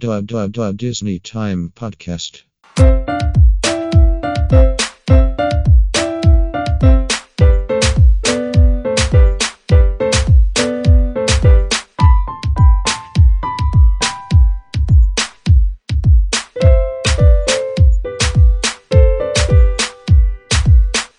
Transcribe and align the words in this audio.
Disney 0.00 1.18
Time 1.18 1.72
Podcast. 1.76 2.44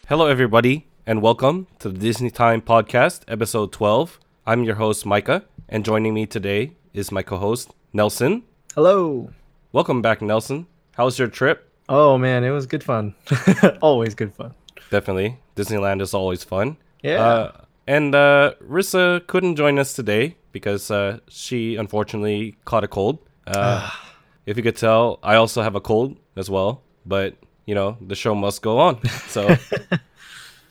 Hello, 0.07 0.25
everybody, 0.25 0.87
and 1.05 1.21
welcome 1.21 1.67
to 1.77 1.89
the 1.89 1.99
Disney 1.99 2.31
Time 2.31 2.61
Podcast, 2.61 3.21
episode 3.27 3.71
12. 3.71 4.19
I'm 4.47 4.63
your 4.63 4.75
host, 4.75 5.05
Micah, 5.05 5.45
and 5.69 5.85
joining 5.85 6.15
me 6.15 6.25
today 6.25 6.71
is 6.93 7.11
my 7.11 7.21
co 7.21 7.37
host, 7.37 7.71
Nelson. 7.93 8.43
Hello. 8.75 9.29
Welcome 9.73 10.01
back, 10.01 10.21
Nelson. 10.21 10.67
How 10.95 11.05
was 11.05 11.17
your 11.19 11.27
trip? 11.27 11.69
Oh 11.89 12.17
man, 12.17 12.43
it 12.43 12.51
was 12.51 12.65
good 12.65 12.83
fun. 12.83 13.15
Always 13.81 14.15
good 14.15 14.33
fun. 14.33 14.53
Definitely. 14.89 15.37
Disneyland 15.55 16.01
is 16.01 16.13
always 16.13 16.43
fun. 16.43 16.77
Yeah. 17.03 17.21
Uh, 17.23 17.51
and 17.87 18.13
uh, 18.15 18.53
Rissa 18.65 19.25
couldn't 19.27 19.55
join 19.55 19.79
us 19.79 19.93
today 19.93 20.35
because 20.51 20.89
uh, 20.91 21.19
she 21.29 21.75
unfortunately 21.75 22.55
caught 22.65 22.83
a 22.83 22.87
cold. 22.87 23.19
Uh, 23.47 23.89
if 24.45 24.57
you 24.57 24.63
could 24.63 24.75
tell, 24.75 25.19
I 25.23 25.35
also 25.35 25.61
have 25.61 25.75
a 25.75 25.81
cold 25.81 26.17
as 26.35 26.49
well, 26.49 26.81
but 27.05 27.35
you 27.65 27.75
know, 27.75 27.97
the 28.05 28.15
show 28.15 28.35
must 28.35 28.61
go 28.61 28.79
on. 28.79 28.99
So, 29.27 29.55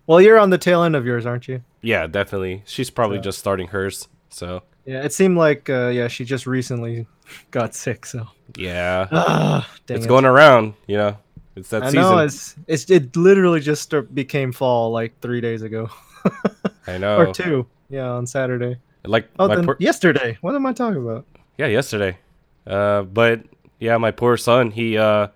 Well, 0.07 0.21
you're 0.21 0.39
on 0.39 0.51
the 0.51 0.59
tail 0.59 0.83
end 0.83 0.97
of 0.97 1.07
yours, 1.07 1.25
aren't 1.25 1.49
you? 1.49 1.63
yeah, 1.83 2.07
definitely. 2.07 2.63
She's 2.67 2.91
probably 2.91 3.19
So- 3.19 3.23
just 3.23 3.39
starting 3.39 3.69
hers. 3.69 4.09
So, 4.29 4.63
Yeah. 4.87 5.03
It 5.03 5.13
seemed 5.13 5.37
like 5.39 5.69
uh, 5.71 5.89
yeah, 5.89 6.09
she 6.09 6.25
just 6.25 6.47
recently 6.47 7.07
got 7.51 7.75
sick. 7.75 8.07
So. 8.07 8.27
yeah. 8.57 9.09
Ah, 9.13 9.69
dang 9.87 9.97
it's 9.97 10.07
it. 10.07 10.09
going 10.09 10.25
around, 10.25 10.75
you 10.87 10.97
know. 10.97 11.17
It's 11.57 11.69
that 11.71 11.83
I 11.83 11.87
season. 11.87 12.01
know 12.03 12.19
it's 12.19 12.55
it's 12.69 12.89
it 12.91 13.17
literally 13.17 13.61
just 13.61 13.93
became 14.15 14.53
fall 14.53 14.93
like 14.93 15.19
three 15.21 15.41
days 15.41 15.63
ago 15.63 15.91
I 16.87 16.97
know. 16.99 17.19
or 17.19 17.33
two. 17.35 17.67
Yeah, 17.89 18.09
on 18.11 18.27
Saturday. 18.27 18.79
Like 19.05 19.29
Oh, 19.39 19.49
my 19.49 19.57
then 19.57 19.65
poor, 19.65 19.77
yesterday. 19.81 20.39
What 20.43 20.55
am 20.55 20.65
I 20.67 20.73
talking 20.73 21.03
about? 21.03 21.27
yeah, 21.59 21.67
yesterday. 21.67 22.19
Uh, 22.67 23.03
but 23.03 23.43
yeah, 23.81 23.97
my 23.99 24.11
poor 24.13 24.37
son. 24.37 24.71
He 24.71 24.97
uh, 24.97 25.29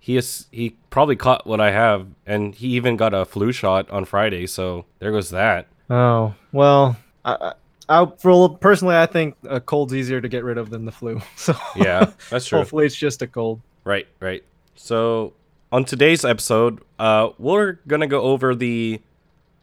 he 0.00 0.16
is 0.16 0.46
he 0.50 0.76
probably 0.90 1.16
caught 1.16 1.46
what 1.46 1.60
I 1.60 1.70
have, 1.70 2.08
and 2.26 2.54
he 2.54 2.68
even 2.68 2.96
got 2.96 3.14
a 3.14 3.24
flu 3.24 3.52
shot 3.52 3.88
on 3.90 4.04
Friday. 4.04 4.46
So 4.46 4.84
there 4.98 5.12
goes 5.12 5.30
that. 5.30 5.68
Oh 5.88 6.34
well, 6.52 6.96
I, 7.24 7.52
I, 7.88 8.06
for 8.18 8.48
personally, 8.58 8.96
I 8.96 9.06
think 9.06 9.36
a 9.48 9.60
cold's 9.60 9.94
easier 9.94 10.20
to 10.20 10.28
get 10.28 10.42
rid 10.44 10.58
of 10.58 10.70
than 10.70 10.84
the 10.84 10.92
flu. 10.92 11.20
So 11.36 11.54
Yeah, 11.76 12.12
that's 12.30 12.46
true. 12.46 12.58
hopefully 12.58 12.86
it's 12.86 12.96
just 12.96 13.22
a 13.22 13.26
cold. 13.26 13.60
Right, 13.84 14.06
right. 14.20 14.42
So 14.74 15.32
on 15.70 15.84
today's 15.84 16.24
episode, 16.24 16.80
uh, 16.98 17.30
we're 17.38 17.78
gonna 17.86 18.06
go 18.08 18.22
over 18.22 18.54
the 18.54 19.00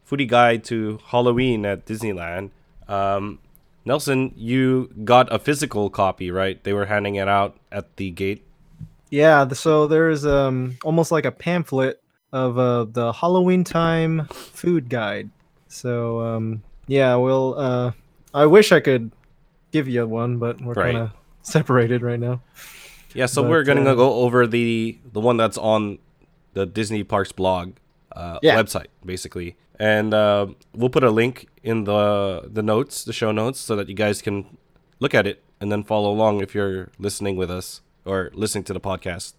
foodie 0.10 0.28
guide 0.28 0.64
to 0.66 1.00
Halloween 1.06 1.66
at 1.66 1.86
Disneyland. 1.86 2.52
Um, 2.88 3.40
Nelson, 3.86 4.34
you 4.38 4.90
got 5.04 5.32
a 5.34 5.40
physical 5.40 5.90
copy, 5.90 6.32
right? 6.32 6.64
They 6.64 6.72
were 6.74 6.86
handing 6.86 7.16
it 7.16 7.28
out 7.28 7.58
at 7.72 7.96
the 7.98 8.12
gate. 8.12 8.44
Yeah, 9.10 9.48
so 9.50 9.88
there's 9.88 10.26
um 10.26 10.78
almost 10.84 11.12
like 11.12 11.26
a 11.26 11.32
pamphlet 11.32 12.02
of 12.32 12.58
uh 12.58 12.86
the 12.86 13.12
Halloween 13.12 13.64
time 13.64 14.28
food 14.30 14.90
guide. 14.90 15.30
So 15.68 16.22
um 16.22 16.64
yeah, 16.88 17.16
we'll 17.16 17.60
uh 17.60 17.92
I 18.34 18.45
wish 18.45 18.72
I 18.72 18.80
could 18.80 19.12
give 19.72 19.88
you 19.88 20.06
one, 20.08 20.38
but 20.38 20.62
we're 20.62 20.73
Right. 20.73 20.94
kind 20.94 20.98
of 20.98 21.12
separated 21.42 22.02
right 22.02 22.20
now. 22.20 22.42
Yeah, 23.14 23.28
so 23.28 23.42
But, 23.44 23.50
we're 23.52 23.64
gonna 23.64 23.92
uh, 23.92 23.95
go 23.95 24.14
over 24.26 24.48
the 24.48 24.98
the 25.12 25.20
one 25.20 25.38
that's 25.38 25.58
on 25.58 26.00
the 26.54 26.66
Disney 26.66 27.04
Parks 27.04 27.31
blog 27.31 27.73
uh, 28.16 28.39
Yeah. 28.42 28.56
website, 28.61 28.88
basically, 29.06 29.56
and 29.80 30.14
uh, 30.14 30.48
we'll 30.76 30.89
put 30.89 31.04
a 31.04 31.11
link 31.11 31.48
in 31.64 31.83
the 31.86 32.49
the 32.52 32.64
notes, 32.64 33.04
the 33.04 33.14
show 33.14 33.32
notes, 33.32 33.60
so 33.60 33.76
that 33.76 33.88
you 33.89 33.95
guys 33.95 34.21
can 34.21 34.58
look 35.00 35.14
at 35.14 35.27
it 35.27 35.44
and 35.61 35.71
then 35.71 35.83
follow 35.83 36.11
along 36.11 36.42
if 36.42 36.54
you're 36.55 36.89
listening 37.00 37.36
with 37.36 37.50
us 37.52 37.82
or 38.05 38.32
listening 38.33 38.64
to 38.65 38.73
the 38.73 38.80
podcast. 38.82 39.33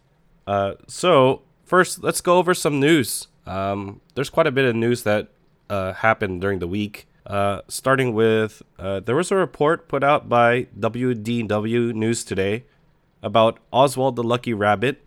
Uh, 0.47 0.75
so 0.87 1.43
first, 1.65 2.03
let's 2.03 2.21
go 2.21 2.39
over 2.39 2.55
some 2.55 2.79
news. 2.81 3.29
Um, 3.47 4.01
there's 4.15 4.31
quite 4.31 4.47
a 4.47 4.53
bit 4.53 4.65
of 4.65 4.75
news 4.77 5.03
that 5.03 5.29
uh, 5.69 5.93
happened 5.95 6.41
during 6.41 6.59
the 6.61 6.67
week. 6.69 7.07
Uh, 7.27 7.63
starting 7.69 8.13
with, 8.13 8.63
uh, 8.79 9.01
there 9.01 9.17
was 9.17 9.31
a 9.31 9.37
report 9.37 9.89
put 9.89 10.05
out 10.05 10.29
by 10.29 10.65
WDW 10.79 11.95
News 11.95 12.25
today 12.25 12.65
about 13.23 13.59
Oswald 13.73 14.17
the 14.17 14.23
Lucky 14.23 14.53
Rabbit. 14.53 15.01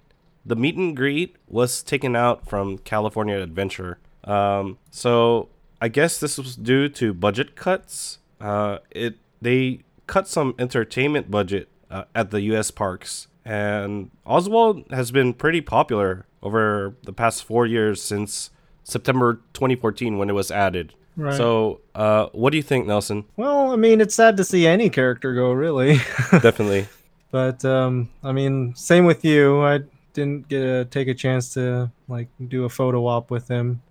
The 0.46 0.56
meet 0.56 0.76
and 0.76 0.96
greet 0.96 1.36
was 1.48 1.84
taken 1.84 2.16
out 2.16 2.50
from 2.50 2.80
California 2.80 3.38
Adventure. 3.38 4.00
Um, 4.24 4.80
so 4.90 5.50
I 5.80 5.90
guess 5.90 6.20
this 6.20 6.38
was 6.38 6.56
due 6.56 6.90
to 6.90 7.14
budget 7.14 7.56
cuts. 7.56 8.20
Uh, 8.42 8.80
it 8.92 9.18
they 9.42 9.82
cut 10.08 10.28
some 10.28 10.56
entertainment 10.58 11.30
budget 11.30 11.70
uh, 11.92 12.06
at 12.16 12.32
the 12.32 12.42
U.S. 12.42 12.72
parks, 12.72 13.28
and 13.46 14.10
Oswald 14.26 14.86
has 14.90 15.12
been 15.12 15.34
pretty 15.34 15.62
popular 15.62 16.26
over 16.42 16.96
the 17.04 17.14
past 17.14 17.44
four 17.44 17.66
years 17.66 18.02
since 18.02 18.50
September 18.84 19.42
2014 19.54 20.18
when 20.18 20.30
it 20.30 20.34
was 20.34 20.50
added. 20.50 20.94
Right. 21.18 21.36
So, 21.36 21.82
uh, 21.96 22.28
what 22.32 22.52
do 22.52 22.58
you 22.58 22.64
think, 22.64 22.86
Nelson? 22.86 23.26
Well, 23.36 23.72
I 23.72 23.76
mean, 23.76 24.00
it's 24.02 24.14
sad 24.16 24.38
to 24.38 24.44
see 24.44 24.68
any 24.68 24.90
character 24.90 25.34
go, 25.34 25.52
really. 25.52 25.98
Definitely. 26.32 26.88
but 27.32 27.66
um 27.66 28.10
I 28.24 28.32
mean, 28.32 28.76
same 28.76 29.06
with 29.06 29.26
you. 29.26 29.62
I 29.62 29.80
didn't 30.14 30.48
get 30.48 30.60
to 30.62 30.86
take 30.86 31.08
a 31.08 31.14
chance 31.14 31.54
to 31.56 31.92
like 32.08 32.28
do 32.48 32.66
a 32.66 32.70
photo 32.70 33.06
op 33.08 33.30
with 33.32 33.48
him. 33.48 33.82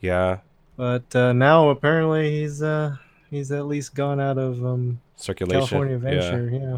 Yeah. 0.00 0.38
But 0.76 1.14
uh, 1.16 1.32
now 1.32 1.70
apparently 1.70 2.40
he's 2.40 2.62
uh 2.62 2.96
he's 3.30 3.50
at 3.52 3.66
least 3.66 3.94
gone 3.94 4.20
out 4.20 4.38
of 4.38 4.64
um 4.64 5.00
Circulation. 5.16 5.58
California 5.66 5.98
Yeah. 6.02 6.10
Adventure, 6.18 6.50
yeah. 6.56 6.76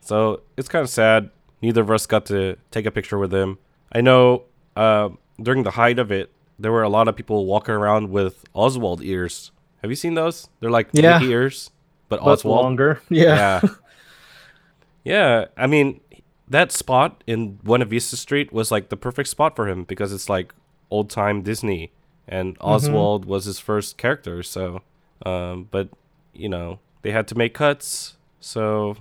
So 0.00 0.40
it's 0.56 0.68
kind 0.68 0.82
of 0.82 0.88
sad. 0.90 1.30
Neither 1.62 1.82
of 1.82 1.90
us 1.90 2.06
got 2.06 2.24
to 2.26 2.56
take 2.70 2.86
a 2.86 2.90
picture 2.90 3.18
with 3.18 3.32
him. 3.34 3.58
I 3.92 4.00
know 4.00 4.44
uh, 4.76 5.10
during 5.42 5.62
the 5.64 5.72
height 5.72 5.98
of 5.98 6.10
it, 6.10 6.30
there 6.60 6.72
were 6.72 6.82
a 6.82 6.88
lot 6.88 7.08
of 7.08 7.16
people 7.16 7.46
walking 7.46 7.74
around 7.74 8.10
with 8.10 8.44
Oswald 8.54 9.02
ears. 9.02 9.50
Have 9.82 9.90
you 9.90 9.96
seen 9.96 10.14
those? 10.14 10.48
They're 10.60 10.70
like 10.70 10.88
Yeah. 10.92 11.22
Ears, 11.22 11.70
but, 12.08 12.20
But 12.20 12.30
Oswald. 12.32 12.62
longer. 12.64 13.00
Yeah. 13.08 13.60
Yeah. 13.62 13.68
yeah. 15.04 15.44
I 15.56 15.66
mean, 15.66 16.00
that 16.48 16.72
spot 16.72 17.22
in 17.26 17.54
Buena 17.56 17.84
Vista 17.84 18.16
Street 18.16 18.52
was 18.52 18.70
like 18.70 18.88
the 18.88 18.96
perfect 18.96 19.28
spot 19.28 19.56
for 19.56 19.68
him 19.68 19.84
because 19.84 20.12
it's 20.12 20.28
like 20.28 20.52
old 20.90 21.10
time 21.10 21.42
Disney, 21.42 21.92
and 22.28 22.56
Mm-hmm. 22.58 22.66
Oswald 22.66 23.24
was 23.24 23.44
his 23.44 23.58
first 23.58 23.96
character. 23.96 24.42
So, 24.42 24.82
um, 25.24 25.68
but 25.70 25.88
you 26.34 26.48
know, 26.48 26.78
they 27.02 27.10
had 27.12 27.26
to 27.28 27.34
make 27.38 27.54
cuts, 27.54 28.16
so 28.40 28.96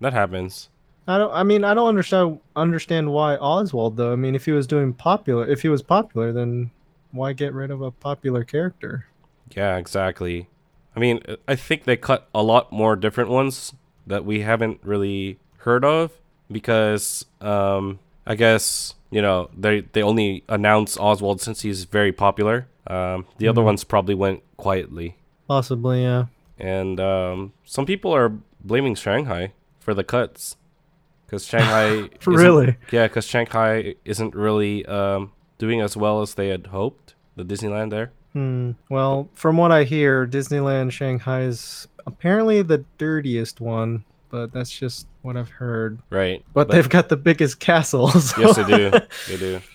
that 0.00 0.12
happens. 0.12 0.68
I 1.06 1.18
don't 1.18 1.32
I 1.34 1.42
mean 1.42 1.64
I 1.64 1.74
don't 1.74 1.88
understand 1.88 2.40
understand 2.56 3.12
why 3.12 3.36
Oswald 3.36 3.98
though. 3.98 4.12
I 4.14 4.16
mean 4.16 4.34
if 4.34 4.46
he 4.46 4.52
was 4.52 4.66
doing 4.66 4.94
popular 4.94 5.46
if 5.46 5.60
he 5.60 5.68
was 5.68 5.82
popular 5.82 6.32
then 6.32 6.70
why 7.14 7.32
get 7.32 7.52
rid 7.54 7.70
of 7.70 7.80
a 7.80 7.90
popular 7.90 8.44
character? 8.44 9.06
Yeah, 9.56 9.76
exactly. 9.76 10.48
I 10.96 11.00
mean, 11.00 11.20
I 11.48 11.56
think 11.56 11.84
they 11.84 11.96
cut 11.96 12.28
a 12.34 12.42
lot 12.42 12.72
more 12.72 12.96
different 12.96 13.30
ones 13.30 13.72
that 14.06 14.24
we 14.24 14.40
haven't 14.40 14.80
really 14.82 15.38
heard 15.58 15.84
of 15.84 16.12
because 16.50 17.24
um, 17.40 17.98
I 18.26 18.34
guess 18.34 18.94
you 19.10 19.22
know 19.22 19.50
they 19.56 19.80
they 19.80 20.02
only 20.02 20.44
announced 20.48 20.98
Oswald 21.00 21.40
since 21.40 21.62
he's 21.62 21.84
very 21.84 22.12
popular. 22.12 22.66
Um, 22.86 23.26
the 23.38 23.48
other 23.48 23.62
ones 23.62 23.82
probably 23.82 24.14
went 24.14 24.42
quietly, 24.58 25.16
Possibly, 25.48 26.02
yeah. 26.02 26.26
and 26.58 27.00
um, 27.00 27.52
some 27.64 27.86
people 27.86 28.14
are 28.14 28.30
blaming 28.62 28.94
Shanghai 28.94 29.52
for 29.80 29.94
the 29.94 30.04
cuts 30.04 30.56
because 31.26 31.46
Shanghai 31.46 32.10
Really? 32.26 32.76
yeah 32.92 33.06
because 33.06 33.24
Shanghai 33.26 33.94
isn't 34.04 34.34
really 34.34 34.84
um, 34.86 35.32
doing 35.64 35.80
as 35.80 35.96
well 35.96 36.20
as 36.20 36.34
they 36.34 36.48
had 36.48 36.66
hoped. 36.68 37.14
The 37.36 37.44
Disneyland 37.44 37.90
there. 37.90 38.12
Hmm. 38.34 38.72
Well, 38.90 39.28
from 39.34 39.56
what 39.56 39.72
I 39.72 39.84
hear, 39.84 40.26
Disneyland 40.26 40.92
Shanghai 40.92 41.42
is 41.42 41.88
apparently 42.06 42.62
the 42.62 42.84
dirtiest 42.98 43.60
one, 43.60 44.04
but 44.28 44.52
that's 44.52 44.70
just 44.70 45.06
what 45.22 45.36
I've 45.36 45.48
heard. 45.48 46.00
Right. 46.10 46.44
But, 46.52 46.68
they've 46.68 46.88
got 46.88 47.08
the 47.08 47.16
biggest 47.16 47.60
castles. 47.60 48.36
yes, 48.38 48.56
they 48.56 48.64
do. 48.64 48.90
They 49.28 49.36
do. 49.36 49.60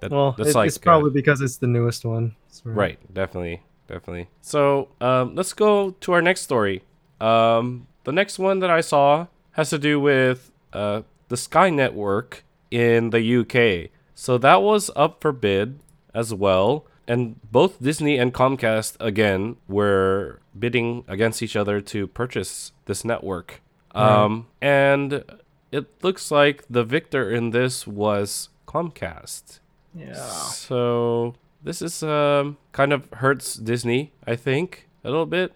That- 0.00 0.10
well, 0.10 0.34
that's 0.36 0.50
it- 0.50 0.54
like 0.56 0.68
it's 0.68 0.76
uh, 0.76 0.80
probably 0.80 1.10
because 1.10 1.40
it's 1.40 1.56
the 1.56 1.66
newest 1.68 2.04
one. 2.04 2.34
So- 2.50 2.62
right. 2.70 2.98
Definitely, 3.14 3.62
definitely. 3.86 4.28
So 4.42 4.88
um, 5.00 5.34
let's 5.36 5.52
go 5.52 5.90
to 5.90 6.12
our 6.12 6.22
next 6.22 6.42
story. 6.42 6.82
Um, 7.20 7.86
the 8.04 8.12
next 8.12 8.38
one 8.38 8.58
that 8.60 8.70
I 8.70 8.80
saw 8.80 9.26
has 9.52 9.70
to 9.70 9.78
do 9.78 9.98
with 10.00 10.50
uh, 10.72 11.02
the 11.28 11.36
Sky 11.36 11.70
Network 11.70 12.44
in 12.70 13.10
the 13.10 13.22
UK. 13.40 13.90
So 14.20 14.36
that 14.38 14.62
was 14.62 14.90
up 14.96 15.20
for 15.20 15.30
bid 15.30 15.78
as 16.12 16.34
well. 16.34 16.84
And 17.06 17.40
both 17.52 17.80
Disney 17.80 18.18
and 18.18 18.34
Comcast 18.34 18.96
again 18.98 19.58
were 19.68 20.40
bidding 20.58 21.04
against 21.06 21.40
each 21.40 21.54
other 21.54 21.80
to 21.82 22.08
purchase 22.08 22.72
this 22.86 23.04
network. 23.04 23.62
Um, 23.94 24.48
and 24.60 25.22
it 25.70 26.02
looks 26.02 26.32
like 26.32 26.64
the 26.68 26.82
victor 26.82 27.30
in 27.30 27.50
this 27.50 27.86
was 27.86 28.48
Comcast. 28.66 29.60
Yeah. 29.94 30.14
So 30.16 31.36
this 31.62 31.80
is 31.80 32.02
um, 32.02 32.56
kind 32.72 32.92
of 32.92 33.08
hurts 33.12 33.54
Disney, 33.54 34.12
I 34.26 34.34
think, 34.34 34.88
a 35.04 35.10
little 35.10 35.26
bit 35.26 35.54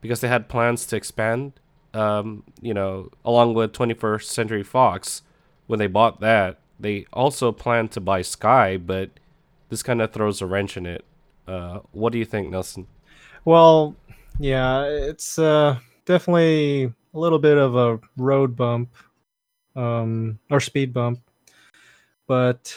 because 0.00 0.20
they 0.20 0.28
had 0.28 0.48
plans 0.48 0.86
to 0.86 0.96
expand. 0.96 1.52
Um, 1.94 2.42
you 2.60 2.74
know, 2.74 3.10
along 3.24 3.54
with 3.54 3.72
21st 3.72 4.24
Century 4.24 4.64
Fox, 4.64 5.22
when 5.68 5.78
they 5.78 5.86
bought 5.86 6.18
that, 6.18 6.58
they 6.82 7.06
also 7.12 7.52
plan 7.52 7.88
to 7.88 8.00
buy 8.00 8.22
Sky, 8.22 8.76
but 8.76 9.10
this 9.70 9.82
kind 9.82 10.02
of 10.02 10.12
throws 10.12 10.42
a 10.42 10.46
wrench 10.46 10.76
in 10.76 10.84
it. 10.84 11.04
Uh, 11.48 11.80
what 11.92 12.12
do 12.12 12.18
you 12.18 12.24
think, 12.24 12.50
Nelson? 12.50 12.86
Well, 13.44 13.96
yeah, 14.38 14.84
it's 14.84 15.38
uh, 15.38 15.78
definitely 16.04 16.84
a 16.84 17.18
little 17.18 17.38
bit 17.38 17.58
of 17.58 17.74
a 17.74 18.00
road 18.16 18.54
bump, 18.56 18.90
um, 19.74 20.38
or 20.50 20.60
speed 20.60 20.92
bump. 20.92 21.20
But 22.26 22.76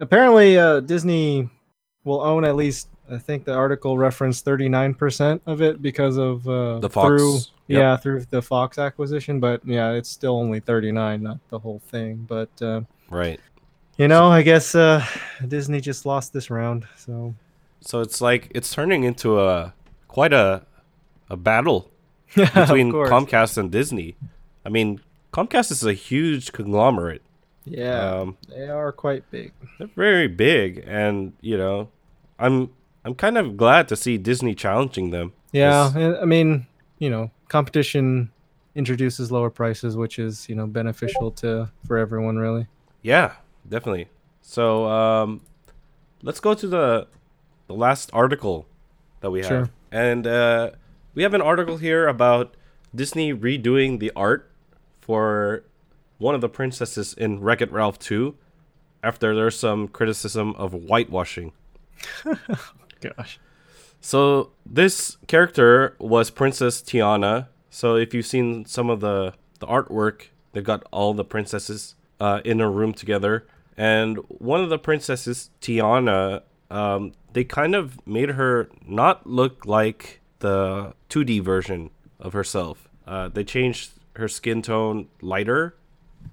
apparently, 0.00 0.58
uh, 0.58 0.80
Disney 0.80 1.48
will 2.04 2.20
own 2.20 2.44
at 2.44 2.56
least. 2.56 2.88
I 3.10 3.18
think 3.18 3.44
the 3.44 3.52
article 3.52 3.98
referenced 3.98 4.44
thirty 4.44 4.68
nine 4.68 4.94
percent 4.94 5.42
of 5.46 5.60
it 5.60 5.82
because 5.82 6.16
of 6.16 6.48
uh, 6.48 6.78
The 6.78 6.88
Fox, 6.88 7.06
Through, 7.06 7.34
yep. 7.66 7.80
Yeah, 7.80 7.96
through 7.96 8.24
the 8.30 8.40
Fox 8.40 8.78
acquisition. 8.78 9.40
But 9.40 9.60
yeah, 9.66 9.90
it's 9.92 10.08
still 10.08 10.36
only 10.36 10.60
thirty 10.60 10.92
nine, 10.92 11.22
not 11.22 11.38
the 11.50 11.58
whole 11.58 11.80
thing. 11.88 12.24
But 12.28 12.50
uh, 12.62 12.82
Right. 13.12 13.38
you 13.98 14.08
know, 14.08 14.26
I 14.28 14.42
guess 14.42 14.74
uh, 14.74 15.04
Disney 15.46 15.80
just 15.80 16.06
lost 16.06 16.32
this 16.32 16.50
round. 16.50 16.86
So 16.96 17.34
So 17.80 18.00
it's 18.00 18.20
like 18.20 18.50
it's 18.54 18.72
turning 18.74 19.04
into 19.04 19.38
a 19.40 19.74
quite 20.08 20.32
a 20.32 20.62
a 21.30 21.36
battle 21.36 21.90
between. 22.34 22.90
Comcast 22.92 23.58
and 23.58 23.70
Disney. 23.70 24.16
I 24.64 24.68
mean, 24.70 25.00
Comcast 25.32 25.70
is 25.70 25.84
a 25.84 25.92
huge 25.92 26.52
conglomerate. 26.52 27.22
yeah, 27.64 28.20
Um, 28.20 28.36
they 28.48 28.68
are 28.68 28.92
quite 28.92 29.30
big. 29.30 29.52
they're 29.78 29.88
very 29.96 30.28
big, 30.28 30.82
and 30.86 31.32
you 31.40 31.56
know, 31.58 31.88
I'm 32.38 32.70
I'm 33.04 33.14
kind 33.14 33.36
of 33.38 33.56
glad 33.56 33.88
to 33.88 33.96
see 33.96 34.16
Disney 34.18 34.54
challenging 34.54 35.10
them. 35.10 35.32
Yeah, 35.52 36.18
I 36.22 36.24
mean, 36.24 36.66
you 36.98 37.10
know, 37.10 37.30
competition 37.48 38.30
introduces 38.74 39.30
lower 39.30 39.50
prices, 39.50 39.96
which 39.96 40.18
is 40.18 40.48
you 40.48 40.54
know 40.54 40.66
beneficial 40.66 41.30
to 41.42 41.70
for 41.86 41.98
everyone 41.98 42.36
really. 42.38 42.66
Yeah, 43.02 43.34
definitely. 43.68 44.08
So 44.40 44.86
um, 44.86 45.40
let's 46.22 46.40
go 46.40 46.54
to 46.54 46.66
the 46.66 47.06
the 47.66 47.74
last 47.74 48.10
article 48.12 48.66
that 49.20 49.30
we 49.30 49.40
have, 49.40 49.48
Sure. 49.48 49.70
and 49.90 50.26
uh, 50.26 50.70
we 51.14 51.22
have 51.22 51.32
an 51.34 51.40
article 51.42 51.76
here 51.78 52.06
about 52.08 52.54
Disney 52.94 53.32
redoing 53.32 53.98
the 54.00 54.10
art 54.16 54.50
for 55.00 55.64
one 56.18 56.34
of 56.34 56.40
the 56.40 56.48
princesses 56.48 57.14
in 57.14 57.40
Wreck 57.40 57.60
It 57.62 57.70
Ralph 57.72 57.98
2 57.98 58.34
after 59.02 59.34
there's 59.34 59.58
some 59.58 59.88
criticism 59.88 60.54
of 60.56 60.72
whitewashing. 60.72 61.52
Gosh. 63.00 63.38
So 64.00 64.50
this 64.66 65.16
character 65.28 65.96
was 65.98 66.30
Princess 66.30 66.82
Tiana. 66.82 67.48
So 67.70 67.96
if 67.96 68.12
you've 68.14 68.26
seen 68.26 68.64
some 68.64 68.90
of 68.90 69.00
the 69.00 69.34
the 69.60 69.66
artwork, 69.66 70.26
they've 70.52 70.64
got 70.64 70.82
all 70.90 71.14
the 71.14 71.24
princesses 71.24 71.94
uh, 72.22 72.40
in 72.44 72.60
a 72.60 72.70
room 72.70 72.92
together, 72.92 73.44
and 73.76 74.18
one 74.28 74.62
of 74.62 74.70
the 74.70 74.78
princesses, 74.78 75.50
Tiana, 75.60 76.42
um, 76.70 77.12
they 77.32 77.42
kind 77.42 77.74
of 77.74 78.06
made 78.06 78.30
her 78.30 78.70
not 78.86 79.26
look 79.26 79.66
like 79.66 80.20
the 80.38 80.94
2D 81.10 81.42
version 81.42 81.90
of 82.20 82.32
herself. 82.32 82.88
Uh, 83.08 83.28
they 83.28 83.42
changed 83.42 83.90
her 84.14 84.28
skin 84.28 84.62
tone 84.62 85.08
lighter 85.20 85.74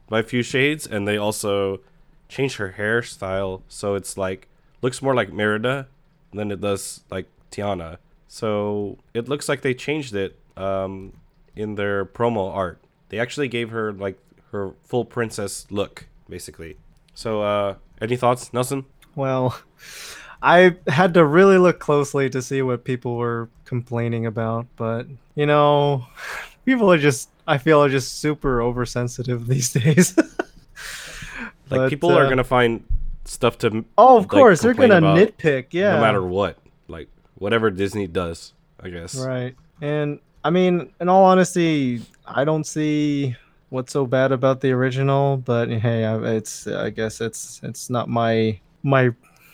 by 0.08 0.20
a 0.20 0.24
few 0.24 0.44
shades, 0.44 0.86
and 0.86 1.08
they 1.08 1.18
also 1.18 1.80
changed 2.28 2.58
her 2.58 2.76
hairstyle 2.78 3.64
so 3.68 3.96
it's 3.96 4.16
like 4.16 4.48
looks 4.84 5.02
more 5.02 5.16
like 5.16 5.34
Merida 5.34 5.88
than 6.32 6.52
it 6.52 6.62
does 6.62 7.02
like 7.10 7.26
Tiana. 7.52 7.98
So 8.28 9.00
it 9.16 9.28
looks 9.28 9.50
like 9.50 9.62
they 9.62 9.74
changed 9.74 10.14
it 10.14 10.38
um, 10.56 11.14
in 11.56 11.74
their 11.74 12.06
promo 12.06 12.54
art. 12.54 12.80
They 13.10 13.18
actually 13.18 13.48
gave 13.48 13.72
her 13.72 13.92
like 13.92 14.20
her 14.52 14.74
full 14.84 15.06
princess 15.06 15.68
look, 15.70 16.08
basically. 16.28 16.78
So, 17.14 17.42
uh, 17.42 17.76
any 18.02 18.16
thoughts, 18.16 18.54
Nelson? 18.54 18.86
Well, 19.16 19.60
I 20.42 20.78
had 20.88 21.14
to 21.16 21.26
really 21.26 21.58
look 21.58 21.80
closely 21.80 22.30
to 22.30 22.42
see 22.42 22.62
what 22.62 22.84
people 22.84 23.18
were 23.18 23.50
complaining 23.66 24.26
about, 24.26 24.68
but 24.76 25.08
you 25.36 25.46
know, 25.46 26.06
people 26.66 26.92
are 26.92 26.98
just 26.98 27.30
I 27.48 27.58
feel 27.58 27.84
are 27.84 27.90
just 27.90 28.20
super 28.20 28.62
oversensitive 28.62 29.48
these 29.48 29.74
days. 29.74 30.16
Like 30.18 31.82
But, 31.82 31.90
people 31.90 32.12
are 32.12 32.26
uh, 32.26 32.30
gonna 32.30 32.44
find 32.44 32.84
stuff 33.26 33.58
to 33.60 33.86
Oh, 33.98 34.18
of 34.18 34.24
like, 34.24 34.30
course, 34.30 34.62
they're 34.62 34.74
gonna 34.74 35.02
nitpick. 35.02 35.68
Yeah, 35.72 35.96
no 35.96 36.02
matter 36.02 36.24
what, 36.24 36.58
like 36.88 37.10
whatever 37.36 37.70
Disney 37.70 38.08
does, 38.08 38.54
I 38.80 38.90
guess. 38.90 39.16
Right. 39.16 39.56
And 39.82 40.20
I 40.44 40.50
mean, 40.50 40.94
in 41.02 41.10
all 41.10 41.26
honesty, 41.26 42.02
I 42.26 42.44
don't 42.46 42.66
see 42.66 43.36
what's 43.70 43.94
so 43.94 44.06
bad 44.06 44.32
about 44.32 44.62
the 44.62 44.72
original, 44.72 45.38
but 45.38 45.70
hey, 45.70 46.04
it's 46.38 46.68
I 46.68 46.90
guess 46.90 47.22
it's 47.22 47.62
it's 47.64 47.90
not 47.90 48.10
my 48.10 48.60
my 48.84 49.12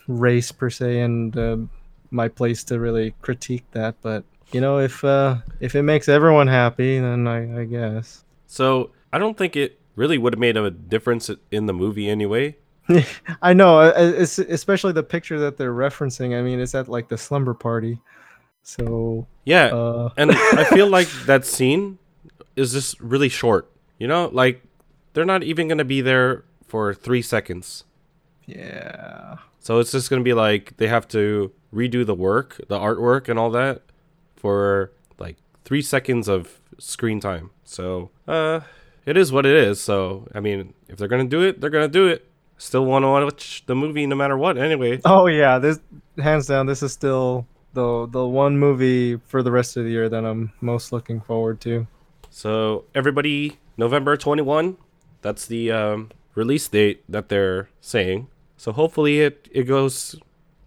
race 0.07 0.51
per 0.51 0.69
se 0.69 1.01
and 1.01 1.37
uh, 1.37 1.57
my 2.11 2.27
place 2.27 2.63
to 2.65 2.79
really 2.79 3.13
critique 3.21 3.65
that, 3.71 3.95
but 4.01 4.23
you 4.51 4.61
know, 4.61 4.79
if 4.79 5.03
uh 5.03 5.37
if 5.59 5.75
it 5.75 5.83
makes 5.83 6.07
everyone 6.07 6.47
happy, 6.47 6.99
then 6.99 7.27
I 7.27 7.61
I 7.61 7.65
guess. 7.65 8.23
So 8.47 8.91
I 9.11 9.17
don't 9.17 9.37
think 9.37 9.55
it 9.55 9.79
really 9.95 10.17
would 10.17 10.33
have 10.33 10.39
made 10.39 10.57
a 10.57 10.69
difference 10.71 11.29
in 11.51 11.65
the 11.65 11.73
movie 11.73 12.09
anyway. 12.09 12.57
I 13.41 13.53
know, 13.53 13.79
uh, 13.79 13.93
it's 13.95 14.37
especially 14.37 14.93
the 14.93 15.03
picture 15.03 15.39
that 15.39 15.57
they're 15.57 15.73
referencing. 15.73 16.37
I 16.37 16.41
mean, 16.41 16.59
it's 16.59 16.75
at 16.75 16.87
like 16.87 17.07
the 17.07 17.17
slumber 17.17 17.53
party. 17.53 17.99
So, 18.63 19.27
Yeah, 19.43 19.65
uh 19.67 20.09
and 20.17 20.31
I 20.31 20.63
feel 20.65 20.87
like 20.87 21.07
that 21.25 21.45
scene 21.45 21.97
is 22.55 22.71
just 22.73 22.99
really 22.99 23.29
short. 23.29 23.69
You 23.97 24.07
know, 24.07 24.29
like 24.33 24.61
they're 25.13 25.25
not 25.25 25.43
even 25.43 25.67
gonna 25.67 25.85
be 25.85 26.01
there 26.01 26.43
for 26.67 26.93
three 26.93 27.21
seconds. 27.21 27.83
yeah. 28.45 29.37
So 29.59 29.79
it's 29.79 29.91
just 29.91 30.09
gonna 30.09 30.21
be 30.23 30.33
like 30.33 30.77
they 30.77 30.87
have 30.87 31.07
to 31.09 31.51
redo 31.73 32.05
the 32.05 32.13
work, 32.13 32.61
the 32.67 32.77
artwork, 32.77 33.27
and 33.29 33.39
all 33.39 33.49
that 33.51 33.81
for 34.35 34.91
like 35.17 35.37
three 35.63 35.81
seconds 35.81 36.27
of 36.27 36.59
screen 36.77 37.19
time. 37.19 37.49
So 37.63 38.11
uh, 38.27 38.59
it 39.05 39.17
is 39.17 39.31
what 39.31 39.45
it 39.45 39.55
is. 39.55 39.81
So 39.81 40.27
I 40.35 40.39
mean, 40.39 40.73
if 40.87 40.97
they're 40.97 41.07
gonna 41.07 41.23
do 41.25 41.41
it, 41.41 41.61
they're 41.61 41.71
gonna 41.71 41.87
do 41.87 42.07
it. 42.07 42.29
Still 42.57 42.85
want 42.85 43.03
to 43.03 43.07
watch 43.09 43.63
the 43.65 43.75
movie 43.75 44.05
no 44.05 44.15
matter 44.15 44.37
what. 44.37 44.57
Anyway, 44.57 45.01
Oh 45.03 45.25
yeah, 45.25 45.57
this 45.59 45.79
hands 46.17 46.45
down. 46.47 46.67
This 46.67 46.83
is 46.83 46.93
still 46.93 47.47
the 47.73 48.05
the 48.07 48.25
one 48.25 48.57
movie 48.59 49.17
for 49.17 49.41
the 49.41 49.51
rest 49.51 49.77
of 49.77 49.83
the 49.85 49.89
year 49.89 50.07
that 50.09 50.23
I'm 50.23 50.53
most 50.61 50.91
looking 50.93 51.21
forward 51.21 51.59
to. 51.61 51.87
so 52.29 52.85
everybody, 52.93 53.57
November 53.77 54.17
twenty 54.17 54.41
one. 54.41 54.77
That's 55.21 55.45
the 55.45 55.71
um, 55.71 56.11
release 56.35 56.67
date 56.67 57.03
that 57.09 57.29
they're 57.29 57.69
saying. 57.81 58.27
So 58.57 58.71
hopefully 58.71 59.21
it 59.21 59.47
it 59.51 59.63
goes 59.63 60.15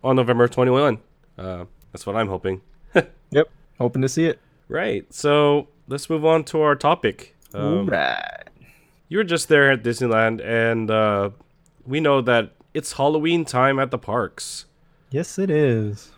on 0.02 0.16
November 0.16 0.48
twenty 0.48 0.70
one. 0.70 0.98
Uh, 1.36 1.64
that's 1.92 2.06
what 2.06 2.16
I'm 2.16 2.28
hoping. 2.28 2.60
Yep, 3.30 3.50
hoping 3.78 4.00
to 4.00 4.08
see 4.08 4.24
it. 4.24 4.40
Right. 4.68 5.04
So 5.12 5.68
let's 5.86 6.08
move 6.08 6.24
on 6.24 6.44
to 6.44 6.62
our 6.62 6.74
topic. 6.74 7.36
Um, 7.52 7.86
right. 7.86 8.44
you 9.08 9.18
were 9.18 9.24
just 9.24 9.48
there 9.48 9.70
at 9.70 9.82
Disneyland, 9.82 10.42
and 10.42 10.90
uh, 10.90 11.30
we 11.86 12.00
know 12.00 12.22
that 12.22 12.52
it's 12.72 12.92
Halloween 12.92 13.44
time 13.44 13.78
at 13.78 13.90
the 13.90 13.98
parks. 13.98 14.66
Yes, 15.10 15.38
it 15.38 15.50
is. 15.50 16.12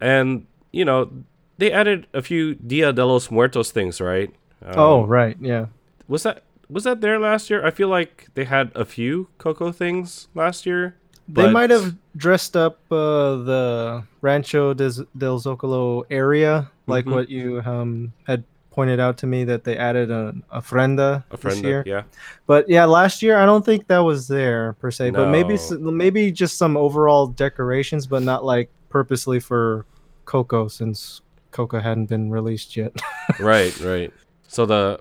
And, 0.00 0.46
you 0.72 0.84
know, 0.84 1.10
they 1.58 1.70
added 1.70 2.06
a 2.12 2.22
few 2.22 2.54
Dia 2.54 2.92
de 2.92 3.04
los 3.04 3.30
Muertos 3.30 3.70
things, 3.70 4.00
right? 4.00 4.34
Um, 4.64 4.74
oh 4.76 5.04
right, 5.04 5.36
yeah. 5.40 5.66
Was 6.08 6.22
that 6.24 6.42
was 6.68 6.84
that 6.84 7.00
there 7.00 7.18
last 7.18 7.50
year? 7.50 7.64
I 7.64 7.70
feel 7.70 7.88
like 7.88 8.28
they 8.34 8.44
had 8.44 8.72
a 8.74 8.84
few 8.84 9.28
Coco 9.38 9.72
things 9.72 10.28
last 10.34 10.64
year. 10.66 10.96
They 11.28 11.50
might 11.50 11.70
have 11.70 11.96
dressed 12.16 12.56
up 12.56 12.80
uh, 12.90 13.36
the 13.44 14.04
Rancho 14.20 14.74
des, 14.74 15.04
del 15.16 15.38
Zocalo 15.40 16.02
area, 16.10 16.70
like 16.86 17.04
Mhm. 17.06 17.12
what 17.12 17.28
you 17.30 17.60
um, 17.64 18.12
had 18.26 18.44
pointed 18.70 18.98
out 19.00 19.18
to 19.18 19.26
me 19.26 19.44
that 19.44 19.64
they 19.64 19.76
added 19.76 20.10
an 20.10 20.42
ofrenda 20.52 21.24
a 21.30 21.36
this 21.36 21.60
year. 21.60 21.82
Yeah. 21.86 22.02
But 22.46 22.68
yeah, 22.68 22.86
last 22.86 23.22
year 23.22 23.36
I 23.38 23.46
don't 23.46 23.64
think 23.64 23.86
that 23.88 23.98
was 24.00 24.28
there 24.28 24.72
per 24.74 24.90
se. 24.90 25.10
But 25.10 25.28
maybe 25.28 25.58
maybe 25.78 26.32
just 26.32 26.56
some 26.58 26.76
overall 26.76 27.26
decorations, 27.28 28.06
but 28.06 28.22
not 28.22 28.44
like 28.44 28.70
purposely 28.88 29.40
for 29.40 29.84
Coco 30.24 30.68
since 30.68 31.20
Coco 31.50 31.80
hadn't 31.80 32.06
been 32.06 32.30
released 32.30 32.76
yet. 32.76 32.92
right, 33.40 33.78
right. 33.80 34.12
So 34.48 34.66
the 34.66 35.00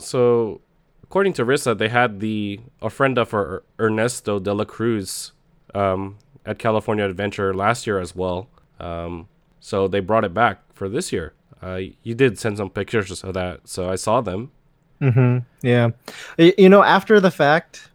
so 0.00 0.60
according 1.04 1.32
to 1.34 1.44
Rissa, 1.44 1.76
they 1.76 1.88
had 1.88 2.20
the 2.20 2.60
ofrenda 2.82 3.26
for 3.26 3.62
Er- 3.78 3.86
Ernesto 3.86 4.38
de 4.38 4.52
la 4.54 4.64
Cruz 4.64 5.32
um, 5.74 6.16
at 6.46 6.58
California 6.58 7.04
Adventure 7.04 7.54
last 7.54 7.86
year 7.86 7.98
as 8.00 8.14
well. 8.16 8.48
Um, 8.78 9.28
so 9.60 9.86
they 9.88 10.00
brought 10.00 10.24
it 10.24 10.32
back 10.34 10.60
for 10.72 10.88
this 10.88 11.12
year. 11.12 11.34
Uh, 11.62 11.80
you 12.02 12.14
did 12.14 12.38
send 12.38 12.56
some 12.56 12.70
pictures 12.70 13.22
of 13.22 13.34
that, 13.34 13.68
so 13.68 13.90
I 13.90 13.96
saw 13.96 14.20
them. 14.22 14.50
Mm-hmm. 15.02 15.38
Yeah. 15.66 15.90
You 16.38 16.68
know, 16.68 16.82
after 16.82 17.20
the 17.20 17.30
fact, 17.30 17.90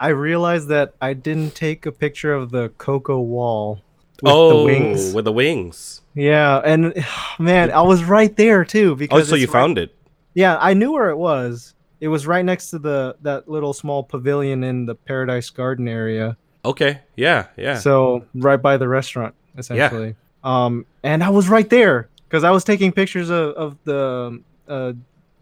I 0.00 0.08
realized 0.08 0.68
that 0.68 0.94
I 1.00 1.12
didn't 1.14 1.54
take 1.54 1.86
a 1.86 1.92
picture 1.92 2.32
of 2.34 2.50
the 2.50 2.70
Coco 2.78 3.20
wall 3.20 3.80
with 4.22 4.32
oh, 4.32 4.58
the 4.58 4.64
wings. 4.64 5.12
with 5.14 5.24
the 5.24 5.32
wings. 5.32 6.00
Yeah, 6.14 6.58
and 6.64 6.92
man, 7.38 7.70
I 7.70 7.82
was 7.82 8.04
right 8.04 8.34
there 8.36 8.64
too 8.64 8.96
Because 8.96 9.28
Oh, 9.28 9.30
so 9.30 9.34
you 9.36 9.46
right- 9.46 9.52
found 9.52 9.78
it? 9.78 9.94
Yeah, 10.34 10.58
I 10.60 10.74
knew 10.74 10.92
where 10.92 11.10
it 11.10 11.16
was. 11.16 11.74
It 12.00 12.08
was 12.08 12.26
right 12.26 12.44
next 12.44 12.70
to 12.70 12.78
the 12.78 13.16
that 13.22 13.48
little 13.48 13.72
small 13.72 14.02
pavilion 14.02 14.62
in 14.64 14.86
the 14.86 14.94
Paradise 14.94 15.48
Garden 15.50 15.88
area. 15.88 16.36
Okay. 16.64 17.00
Yeah. 17.16 17.46
Yeah. 17.56 17.78
So 17.78 18.24
right 18.34 18.60
by 18.60 18.76
the 18.76 18.88
restaurant, 18.88 19.34
essentially. 19.56 20.16
Um, 20.42 20.86
and 21.02 21.22
I 21.24 21.30
was 21.30 21.48
right 21.48 21.68
there 21.70 22.08
because 22.28 22.44
I 22.44 22.50
was 22.50 22.64
taking 22.64 22.92
pictures 22.92 23.30
of, 23.30 23.54
of 23.54 23.76
the 23.84 24.42
uh, 24.68 24.92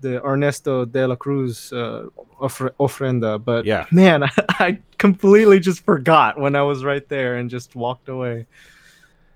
the 0.00 0.24
Ernesto 0.24 0.84
de 0.84 1.06
la 1.06 1.14
Cruz 1.14 1.72
uh, 1.72 2.06
ofre- 2.40 2.72
ofrenda. 2.78 3.42
But 3.42 3.64
Yeah. 3.64 3.86
man, 3.90 4.24
I, 4.50 4.78
completely 4.98 5.58
just 5.58 5.84
forgot 5.84 6.38
when 6.38 6.54
I 6.54 6.62
was 6.62 6.84
right 6.84 7.08
there 7.08 7.36
and 7.36 7.50
just 7.50 7.74
walked 7.74 8.08
away. 8.08 8.46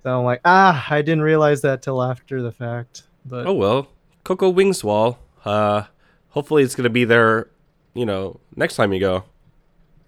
So 0.03 0.19
I'm 0.19 0.25
like, 0.25 0.41
ah, 0.45 0.87
I 0.89 1.03
didn't 1.03 1.23
realize 1.23 1.63
that 1.63 1.83
till 1.83 2.01
after 2.03 2.41
the 2.43 2.53
fact. 2.53 3.03
But 3.25 3.47
oh 3.47 3.53
well, 3.55 3.89
Coco 4.23 4.49
Wings 4.51 4.85
Wall. 4.85 5.19
Uh, 5.47 5.85
hopefully 6.31 6.63
it's 6.63 6.75
gonna 6.75 6.91
be 6.91 7.05
there. 7.05 7.49
You 7.95 8.05
know, 8.05 8.41
next 8.57 8.77
time 8.77 8.93
you 8.93 9.01
go. 9.01 9.25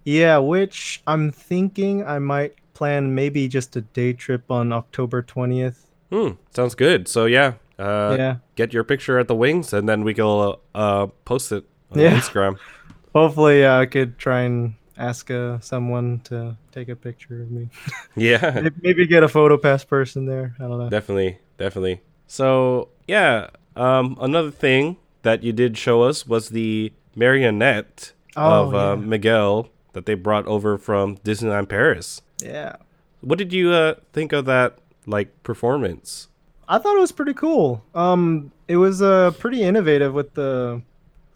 yeah, 0.05 0.37
which 0.37 1.01
I'm 1.07 1.31
thinking 1.31 2.05
I 2.05 2.19
might 2.19 2.53
plan 2.73 3.15
maybe 3.15 3.47
just 3.47 3.75
a 3.75 3.81
day 3.81 4.13
trip 4.13 4.51
on 4.51 4.71
October 4.71 5.23
20th. 5.23 5.87
Hmm. 6.11 6.29
Sounds 6.53 6.75
good. 6.75 7.07
So 7.07 7.25
yeah. 7.25 7.53
Uh, 7.79 8.15
yeah. 8.17 8.35
Get 8.55 8.73
your 8.73 8.83
picture 8.83 9.17
at 9.19 9.27
the 9.27 9.35
wings, 9.35 9.71
and 9.73 9.87
then 9.87 10.03
we 10.03 10.13
can 10.13 10.53
uh, 10.75 11.07
post 11.25 11.51
it 11.51 11.63
on 11.91 11.99
Yeah. 11.99 12.11
Instagram. 12.19 12.57
Hopefully, 13.15 13.63
uh, 13.65 13.79
I 13.79 13.85
could 13.85 14.17
try 14.19 14.41
and 14.41 14.75
ask 14.97 15.31
uh, 15.31 15.59
someone 15.61 16.19
to 16.25 16.57
take 16.73 16.89
a 16.89 16.95
picture 16.95 17.41
of 17.41 17.49
me. 17.51 17.69
Yeah. 18.15 18.69
Maybe 18.81 19.07
get 19.07 19.23
a 19.23 19.29
photo 19.29 19.57
pass 19.57 19.83
person 19.85 20.25
there. 20.25 20.55
I 20.59 20.63
don't 20.67 20.77
know. 20.77 20.89
definitely 20.89 21.39
definitely 21.57 22.01
so 22.27 22.89
yeah 23.07 23.49
um 23.75 24.17
another 24.21 24.51
thing 24.51 24.95
that 25.23 25.43
you 25.43 25.51
did 25.53 25.77
show 25.77 26.03
us 26.03 26.25
was 26.27 26.49
the 26.49 26.91
marionette 27.15 28.13
Oh, 28.35 28.67
of 28.67 28.75
uh, 28.75 28.77
yeah. 28.77 29.05
miguel 29.07 29.69
that 29.93 30.05
they 30.05 30.13
brought 30.13 30.45
over 30.45 30.77
from 30.77 31.17
disneyland 31.17 31.67
paris 31.67 32.21
Yeah, 32.41 32.75
what 33.21 33.37
did 33.39 33.51
you 33.51 33.71
uh 33.71 33.95
think 34.13 34.31
of 34.33 34.45
that 34.45 34.77
like 35.05 35.29
performance 35.43 36.27
I 36.71 36.77
thought 36.77 36.95
it 36.95 36.99
was 36.99 37.11
pretty 37.11 37.33
cool. 37.33 37.83
Um, 37.95 38.51
it 38.67 38.77
was 38.77 39.01
uh 39.01 39.31
pretty 39.39 39.63
innovative 39.63 40.13
with 40.13 40.35
the 40.35 40.83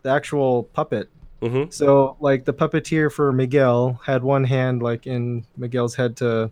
the 0.03 0.09
actual 0.11 0.63
puppet. 0.77 1.09
mm-hmm 1.41 1.71
So 1.71 2.15
like 2.19 2.45
the 2.45 2.53
puppeteer 2.53 3.11
for 3.11 3.31
Miguel 3.33 3.99
had 4.05 4.21
one 4.21 4.43
hand 4.43 4.83
like 4.83 5.07
in 5.07 5.43
Miguel's 5.57 5.95
head 5.95 6.15
to 6.17 6.51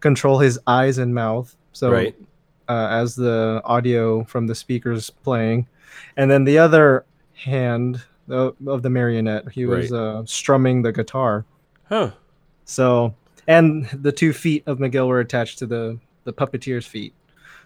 control 0.00 0.40
his 0.40 0.58
eyes 0.66 0.98
and 0.98 1.14
mouth. 1.14 1.54
So 1.72 1.92
right 1.92 2.16
uh, 2.68 2.88
as 2.90 3.14
the 3.14 3.62
audio 3.64 4.24
from 4.24 4.48
the 4.48 4.54
speakers 4.56 5.10
playing, 5.10 5.68
and 6.16 6.30
then 6.30 6.44
the 6.44 6.58
other 6.58 7.04
hand 7.34 8.02
of, 8.28 8.54
of 8.66 8.82
the 8.82 8.90
marionette, 8.90 9.48
he 9.50 9.66
was 9.66 9.90
Right. 9.90 9.98
uh, 9.98 10.22
strumming 10.26 10.82
the 10.82 10.92
guitar. 10.92 11.44
huh 11.88 12.10
So, 12.64 13.14
and 13.46 13.86
the 13.92 14.12
two 14.12 14.32
feet 14.32 14.62
of 14.66 14.78
Miguel 14.80 15.08
were 15.08 15.20
attached 15.20 15.58
to 15.60 15.66
the 15.66 15.98
the 16.24 16.32
puppeteer's 16.32 16.86
feet. 16.86 17.14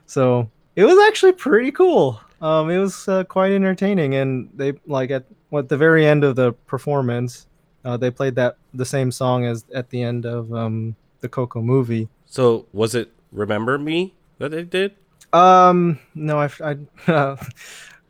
So 0.07 0.49
it 0.77 0.85
was 0.85 0.97
actually 1.09 1.33
pretty 1.33 1.73
cool. 1.73 2.21
Um, 2.41 2.71
it 2.71 2.79
was 2.79 3.09
uh, 3.09 3.25
quite 3.25 3.53
entertaining, 3.53 4.15
and 4.15 4.49
they 4.55 4.75
like 4.87 5.11
at 5.11 5.25
what 5.51 5.69
the 5.69 5.77
very 5.77 6.07
end 6.07 6.23
of 6.25 6.37
the 6.37 6.53
performance, 6.67 7.47
uh, 7.85 7.97
they 7.97 8.11
played 8.11 8.35
that 8.37 8.57
the 8.75 8.85
same 8.87 9.11
song 9.11 9.45
as 9.45 9.65
at 9.75 9.91
the 9.91 10.03
end 10.03 10.25
of 10.27 10.53
um, 10.53 10.95
the 11.21 11.29
Coco 11.29 11.61
movie. 11.63 12.09
so 12.27 12.67
was 12.73 12.95
it 12.95 13.11
remember 13.33 13.79
me 13.79 14.15
that 14.39 14.51
they 14.51 14.63
did 14.65 14.93
Um, 15.33 15.99
no, 16.15 16.39
I, 16.41 16.51
I 16.65 16.77
uh, 17.13 17.37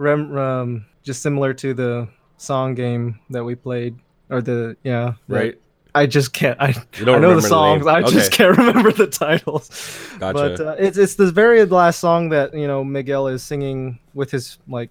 rem, 0.03 0.37
um, 0.37 0.87
just 1.03 1.23
similar 1.23 1.55
to 1.55 1.75
the 1.75 2.09
song 2.37 2.75
game 2.75 3.21
that 3.31 3.45
we 3.45 3.55
played, 3.55 3.97
or 4.31 4.43
the 4.43 4.77
yeah, 4.83 5.15
right 5.29 5.57
I 5.95 6.07
just 6.07 6.33
can't. 6.33 6.59
I 6.61 6.75
I 6.97 7.05
know 7.05 7.35
the 7.35 7.41
the 7.43 7.49
songs. 7.49 7.85
name. 7.85 7.95
I 7.95 8.03
just 8.03 8.33
can't 8.33 8.57
remember 8.63 8.93
the 8.93 9.07
titles. 9.07 9.69
Gotcha. 10.19 10.33
But 10.33 10.61
uh, 10.61 10.77
it's 10.79 10.97
it's 10.99 11.15
the 11.17 11.31
very 11.31 11.65
last 11.67 12.01
song 12.01 12.31
that 12.31 12.55
you 12.55 12.67
know 12.67 12.83
Miguel 12.83 13.29
is 13.29 13.43
singing 13.43 13.99
with 14.15 14.31
his 14.31 14.59
like 14.69 14.91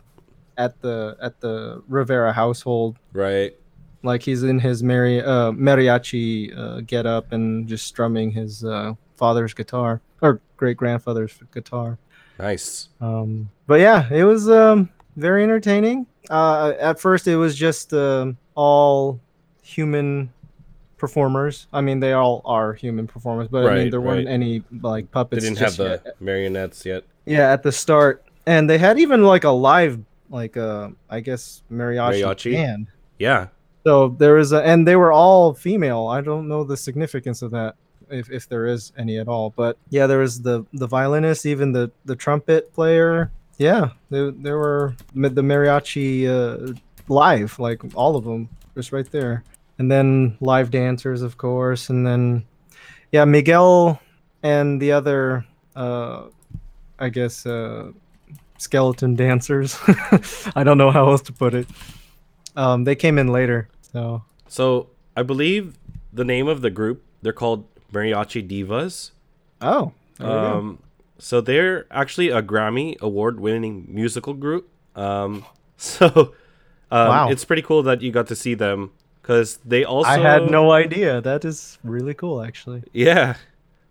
at 0.58 0.80
the 0.82 1.18
at 1.22 1.40
the 1.42 1.82
Rivera 1.88 2.34
household. 2.34 2.98
right 3.14 3.56
Like 4.04 4.22
he's 4.22 4.44
in 4.44 4.60
his 4.60 4.84
mari- 4.84 5.24
uh, 5.24 5.52
mariachi 5.52 6.56
uh, 6.58 6.82
get 6.82 7.06
up 7.06 7.32
and 7.32 7.68
just 7.68 7.88
strumming 7.88 8.32
his 8.32 8.64
uh, 8.64 8.94
father's 9.16 9.54
guitar 9.54 10.02
or 10.22 10.40
great 10.58 10.78
grandfather's 10.78 11.34
guitar. 11.52 11.98
nice 12.38 12.90
Um, 13.00 13.50
but 13.66 13.80
yeah, 13.80 14.08
it 14.12 14.24
was 14.24 14.50
um, 14.50 14.90
very 15.16 15.44
entertaining. 15.44 16.08
Uh, 16.30 16.74
at 16.80 17.00
first, 17.00 17.28
it 17.28 17.36
was 17.38 17.56
just 17.56 17.94
um 17.94 18.38
all 18.56 19.20
human 19.64 20.32
performers. 20.98 21.68
I 21.74 21.82
mean, 21.82 22.00
they 22.00 22.14
all 22.14 22.42
are 22.46 22.74
human 22.74 23.08
performers, 23.08 23.48
but 23.48 23.60
I 23.66 23.68
mean, 23.70 23.84
Right, 23.84 23.92
there 23.92 24.02
weren't 24.02 24.28
any 24.28 24.64
like 24.82 25.10
puppets. 25.12 25.42
they 25.42 25.50
didn't 25.50 25.60
have 25.64 25.78
the 25.78 26.02
yet. 26.06 26.16
marionettes 26.22 26.86
yet 26.86 27.04
Yeah, 27.26 27.52
at 27.52 27.64
the 27.64 27.72
start, 27.72 28.24
and 28.46 28.70
they 28.70 28.78
had 28.78 29.00
even 29.00 29.24
like 29.24 29.44
a 29.44 29.50
live, 29.50 30.00
like 30.30 30.58
uh, 30.58 30.90
I 31.10 31.20
guess 31.22 31.64
mariachi, 31.72 32.22
Mariachi? 32.22 32.54
band. 32.54 32.88
yeah 33.18 33.48
So 33.86 34.10
there 34.10 34.36
was 34.36 34.52
a, 34.52 34.62
and 34.64 34.88
they 34.88 34.96
were 34.96 35.12
all 35.12 35.54
female. 35.56 36.08
I 36.08 36.22
don't 36.22 36.48
know 36.48 36.64
the 36.64 36.78
significance 36.78 37.42
of 37.42 37.50
that, 37.52 37.76
if, 38.12 38.30
if 38.30 38.48
there 38.48 38.68
is 38.68 38.92
any 38.98 39.18
at 39.18 39.28
all. 39.28 39.50
But 39.56 39.78
yeah, 39.90 40.06
there 40.08 40.20
was 40.20 40.42
the 40.44 40.66
the 40.74 40.88
violinist, 40.88 41.46
even 41.48 41.72
the 41.72 41.90
the 42.06 42.16
trumpet 42.16 42.74
player. 42.74 43.32
Yeah, 43.62 43.90
there 44.10 44.32
there 44.32 44.58
were 44.58 44.96
the 45.14 45.44
mariachi 45.44 46.26
uh, 46.26 46.74
live, 47.08 47.60
like 47.60 47.80
all 47.94 48.16
of 48.16 48.24
them, 48.24 48.50
just 48.74 48.92
right 48.92 49.10
there. 49.12 49.44
And 49.78 49.92
then 49.92 50.36
live 50.42 50.72
dancers, 50.72 51.22
of 51.22 51.38
course, 51.38 51.90
and 51.92 52.06
then 52.06 52.44
yeah, 53.12 53.24
Miguel 53.26 54.02
and 54.42 54.82
the 54.82 54.92
other, 54.94 55.46
uh, 55.76 56.24
I 56.98 57.10
guess, 57.10 57.46
uh, 57.46 57.92
skeleton 58.58 59.16
dancers. 59.16 59.78
I 60.56 60.64
don't 60.64 60.80
know 60.80 60.90
how 60.90 61.10
else 61.10 61.22
to 61.24 61.34
put 61.34 61.54
it. 61.54 61.68
Um, 62.56 62.84
they 62.84 62.96
came 62.96 63.20
in 63.20 63.28
later, 63.28 63.70
so 63.94 64.24
so 64.48 64.90
i 65.16 65.24
believe 65.24 65.78
the 66.12 66.26
name 66.26 66.48
of 66.48 66.62
the 66.62 66.70
group 66.70 67.04
they're 67.22 67.32
called 67.32 67.64
mariachi 67.94 68.42
divas 68.44 69.12
oh, 69.62 69.94
there 70.18 70.28
we 70.28 70.34
go. 70.34 70.58
Um, 70.58 70.80
so 71.22 71.40
they're 71.42 71.86
actually 71.92 72.30
a 72.30 72.42
Grammy 72.42 73.00
award-winning 73.00 73.86
musical 73.88 74.34
group. 74.34 74.68
Um, 74.96 75.46
so 75.78 76.34
um, 76.92 77.08
Wow. 77.08 77.30
it's 77.30 77.46
pretty 77.46 77.62
cool 77.62 77.84
that 77.84 78.02
you 78.02 78.12
got 78.12 78.28
to 78.28 78.36
see 78.36 78.56
them 78.56 78.92
because 79.22 79.60
they 79.64 79.84
also 79.86 80.10
I 80.10 80.18
had 80.18 80.50
no 80.50 80.72
idea. 80.72 81.22
That 81.22 81.46
is 81.46 81.78
really 81.84 82.14
cool, 82.14 82.42
actually. 82.44 82.84
yeah. 82.92 83.36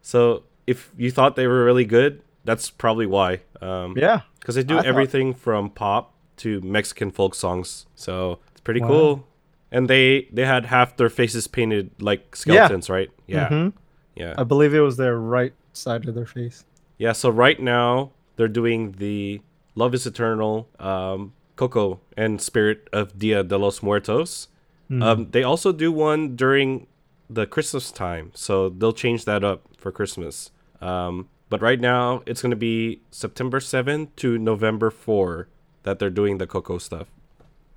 So 0.02 0.42
if 0.66 0.90
you 0.96 1.10
thought 1.10 1.37
they 1.37 1.46
were 1.46 1.64
really 1.64 1.84
good, 1.84 2.22
that's 2.44 2.70
probably 2.70 3.06
why. 3.06 3.40
Um, 3.60 3.94
Yeah, 3.96 4.20
because 4.40 4.54
they 4.56 4.62
do 4.64 4.75
I 4.75 4.78
thought- 4.78 4.87
everything 4.87 5.34
from 5.34 5.70
pop 5.70 6.12
to 6.38 6.60
Mexican 6.62 7.10
folk 7.10 7.34
songs. 7.34 7.87
So 7.94 8.38
it's 8.50 8.60
pretty 8.60 8.80
Wow. 8.80 8.88
cool. 8.88 9.26
And 9.72 9.88
they 9.88 10.26
they 10.32 10.44
had 10.46 10.66
half 10.66 10.96
their 10.96 11.10
faces 11.10 11.46
painted 11.46 11.90
like 12.00 12.34
skeletons, 12.34 12.88
right? 12.90 13.10
Yeah, 13.26 13.49
Mhm. 13.49 13.72
yeah. 14.16 14.34
I 14.37 14.42
believe 14.44 14.75
it 14.75 14.80
was 14.80 14.96
their 14.96 15.16
right 15.16 15.52
side 15.72 16.08
of 16.08 16.14
their 16.14 16.26
face. 16.26 16.64
Yeah, 17.00 17.12
so 17.12 17.30
right 17.30 17.59
now 17.59 18.12
they're 18.37 18.47
doing 18.47 18.92
the 18.92 19.40
Love 19.75 19.95
is 19.95 20.07
Eternal, 20.07 20.69
um, 20.78 21.33
Coco, 21.57 22.00
and 22.14 22.42
Spirit 22.42 22.90
of 22.92 23.19
Dia 23.19 23.42
de 23.42 23.57
los 23.57 23.83
Muertos. 23.83 24.49
Hmm. 24.88 25.02
Um, 25.02 25.30
they 25.30 25.42
also 25.42 25.73
do 25.73 25.90
one 25.90 26.37
during 26.37 26.87
the 27.30 27.47
Christmas 27.47 27.90
time, 27.90 28.33
so 28.35 28.69
they'll 28.69 28.92
change 28.92 29.25
that 29.25 29.42
up 29.42 29.62
for 29.78 29.90
Christmas. 29.90 30.50
Um, 30.83 31.30
but 31.49 31.62
right 31.62 31.80
now 31.80 32.23
it's 32.26 32.42
going 32.42 32.50
to 32.50 32.57
be 32.71 33.00
September 33.11 33.61
7 33.61 34.11
to 34.16 34.37
November 34.37 34.90
4 34.90 35.49
that 35.85 36.00
they're 36.00 36.11
doing 36.11 36.37
the 36.37 36.47
Coco 36.47 36.76
stuff. 36.76 37.09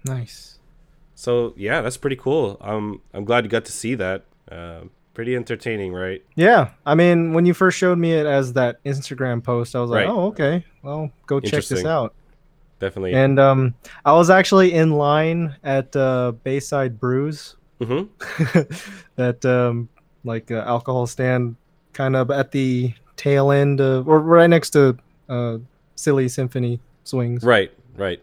Nice. 0.04 0.60
So 1.16 1.54
yeah, 1.56 1.80
that's 1.80 1.96
pretty 1.96 2.18
cool. 2.18 2.58
Um, 2.60 3.00
I'm 3.14 3.24
glad 3.24 3.46
you 3.46 3.50
got 3.50 3.64
to 3.66 3.72
see 3.72 3.96
that. 3.96 4.26
Uh, 4.52 4.82
pretty 5.14 5.36
entertaining, 5.36 5.94
right? 5.94 6.24
Yeah, 6.36 6.72
I 6.86 6.96
mean, 6.96 7.34
when 7.34 7.46
you 7.46 7.54
first 7.54 7.78
showed 7.78 7.98
me 7.98 8.14
it 8.14 8.26
as 8.26 8.54
that 8.54 8.84
Instagram 8.84 9.44
post, 9.44 9.76
I 9.76 9.80
was 9.80 9.90
like, 9.90 10.06
Right. 10.08 10.14
oh, 10.14 10.28
okay. 10.28 10.66
Well, 10.82 11.12
go 11.28 11.40
check 11.40 11.64
this 11.66 11.86
out. 11.86 12.14
Definitely. 12.80 13.14
And 13.14 13.40
um, 13.40 13.76
I 14.04 14.12
was 14.14 14.30
actually 14.30 14.74
in 14.74 14.92
line 14.92 15.56
at 15.64 15.96
uh, 15.96 16.34
Bayside 16.44 17.00
Brews, 17.00 17.56
hmm 17.82 18.04
that 19.16 19.46
um, 19.46 19.90
like 20.24 20.52
uh, 20.52 20.64
alcohol 20.68 21.08
stand, 21.08 21.56
kind 21.94 22.16
of 22.16 22.32
at 22.32 22.52
the 22.52 22.94
tail 23.16 23.52
end, 23.52 23.80
of, 23.80 24.08
or 24.08 24.20
right 24.20 24.50
next 24.50 24.72
to 24.72 24.98
uh, 25.30 25.58
Silly 25.96 26.28
Symphony 26.28 26.80
Swings. 27.04 27.44
Right, 27.44 27.72
right. 27.96 28.22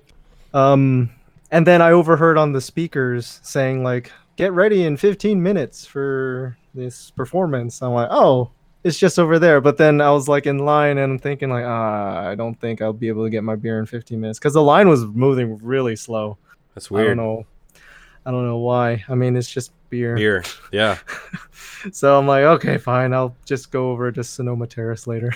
Um, 0.53 1.11
and 1.51 1.67
then 1.67 1.81
I 1.81 1.93
overheard 1.93 2.37
on 2.37 2.53
the 2.53 2.61
speakers 2.61 3.41
saying 3.43 3.83
like, 3.83 4.13
"Get 4.41 4.53
ready 4.53 4.85
in 4.85 4.97
15 4.97 5.43
minutes 5.43 5.87
for 5.87 6.57
this 6.75 7.11
performance." 7.11 7.83
I'm 7.83 7.93
like, 7.93 8.09
"Oh, 8.11 8.51
it's 8.83 8.99
just 8.99 9.19
over 9.19 9.39
there." 9.39 9.61
But 9.61 9.77
then 9.77 10.01
I 10.01 10.11
was 10.11 10.29
like 10.29 10.47
in 10.47 10.59
line 10.59 10.99
and 10.99 11.13
I'm 11.13 11.19
thinking 11.19 11.51
like, 11.51 11.65
"Ah, 11.65 12.29
I 12.29 12.35
don't 12.35 12.59
think 12.59 12.83
I'll 12.83 12.93
be 12.93 13.09
able 13.09 13.25
to 13.25 13.31
get 13.31 13.45
my 13.45 13.57
beer 13.57 13.79
in 13.79 13.87
15 13.87 14.21
minutes 14.21 14.39
because 14.39 14.55
the 14.55 14.63
line 14.63 14.89
was 14.89 15.05
moving 15.05 15.59
really 15.63 15.97
slow. 15.97 16.39
That's 16.75 16.91
weird. 16.91 17.07
I 17.07 17.15
don't 17.15 17.17
know. 17.17 17.47
I 18.27 18.31
don't 18.31 18.47
know 18.47 18.59
why. 18.59 19.05
I 19.09 19.15
mean, 19.15 19.37
it's 19.37 19.51
just 19.51 19.73
beer. 19.91 20.17
Beer. 20.17 20.45
Yeah. 20.73 20.99
So 21.93 22.19
I'm 22.19 22.27
like, 22.27 22.45
okay, 22.45 22.77
fine. 22.77 23.15
I'll 23.15 23.35
just 23.47 23.71
go 23.71 23.91
over 23.91 24.13
to 24.13 24.23
Sonoma 24.23 24.67
Terrace 24.67 25.07
later. 25.07 25.33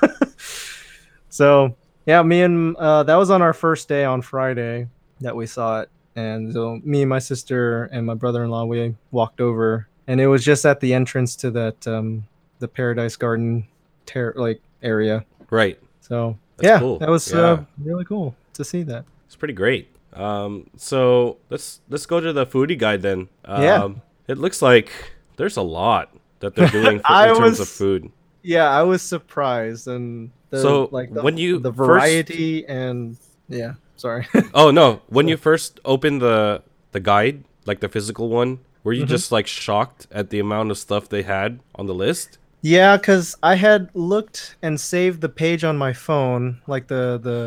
so 1.28 1.76
yeah, 2.06 2.22
me 2.22 2.42
and 2.42 2.76
uh, 2.76 3.02
that 3.02 3.16
was 3.16 3.30
on 3.30 3.42
our 3.42 3.52
first 3.52 3.88
day 3.88 4.04
on 4.04 4.22
Friday 4.22 4.88
that 5.20 5.36
we 5.36 5.46
saw 5.46 5.82
it, 5.82 5.90
and 6.16 6.52
so 6.52 6.80
me 6.84 7.02
and 7.02 7.08
my 7.08 7.18
sister 7.18 7.84
and 7.84 8.06
my 8.06 8.14
brother-in-law 8.14 8.64
we 8.64 8.94
walked 9.10 9.40
over, 9.40 9.88
and 10.06 10.20
it 10.20 10.26
was 10.26 10.44
just 10.44 10.64
at 10.66 10.80
the 10.80 10.92
entrance 10.94 11.36
to 11.36 11.50
that 11.52 11.86
um, 11.88 12.24
the 12.58 12.68
Paradise 12.68 13.16
Garden 13.16 13.66
ter- 14.06 14.34
like 14.36 14.60
area. 14.82 15.24
Right. 15.50 15.78
So 16.00 16.36
That's 16.56 16.66
yeah, 16.68 16.78
cool. 16.78 16.98
that 16.98 17.08
was 17.08 17.30
Yeah. 17.32 17.40
uh, 17.40 17.64
really 17.82 18.04
cool 18.04 18.34
to 18.54 18.64
see 18.64 18.82
that. 18.84 19.04
It's 19.26 19.36
pretty 19.36 19.54
great. 19.54 19.88
Um, 20.12 20.68
so 20.76 21.38
let's 21.50 21.80
let's 21.88 22.04
go 22.06 22.20
to 22.20 22.32
the 22.32 22.44
foodie 22.46 22.78
guide 22.78 23.02
then. 23.02 23.28
Um, 23.44 23.62
Yeah. 23.62 23.88
It 24.28 24.38
looks 24.38 24.60
like 24.62 24.90
there's 25.36 25.56
a 25.56 25.62
lot 25.62 26.10
that 26.40 26.54
they're 26.54 26.68
doing 26.68 27.00
for, 27.06 27.28
in 27.28 27.36
terms 27.36 27.60
of 27.60 27.68
food. 27.68 28.10
Yeah, 28.42 28.68
I 28.68 28.82
was 28.82 29.02
surprised, 29.02 29.86
and 29.88 30.30
the, 30.50 30.60
So, 30.60 30.88
like 30.90 31.12
the, 31.14 31.22
when 31.22 31.38
you 31.38 31.58
the 31.60 31.72
first- 31.72 31.86
variety 31.86 32.66
and 32.66 33.16
yeah, 33.48 33.74
sorry. 34.02 34.24
Oh 34.62 34.70
no! 34.80 34.86
When 35.16 35.26
you 35.30 35.36
first 35.48 35.80
opened 35.84 36.18
the 36.20 36.62
the 36.94 37.00
guide, 37.00 37.36
like 37.70 37.78
the 37.80 37.88
physical 37.88 38.26
one, 38.40 38.50
were 38.84 38.92
you 38.98 39.04
Mhm. 39.04 39.14
just 39.16 39.32
like 39.36 39.46
shocked 39.46 40.06
at 40.10 40.26
the 40.32 40.38
amount 40.46 40.70
of 40.72 40.76
stuff 40.86 41.02
they 41.08 41.22
had 41.36 41.50
on 41.78 41.86
the 41.86 41.94
list? 42.06 42.28
Yeah, 42.64 42.96
because 42.96 43.26
I 43.42 43.54
had 43.66 43.88
looked 43.94 44.56
and 44.62 44.78
saved 44.78 45.18
the 45.20 45.28
page 45.42 45.62
on 45.70 45.76
my 45.86 45.92
phone, 46.06 46.44
like 46.74 46.86
the 46.94 47.04
the 47.28 47.40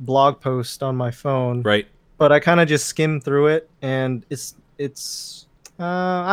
blog 0.00 0.40
post 0.40 0.82
on 0.82 0.94
my 0.96 1.10
phone. 1.10 1.62
Right. 1.62 1.86
But 2.18 2.30
I 2.36 2.38
kind 2.40 2.60
of 2.60 2.68
just 2.68 2.86
skimmed 2.86 3.22
through 3.24 3.46
it, 3.56 3.62
and 3.82 4.24
it's 4.30 4.54
it's 4.78 5.02
uh 5.80 5.84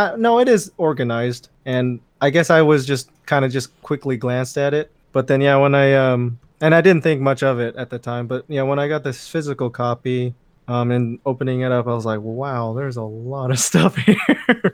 I, 0.02 0.04
no, 0.18 0.40
it 0.44 0.48
is 0.48 0.72
organized, 0.78 1.50
and 1.66 2.00
I 2.22 2.30
guess 2.30 2.50
I 2.50 2.62
was 2.62 2.86
just 2.86 3.10
kind 3.26 3.44
of 3.46 3.52
just 3.52 3.70
quickly 3.82 4.18
glanced 4.18 4.58
at 4.58 4.74
it. 4.74 4.92
But 5.14 5.26
then 5.28 5.42
yeah, 5.42 5.58
when 5.64 5.74
I 5.74 5.94
um 5.94 6.38
and 6.62 6.76
I 6.76 6.82
didn't 6.82 7.04
think 7.04 7.22
much 7.22 7.44
of 7.44 7.60
it 7.60 7.76
at 7.76 7.90
the 7.90 8.00
time, 8.00 8.28
but 8.28 8.46
yeah, 8.48 8.64
when 8.64 8.80
I 8.80 8.88
got 8.88 9.04
this 9.04 9.28
physical 9.28 9.70
copy. 9.70 10.34
Um, 10.68 10.92
and 10.92 11.18
opening 11.26 11.62
it 11.62 11.72
up, 11.72 11.88
I 11.88 11.96
was 11.96 12.06
like, 12.06 12.20
"Wow, 12.22 12.74
there's 12.74 12.96
a 12.96 13.02
lot 13.02 13.50
of 13.50 13.58
stuff 13.70 13.96
here." 13.96 14.72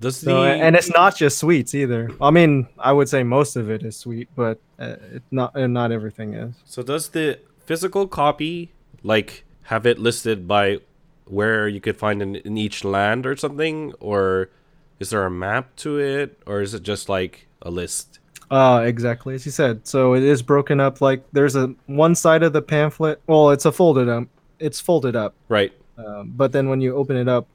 Does 0.00 0.20
So, 0.20 0.42
the 0.42 0.48
and 0.48 0.76
it's 0.76 0.90
not 0.90 1.16
just 1.16 1.38
sweets 1.38 1.74
either. 1.74 2.10
I 2.20 2.30
mean, 2.30 2.68
I 2.78 2.92
would 2.92 3.08
say 3.08 3.24
most 3.24 3.56
of 3.56 3.68
it 3.70 3.82
is 3.82 3.96
sweet, 3.96 4.28
but 4.36 4.60
uh, 4.78 4.96
it 5.16 5.22
not 5.30 5.56
not 5.56 5.90
everything 5.90 6.34
is. 6.34 6.54
so 6.64 6.82
does 6.82 7.08
the 7.08 7.40
physical 7.66 8.06
copy 8.06 8.72
like 9.02 9.44
have 9.64 9.86
it 9.86 9.98
listed 9.98 10.46
by 10.46 10.78
where 11.24 11.68
you 11.68 11.80
could 11.80 11.96
find 11.96 12.22
in, 12.22 12.36
in 12.36 12.56
each 12.56 12.84
land 12.84 13.26
or 13.26 13.36
something, 13.36 13.92
or 13.98 14.50
is 15.00 15.10
there 15.10 15.26
a 15.26 15.30
map 15.30 15.74
to 15.76 15.98
it, 15.98 16.40
or 16.46 16.62
is 16.62 16.74
it 16.74 16.84
just 16.84 17.08
like 17.08 17.48
a 17.62 17.70
list? 17.70 18.20
Uh, 18.50 18.82
exactly 18.86 19.34
as 19.34 19.44
you 19.44 19.52
said. 19.52 19.86
So 19.86 20.14
it 20.14 20.22
is 20.22 20.42
broken 20.42 20.80
up. 20.80 21.00
Like 21.00 21.22
there's 21.32 21.54
a 21.56 21.74
one 21.86 22.14
side 22.14 22.42
of 22.42 22.52
the 22.52 22.62
pamphlet. 22.62 23.20
Well, 23.26 23.50
it's 23.50 23.64
a 23.66 23.72
folded 23.72 24.08
up. 24.08 24.24
It's 24.58 24.80
folded 24.80 25.16
up. 25.16 25.34
Right. 25.48 25.72
Um, 25.98 26.32
but 26.36 26.52
then 26.52 26.68
when 26.68 26.80
you 26.80 26.94
open 26.96 27.16
it 27.16 27.28
up, 27.28 27.46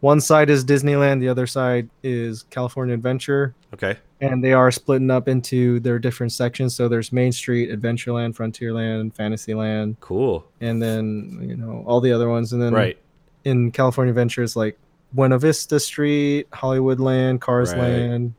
one 0.00 0.20
side 0.20 0.50
is 0.50 0.64
Disneyland, 0.64 1.20
the 1.20 1.28
other 1.28 1.46
side 1.46 1.88
is 2.02 2.42
California 2.50 2.94
Adventure, 2.94 3.54
Okay. 3.72 3.96
and 4.20 4.44
they 4.44 4.52
are 4.52 4.70
splitting 4.70 5.10
up 5.10 5.26
into 5.26 5.80
their 5.80 5.98
different 5.98 6.32
sections. 6.32 6.74
So 6.74 6.86
there's 6.88 7.12
Main 7.12 7.32
Street, 7.32 7.70
Adventureland, 7.70 8.34
Frontierland, 8.36 9.14
Fantasyland, 9.14 9.96
Cool. 10.00 10.44
and 10.60 10.82
then 10.82 11.38
you 11.42 11.56
know 11.56 11.82
all 11.86 12.00
the 12.00 12.12
other 12.12 12.28
ones. 12.28 12.52
And 12.52 12.60
then 12.60 12.74
Right. 12.74 12.98
in 13.44 13.70
California 13.70 14.10
Adventure 14.10 14.42
Adventures 14.42 14.56
like 14.56 14.78
Buena 15.12 15.38
Vista 15.38 15.78
Street, 15.80 16.50
Hollywoodland, 16.50 17.40
Cars 17.40 17.72
Right. 17.72 17.80
Land. 17.80 18.34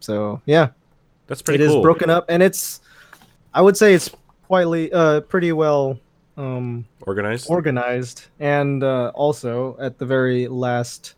So 0.00 0.40
yeah, 0.46 0.68
That's 1.32 1.40
it 1.40 1.44
pretty 1.44 1.64
is 1.64 1.74
broken 1.76 2.10
up, 2.10 2.26
and 2.28 2.42
it's 2.42 2.82
I 3.54 3.62
would 3.62 3.74
say 3.74 3.94
it's 3.94 4.10
quietly 4.46 4.92
uh 4.92 5.22
pretty 5.22 5.52
well 5.52 5.98
um 6.36 6.84
Organized. 7.06 7.48
organized, 7.48 8.26
and 8.38 8.84
uh, 8.84 9.12
also 9.14 9.78
at 9.80 9.98
the 9.98 10.04
very 10.04 10.46
last, 10.46 11.14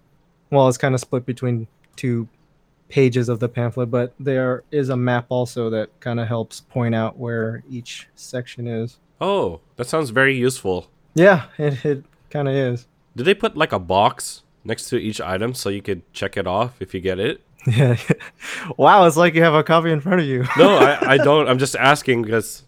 well, 0.50 0.68
it's 0.68 0.79
kind 0.79 0.94
of 0.94 1.00
split 1.00 1.27
between 1.27 1.66
two 1.96 2.29
pages 2.88 3.29
of 3.29 3.40
the 3.40 3.48
pamphlet, 3.48 3.90
but 3.90 4.14
there 4.20 4.62
is 4.70 4.88
a 4.90 4.96
map 4.96 5.27
also 5.31 5.68
that 5.70 5.88
kind 5.98 6.20
of 6.20 6.29
helps 6.29 6.61
point 6.61 6.94
out 6.94 7.18
where 7.18 7.64
each 7.68 8.07
section 8.14 8.68
is. 8.68 8.98
oh, 9.20 9.59
that 9.74 9.88
sounds 9.88 10.11
very 10.11 10.37
useful. 10.37 10.87
Yeah, 11.14 11.46
it, 11.59 11.85
it 11.85 12.05
kind 12.31 12.46
of 12.46 12.55
is. 12.55 12.87
Did 13.16 13.24
they 13.27 13.35
put 13.35 13.57
like 13.57 13.72
a 13.72 13.81
box 13.81 14.42
next 14.62 14.88
to 14.90 14.96
each 14.96 15.20
item 15.20 15.55
so 15.55 15.70
you 15.70 15.83
could 15.83 16.03
check 16.12 16.37
it 16.37 16.46
off 16.46 16.81
if 16.81 16.94
you 16.94 17.00
get 17.00 17.18
it? 17.18 17.40
Yeah. 17.77 17.96
wow, 18.77 19.07
it's 19.07 19.16
like 19.16 19.35
you 19.35 19.42
have 19.42 19.55
a 19.55 19.62
copy 19.64 19.90
in 19.90 20.00
front 20.00 20.20
of 20.20 20.27
you. 20.27 20.44
No, 20.59 20.77
I, 20.77 20.98
I 21.14 21.16
don't. 21.16 21.48
I'm 21.48 21.59
just 21.59 21.74
asking 21.77 22.22
because 22.22 22.62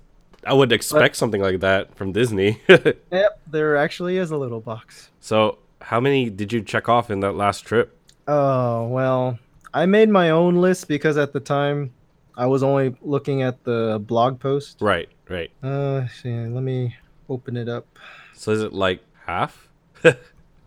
I 0.44 0.54
would 0.54 0.72
expect 0.72 1.16
something 1.16 1.40
like 1.42 1.60
that 1.60 1.94
from 1.96 2.12
Disney. 2.12 2.60
Yep, 2.68 3.40
there 3.50 3.76
actually 3.76 4.16
is 4.16 4.30
a 4.30 4.36
little 4.36 4.60
box. 4.60 5.10
so, 5.20 5.58
how 5.80 6.00
many 6.00 6.30
did 6.30 6.52
you 6.52 6.62
check 6.62 6.88
off 6.88 7.10
in 7.10 7.20
that 7.20 7.32
last 7.32 7.60
trip? 7.66 7.96
Oh, 8.26 8.86
well, 8.88 9.38
I 9.74 9.86
made 9.86 10.08
my 10.08 10.30
own 10.30 10.56
list 10.56 10.88
because 10.88 11.16
at 11.16 11.32
the 11.32 11.40
time 11.40 11.92
I 12.36 12.46
was 12.46 12.62
only 12.62 12.94
looking 13.02 13.42
at 13.42 13.62
the 13.64 13.98
blog 14.04 14.40
post. 14.40 14.78
Right, 14.80 15.08
right. 15.28 15.50
Uh, 15.62 16.06
see, 16.08 16.30
let 16.34 16.62
me 16.62 16.96
open 17.28 17.56
it 17.56 17.68
up. 17.68 17.86
So, 18.34 18.52
is 18.52 18.62
it 18.62 18.72
like 18.72 19.00
half? 19.26 19.68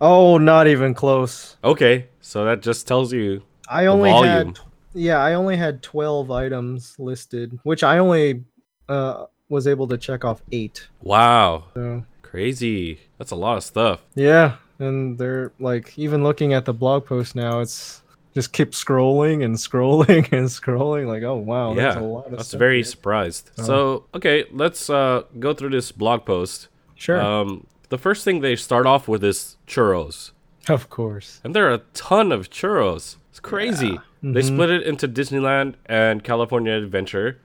Oh, 0.01 0.37
not 0.37 0.67
even 0.67 0.93
close. 0.93 1.57
Okay, 1.63 2.07
so 2.21 2.45
that 2.45 2.61
just 2.61 2.87
tells 2.87 3.11
you. 3.11 3.43
I 3.69 3.85
only 3.85 4.09
had 4.11 4.59
Yeah, 4.93 5.17
I 5.19 5.33
only 5.35 5.55
had 5.57 5.83
12 5.83 6.31
items 6.31 6.95
listed, 6.99 7.59
which 7.63 7.83
I 7.83 7.97
only 7.99 8.43
uh 8.87 9.25
was 9.49 9.65
able 9.67 9.87
to 9.87 9.97
check 9.97 10.23
off 10.25 10.41
8. 10.51 10.87
Wow, 11.01 11.65
So, 11.73 12.03
crazy. 12.21 12.99
That's 13.17 13.31
a 13.31 13.35
lot 13.35 13.57
of 13.57 13.63
stuff. 13.63 14.01
yeah, 14.15 14.55
and 14.79 15.17
they're 15.17 15.51
like 15.59 15.97
even 15.97 16.23
looking 16.23 16.53
at 16.53 16.65
the 16.65 16.73
blog 16.73 17.05
post 17.05 17.35
now, 17.35 17.59
it's 17.59 18.01
just 18.35 18.53
keep 18.53 18.71
scrolling 18.71 19.43
and 19.43 19.55
scrolling 19.55 20.31
and 20.37 20.47
scrolling 20.47 21.07
like, 21.07 21.23
"Oh, 21.23 21.35
wow, 21.35 21.73
yeah, 21.73 21.81
that's 21.81 21.95
a 21.97 22.01
lot 22.01 22.25
of 22.27 22.31
that's 22.31 22.47
stuff 22.49 22.59
very 22.59 22.77
here." 22.77 22.83
surprised. 22.85 23.49
Oh. 23.57 23.63
So, 23.63 24.05
okay, 24.13 24.45
let's 24.51 24.87
uh, 24.89 25.23
go 25.39 25.53
through 25.53 25.71
this 25.71 25.91
blog 25.91 26.25
post. 26.25 26.67
Sure. 26.95 27.19
Um, 27.19 27.65
the 27.89 27.97
first 27.97 28.23
thing 28.23 28.41
they 28.41 28.55
start 28.55 28.85
off 28.85 29.07
with 29.07 29.23
is 29.23 29.57
churros. 29.67 30.31
of 30.67 30.89
course. 30.91 31.41
And 31.43 31.55
there 31.55 31.67
are 31.69 31.73
a 31.73 31.81
ton 31.95 32.31
of 32.31 32.49
churros. 32.51 33.15
It's 33.39 33.47
crazy. 33.47 33.97
They 34.21 34.41
Mhm. 34.41 34.43
split 34.43 34.69
it 34.69 34.83
into 34.83 35.07
Disneyland 35.07 35.75
and 35.85 36.25
California 36.25 36.73
Adventure. 36.73 37.37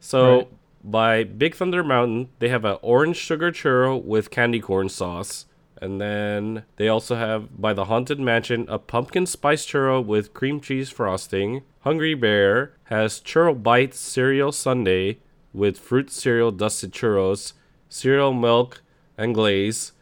So 0.00 0.36
Right. 0.36 0.48
by 0.82 1.24
Big 1.24 1.54
Thunder 1.54 1.84
Mountain, 1.84 2.30
they 2.38 2.48
have 2.48 2.64
an 2.64 2.78
orange 2.80 3.16
sugar 3.18 3.52
churro 3.52 4.02
with 4.02 4.30
candy 4.30 4.58
corn 4.58 4.88
sauce. 4.88 5.44
And 5.82 6.00
then 6.00 6.62
they 6.76 6.88
also 6.88 7.16
have 7.16 7.60
by 7.60 7.74
the 7.74 7.84
Haunted 7.84 8.18
Mansion 8.18 8.64
a 8.70 8.78
pumpkin 8.78 9.26
spice 9.26 9.66
churro 9.66 10.02
with 10.02 10.32
cream 10.32 10.60
cheese 10.60 10.88
frosting. 10.88 11.60
Hungry 11.80 12.14
Bear 12.14 12.72
has 12.84 13.20
churro 13.20 13.62
bites 13.62 13.98
cereal 13.98 14.50
sundae 14.50 15.16
with 15.52 15.78
fruit 15.78 16.10
cereal 16.10 16.52
dusted 16.52 16.92
churros, 16.92 17.52
cereal 17.90 18.32
milk 18.32 18.80
and 19.18 19.34
glaze, 19.34 19.92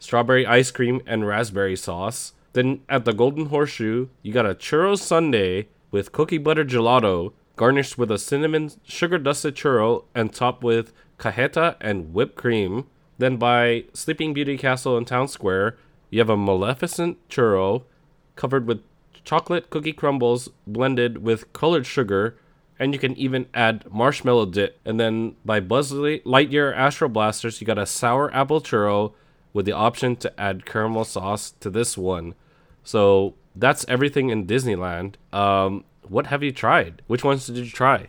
strawberry 0.00 0.44
ice 0.44 0.72
cream 0.72 1.00
and 1.06 1.24
raspberry 1.24 1.76
sauce. 1.76 2.32
Then 2.52 2.80
at 2.88 3.04
the 3.04 3.12
Golden 3.12 3.46
Horseshoe, 3.46 4.08
you 4.22 4.32
got 4.32 4.46
a 4.46 4.54
churro 4.54 4.98
sundae 4.98 5.66
with 5.90 6.12
cookie 6.12 6.38
butter 6.38 6.64
gelato, 6.64 7.32
garnished 7.56 7.98
with 7.98 8.10
a 8.10 8.18
cinnamon 8.18 8.70
sugar 8.84 9.18
dusted 9.18 9.54
churro 9.54 10.04
and 10.14 10.32
topped 10.32 10.62
with 10.62 10.92
cajeta 11.18 11.76
and 11.80 12.14
whipped 12.14 12.36
cream. 12.36 12.86
Then 13.18 13.36
by 13.36 13.84
Sleeping 13.92 14.32
Beauty 14.32 14.56
Castle 14.56 14.96
in 14.96 15.04
Town 15.04 15.28
Square, 15.28 15.76
you 16.10 16.20
have 16.20 16.30
a 16.30 16.36
Maleficent 16.36 17.18
churro 17.28 17.82
covered 18.36 18.66
with 18.66 18.82
chocolate 19.24 19.68
cookie 19.68 19.92
crumbles 19.92 20.48
blended 20.66 21.18
with 21.18 21.52
colored 21.52 21.84
sugar, 21.84 22.38
and 22.78 22.94
you 22.94 22.98
can 22.98 23.16
even 23.16 23.46
add 23.52 23.84
marshmallow 23.92 24.46
dip. 24.46 24.78
And 24.84 24.98
then 24.98 25.34
by 25.44 25.60
Buzz 25.60 25.92
Light- 25.92 26.24
Lightyear 26.24 26.74
Astro 26.74 27.08
Blasters, 27.08 27.60
you 27.60 27.66
got 27.66 27.76
a 27.78 27.86
sour 27.86 28.32
apple 28.34 28.60
churro 28.60 29.12
with 29.52 29.66
the 29.66 29.72
option 29.72 30.16
to 30.16 30.40
add 30.40 30.64
caramel 30.66 31.04
sauce 31.04 31.52
to 31.60 31.70
this 31.70 31.96
one. 31.98 32.34
So 32.84 33.34
that's 33.56 33.84
everything 33.88 34.30
in 34.30 34.46
Disneyland. 34.46 35.14
Um, 35.32 35.84
what 36.08 36.26
have 36.28 36.42
you 36.42 36.52
tried? 36.52 37.02
Which 37.06 37.24
ones 37.24 37.46
did 37.46 37.56
you 37.56 37.66
try? 37.70 38.08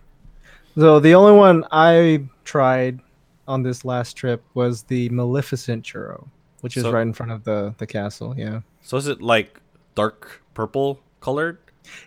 So 0.78 1.00
the 1.00 1.16
only 1.16 1.34
one 1.38 1.66
I 1.72 2.26
tried 2.46 3.00
on 3.48 3.64
this 3.64 3.84
last 3.84 4.14
trip 4.14 4.44
was 4.54 4.84
the 4.84 5.10
Maleficent 5.10 5.84
churro. 5.84 6.28
which 6.62 6.76
is 6.76 6.84
So- 6.84 6.92
right 6.92 7.04
in 7.04 7.14
front 7.14 7.32
of 7.32 7.46
the 7.46 7.74
the 7.78 7.88
castle. 7.88 8.36
Yeah. 8.38 8.60
So 8.82 8.98
is 8.98 9.08
it 9.08 9.22
like 9.22 9.60
dark 9.96 10.42
purple 10.54 11.00
colored? 11.22 11.58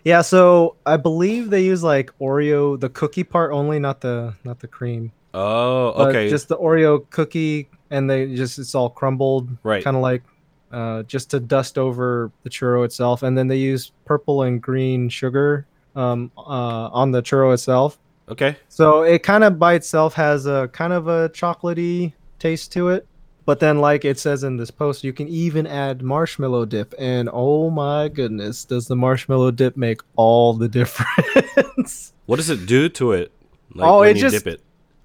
Yeah, 0.03 0.21
so 0.21 0.75
I 0.85 0.95
believe 0.97 1.49
they 1.49 1.63
use 1.63 1.83
like 1.83 2.11
Oreo, 2.21 2.79
the 2.79 2.89
cookie 2.89 3.23
part 3.23 3.51
only, 3.51 3.79
not 3.79 4.01
the 4.01 4.35
not 4.43 4.59
the 4.59 4.67
cream. 4.67 5.11
Oh, 5.33 5.93
But 5.97 6.09
okay. 6.09 6.29
Just 6.29 6.47
the 6.47 6.57
Oreo 6.57 7.09
cookie, 7.09 7.67
and 7.89 8.09
they 8.09 8.35
just 8.35 8.59
it's 8.59 8.75
all 8.75 8.89
crumbled, 8.89 9.49
Right. 9.63 9.83
Kind 9.83 9.95
of 9.97 10.01
like, 10.03 10.23
uh, 10.71 11.03
just 11.03 11.29
to 11.31 11.39
dust 11.39 11.77
over 11.77 12.31
the 12.43 12.49
churro 12.49 12.85
itself, 12.85 13.23
and 13.23 13.37
then 13.37 13.47
they 13.47 13.57
use 13.57 13.91
purple 14.05 14.43
and 14.43 14.61
green 14.61 15.09
sugar, 15.09 15.65
um, 15.95 16.31
uh, 16.37 16.41
on 16.91 17.11
the 17.11 17.21
churro 17.21 17.53
itself. 17.53 17.97
okay. 18.29 18.55
So 18.69 19.03
it 19.03 19.21
kind 19.23 19.43
of 19.43 19.59
by 19.59 19.73
itself 19.73 20.13
has 20.15 20.45
a 20.47 20.69
kind 20.73 20.93
of 20.93 21.07
a 21.07 21.29
chocolatey 21.29 22.13
taste 22.39 22.71
to 22.73 22.89
it. 22.89 23.05
But 23.45 23.59
then, 23.59 23.79
like 23.79 24.05
it 24.05 24.17
says 24.17 24.45
in 24.45 24.55
this 24.55 24.71
post, 24.71 25.03
you 25.03 25.11
can 25.11 25.27
even 25.27 25.67
add 25.67 26.01
marshmallow 26.01 26.63
dip, 26.65 26.93
and 26.97 27.29
oh 27.33 27.69
my 27.69 28.07
goodness, 28.07 28.63
does 28.63 28.87
the 28.87 28.95
marshmallow 28.95 29.51
dip 29.51 29.75
make 29.75 29.99
all 30.15 30.53
the 30.53 30.67
difference? 30.79 32.13
What 32.25 32.37
does 32.37 32.49
it 32.49 32.65
do 32.65 32.87
to 32.89 33.11
it? 33.11 33.31
Like 33.75 33.87
Oh, 33.89 33.99
when 33.99 34.11
it 34.11 34.15
you 34.15 34.21
just- 34.21 34.45
dip 34.45 34.53
it. 34.55 34.61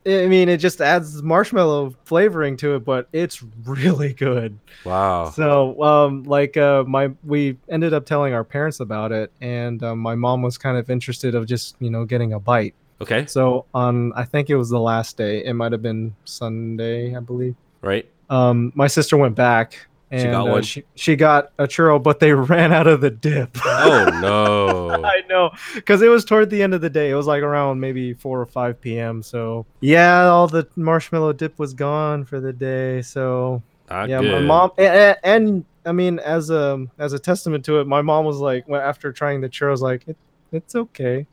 I 0.09 0.27
mean, 0.27 0.49
it 0.49 0.57
just 0.57 0.81
adds 0.81 1.23
marshmallow 1.23 1.95
flavoring 2.05 2.57
to 2.59 2.75
it, 2.77 2.81
but 2.81 3.09
it's 3.13 3.43
really 3.65 4.15
good. 4.15 4.59
Wow. 4.85 5.31
So, 5.31 5.83
um, 5.83 6.23
like, 6.25 6.57
uh, 6.57 6.85
my 6.85 7.11
we 7.25 7.59
ended 7.69 7.93
up 7.93 8.07
telling 8.07 8.33
our 8.33 8.45
parents 8.45 8.81
about 8.81 9.13
it, 9.13 9.31
and 9.41 9.83
um, 9.83 9.99
my 9.99 10.15
mom 10.15 10.41
was 10.43 10.57
kind 10.57 10.79
of 10.79 10.89
interested 10.89 11.35
of 11.35 11.47
just 11.47 11.77
you 11.79 11.91
know 11.91 12.05
getting 12.05 12.33
a 12.33 12.41
bite. 12.41 12.75
Okay. 13.01 13.27
So 13.27 13.67
on, 13.75 14.13
I 14.15 14.25
think 14.25 14.51
it 14.51 14.57
was 14.57 14.71
the 14.71 14.81
last 14.81 15.17
day. 15.17 15.45
It 15.45 15.53
might 15.53 15.73
have 15.73 15.83
been 15.83 16.15
Sunday, 16.25 17.15
I 17.15 17.21
believe. 17.21 17.55
Right. 17.81 18.11
Um, 18.31 18.73
my 18.75 18.89
sister 18.89 19.17
went 19.17 19.37
back 19.37 19.87
and 20.11 20.21
She 20.21 20.27
got 20.29 20.49
uh, 20.49 20.53
one? 20.53 20.63
she, 20.63 20.85
she 20.95 21.17
got 21.17 21.53
a 21.59 21.65
churro, 21.65 22.03
but 22.03 22.19
they 22.19 22.33
ran 22.35 22.73
out 22.73 22.87
of 22.87 23.01
the 23.01 23.11
dip. 23.11 23.57
Oh 23.65 24.19
no. 24.21 24.78
I 25.17 25.23
know, 25.29 25.51
because 25.75 26.03
it 26.03 26.09
was 26.09 26.25
toward 26.25 26.51
the 26.51 26.63
end 26.63 26.75
of 26.75 26.81
the 26.81 26.91
day. 26.91 27.11
It 27.11 27.15
was 27.15 27.27
like 27.27 27.43
around 27.43 27.81
maybe 27.81 28.15
four 28.15 28.41
or 28.41 28.47
five 28.47 28.81
p.m. 28.81 29.23
So 29.23 29.67
yeah, 29.81 30.27
all 30.27 30.47
the 30.49 30.69
marshmallow 30.77 31.33
dip 31.35 31.59
was 31.59 31.75
gone 31.75 32.25
for 32.25 32.41
the 32.41 32.53
day. 32.53 33.03
So 33.03 33.63
Not 33.91 34.09
yeah, 34.09 34.21
my 34.21 34.41
mom 34.41 34.71
and, 34.79 35.17
and 35.25 35.65
I 35.87 35.93
mean, 35.93 36.19
as 36.19 36.51
a 36.51 36.87
as 36.99 37.13
a 37.15 37.19
testament 37.19 37.65
to 37.67 37.81
it, 37.81 37.87
my 37.87 38.03
mom 38.03 38.25
was 38.25 38.39
like, 38.39 38.69
well, 38.69 38.81
after 38.81 39.13
trying 39.13 39.41
the 39.41 39.49
churros, 39.49 39.81
like 39.81 40.05
it, 40.07 40.17
it's 40.53 40.75
okay. 40.75 41.27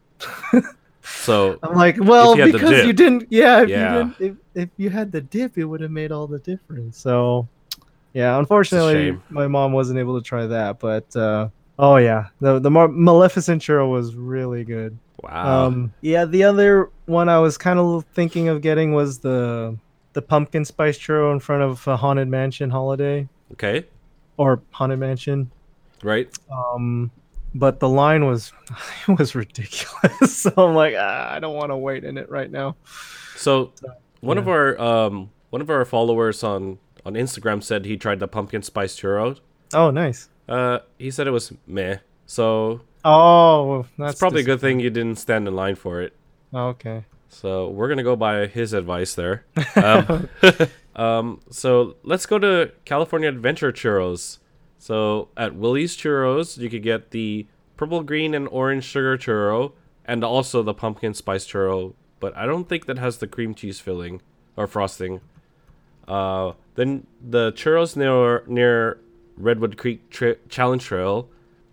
So 1.03 1.59
I'm 1.63 1.75
like, 1.75 1.97
well, 1.99 2.37
you 2.37 2.51
because 2.51 2.69
dip. 2.69 2.85
you 2.85 2.93
didn't, 2.93 3.27
yeah, 3.29 3.61
if 3.63 3.69
Yeah. 3.69 3.83
you 3.91 3.97
didn't, 3.97 4.15
if, 4.19 4.63
if 4.63 4.69
you 4.77 4.89
had 4.89 5.11
the 5.11 5.21
dip, 5.21 5.57
it 5.57 5.65
would 5.65 5.81
have 5.81 5.91
made 5.91 6.11
all 6.11 6.27
the 6.27 6.39
difference. 6.39 6.97
So, 6.99 7.47
yeah, 8.13 8.37
unfortunately, 8.39 9.17
my 9.29 9.47
mom 9.47 9.73
wasn't 9.73 9.99
able 9.99 10.19
to 10.19 10.23
try 10.25 10.45
that. 10.47 10.79
But 10.79 11.13
uh, 11.15 11.49
oh 11.79 11.97
yeah, 11.97 12.27
the 12.41 12.59
the 12.59 12.71
Mar- 12.71 12.87
Maleficent 12.87 13.61
churro 13.61 13.89
was 13.89 14.15
really 14.15 14.63
good. 14.63 14.97
wow. 15.21 15.65
Um, 15.65 15.93
yeah, 16.01 16.25
the 16.25 16.43
other 16.43 16.89
one 17.05 17.29
I 17.29 17.39
was 17.39 17.57
kind 17.57 17.79
of 17.79 18.05
thinking 18.13 18.47
of 18.47 18.61
getting 18.61 18.93
was 18.93 19.19
the 19.19 19.77
the 20.13 20.21
pumpkin 20.21 20.65
spice 20.65 20.97
churro 20.97 21.33
in 21.33 21.39
front 21.39 21.61
of 21.61 21.85
a 21.87 21.97
haunted 21.97 22.29
mansion 22.29 22.69
holiday 22.69 23.27
okay. 23.51 23.85
or 24.37 24.61
haunted 24.71 24.99
mansion. 24.99 25.51
Right. 26.01 26.29
Um, 26.51 27.11
but 27.53 27.79
the 27.79 27.89
line 27.89 28.25
was 28.25 28.53
it 29.07 29.19
was 29.19 29.35
ridiculous. 29.35 30.37
so 30.41 30.53
I'm 30.57 30.75
like, 30.75 30.95
ah, 30.97 31.31
I 31.31 31.39
don't 31.39 31.55
want 31.55 31.71
to 31.71 31.77
wait 31.77 32.03
in 32.03 32.17
it 32.17 32.29
right 32.29 32.49
now. 32.49 32.75
So 33.35 33.73
one 34.21 34.37
of 34.37 34.47
our 34.47 34.79
um 34.79 35.31
one 35.49 35.61
of 35.61 35.69
our 35.69 35.85
followers 35.85 36.43
on 36.43 36.79
on 37.05 37.13
Instagram 37.13 37.61
said 37.61 37.85
he 37.85 37.97
tried 37.97 38.19
the 38.19 38.27
pumpkin 38.27 38.63
spice 38.63 38.97
churro. 38.99 39.39
Oh, 39.73 39.91
nice. 39.91 40.29
Uh, 40.47 40.79
he 40.97 41.11
said 41.11 41.27
it 41.27 41.31
was 41.31 41.53
meh. 41.67 41.97
So 42.25 42.81
Oh, 43.03 43.85
that's 43.97 44.13
it's 44.13 44.19
probably 44.19 44.41
a 44.41 44.45
good 44.45 44.59
thing 44.59 44.79
you 44.79 44.89
didn't 44.89 45.17
stand 45.17 45.47
in 45.47 45.55
line 45.55 45.75
for 45.75 46.01
it. 46.01 46.15
Oh, 46.53 46.69
okay. 46.69 47.05
So 47.29 47.69
we're 47.69 47.87
gonna 47.87 48.03
go 48.03 48.15
by 48.15 48.47
his 48.47 48.73
advice 48.73 49.13
there. 49.15 49.45
Um, 49.75 50.29
um, 50.95 51.39
so 51.51 51.97
let's 52.03 52.25
go 52.25 52.39
to 52.39 52.71
California 52.85 53.29
Adventure 53.29 53.71
Churros. 53.71 54.39
So 54.79 55.29
at 55.37 55.55
Willie's 55.55 55.95
Churros, 55.95 56.57
you 56.57 56.69
could 56.69 56.83
get 56.83 57.11
the 57.11 57.47
purple, 57.77 58.01
green, 58.03 58.33
and 58.33 58.47
orange 58.47 58.85
sugar 58.85 59.17
churro, 59.17 59.73
and 60.05 60.23
also 60.23 60.63
the 60.63 60.73
pumpkin 60.73 61.13
spice 61.13 61.45
churro. 61.45 61.93
But 62.19 62.35
I 62.37 62.45
don't 62.45 62.69
think 62.69 62.85
that 62.85 62.97
has 62.97 63.17
the 63.17 63.27
cream 63.27 63.53
cheese 63.53 63.79
filling 63.79 64.21
or 64.55 64.65
frosting. 64.67 65.21
Uh, 66.07 66.53
then 66.75 67.05
the 67.21 67.51
churros 67.53 67.95
near 67.95 68.43
near 68.47 68.99
Redwood 69.37 69.77
Creek 69.77 70.09
tra- 70.09 70.35
Challenge 70.49 70.83
Trail, 70.83 71.29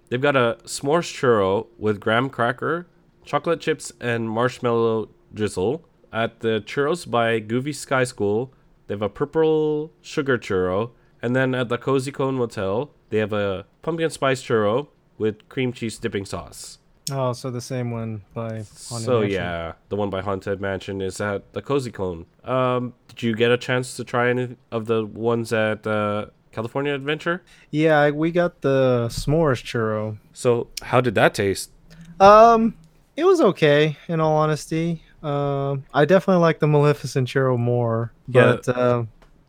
they've 0.08 0.20
got 0.20 0.36
a 0.36 0.58
s'mores 0.64 1.10
churro 1.12 1.66
with 1.78 2.00
graham 2.00 2.28
cracker, 2.28 2.86
chocolate 3.24 3.60
chips, 3.60 3.92
and 4.00 4.28
marshmallow 4.28 5.08
drizzle. 5.32 5.84
At 6.12 6.40
the 6.40 6.62
churros 6.66 7.10
by 7.10 7.38
Goofy 7.38 7.72
Sky 7.72 8.04
School, 8.04 8.52
they 8.86 8.94
have 8.94 9.02
a 9.02 9.08
purple 9.08 9.92
sugar 10.02 10.36
churro, 10.36 10.90
and 11.22 11.34
then 11.34 11.54
at 11.54 11.68
the 11.68 11.78
Cozy 11.78 12.12
Cone 12.12 12.34
Motel, 12.34 12.90
they 13.08 13.18
have 13.18 13.32
a 13.32 13.64
pumpkin 13.80 14.10
spice 14.10 14.42
churro 14.42 14.88
with 15.16 15.48
cream 15.48 15.72
cheese 15.72 15.98
dipping 15.98 16.24
sauce. 16.26 16.78
Oh, 17.10 17.32
so 17.32 17.50
the 17.50 17.60
same 17.60 17.90
one 17.90 18.22
by 18.32 18.48
Haunted 18.48 18.66
so 18.66 19.20
Mansion. 19.20 19.30
yeah, 19.30 19.72
the 19.88 19.96
one 19.96 20.10
by 20.10 20.20
Haunted 20.20 20.60
Mansion 20.60 21.00
is 21.00 21.20
at 21.20 21.52
the 21.52 21.60
Cozy 21.62 21.90
Cone. 21.90 22.26
Um, 22.44 22.94
did 23.08 23.22
you 23.22 23.34
get 23.34 23.50
a 23.50 23.56
chance 23.56 23.96
to 23.96 24.04
try 24.04 24.30
any 24.30 24.56
of 24.70 24.86
the 24.86 25.04
ones 25.04 25.52
at 25.52 25.86
uh, 25.86 26.26
California 26.52 26.94
Adventure? 26.94 27.42
Yeah, 27.70 28.10
we 28.10 28.30
got 28.30 28.60
the 28.60 29.06
s'mores 29.10 29.62
churro. 29.62 30.18
So 30.32 30.68
how 30.82 31.00
did 31.00 31.14
that 31.16 31.34
taste? 31.34 31.70
Um, 32.20 32.74
it 33.16 33.24
was 33.24 33.40
okay. 33.40 33.96
In 34.08 34.20
all 34.20 34.36
honesty, 34.36 35.02
um, 35.22 35.84
I 35.92 36.04
definitely 36.04 36.40
like 36.42 36.60
the 36.60 36.66
Maleficent 36.68 37.28
churro 37.28 37.58
more. 37.58 38.12
Yeah. 38.28 38.56
But 38.64 38.68
uh, 38.68 39.04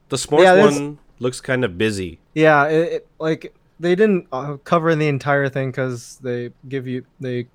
The 0.10 0.16
s'mores 0.16 0.44
Yeah, 0.44 0.60
one 0.66 0.98
looks 1.20 1.42
kind 1.42 1.64
of 1.64 1.78
busy. 1.78 2.20
yeah, 2.34 2.66
it, 2.68 2.92
it, 2.94 3.08
like 3.20 3.54
they 3.80 3.96
didn't 3.96 4.28
uh, 4.32 4.58
cover 4.64 4.96
the 4.96 5.08
entire 5.08 5.50
thing 5.50 5.72
because 5.72 6.18
they 6.24 6.52
give 6.70 6.88
you 6.88 7.06
they 7.20 7.48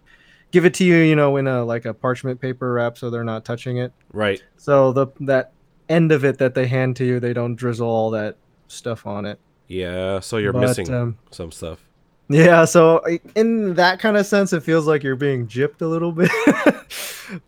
give 0.51 0.65
it 0.65 0.75
to 0.75 0.85
you, 0.85 0.97
you 0.97 1.17
know, 1.17 1.37
in 1.37 1.47
a 1.47 1.65
like 1.65 1.85
a 1.85 1.95
parchment 1.95 2.41
paper 2.41 2.73
wrap, 2.73 2.99
so 2.99 3.09
they're 3.11 3.25
not 3.25 3.45
touching 3.45 3.79
it. 3.79 3.93
Right. 4.13 4.43
So 4.57 4.93
the 4.93 5.07
that 5.21 5.53
end 5.89 6.13
of 6.13 6.25
it 6.25 6.39
that 6.39 6.55
they 6.55 6.67
hand 6.67 6.97
to 6.97 7.05
you, 7.05 7.19
they 7.21 7.33
don't 7.33 7.55
drizzle 7.57 7.89
all 7.89 8.11
that 8.11 8.37
stuff 8.69 9.07
on 9.07 9.27
it. 9.27 9.39
Yeah. 9.67 10.21
So 10.21 10.37
you're 10.39 10.53
But, 10.53 10.61
missing 10.61 10.93
um, 10.95 11.19
some 11.31 11.51
stuff. 11.53 11.85
Yeah, 12.31 12.67
so 12.67 13.03
in 13.35 13.73
that 13.75 14.01
kind 14.01 14.17
of 14.19 14.27
sense, 14.27 14.53
it 14.53 14.63
feels 14.63 14.87
like 14.87 15.03
you're 15.03 15.17
being 15.17 15.47
gypped 15.47 15.81
a 15.81 15.87
little 15.87 16.13
bit. 16.21 16.31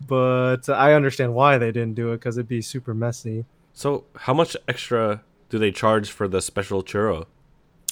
but 0.06 0.68
I 0.70 0.94
understand 0.94 1.35
why 1.35 1.59
they 1.59 1.70
didn't 1.70 1.94
do 1.94 2.12
it 2.12 2.16
because 2.16 2.38
it'd 2.38 2.48
be 2.48 2.62
super 2.62 2.94
messy. 2.94 3.44
So 3.74 4.04
how 4.16 4.33
much 4.35 4.56
extra 4.68 5.22
do 5.50 5.59
they 5.59 5.70
charge 5.70 6.11
for 6.11 6.26
the 6.28 6.40
special 6.40 6.83
churro 6.83 7.26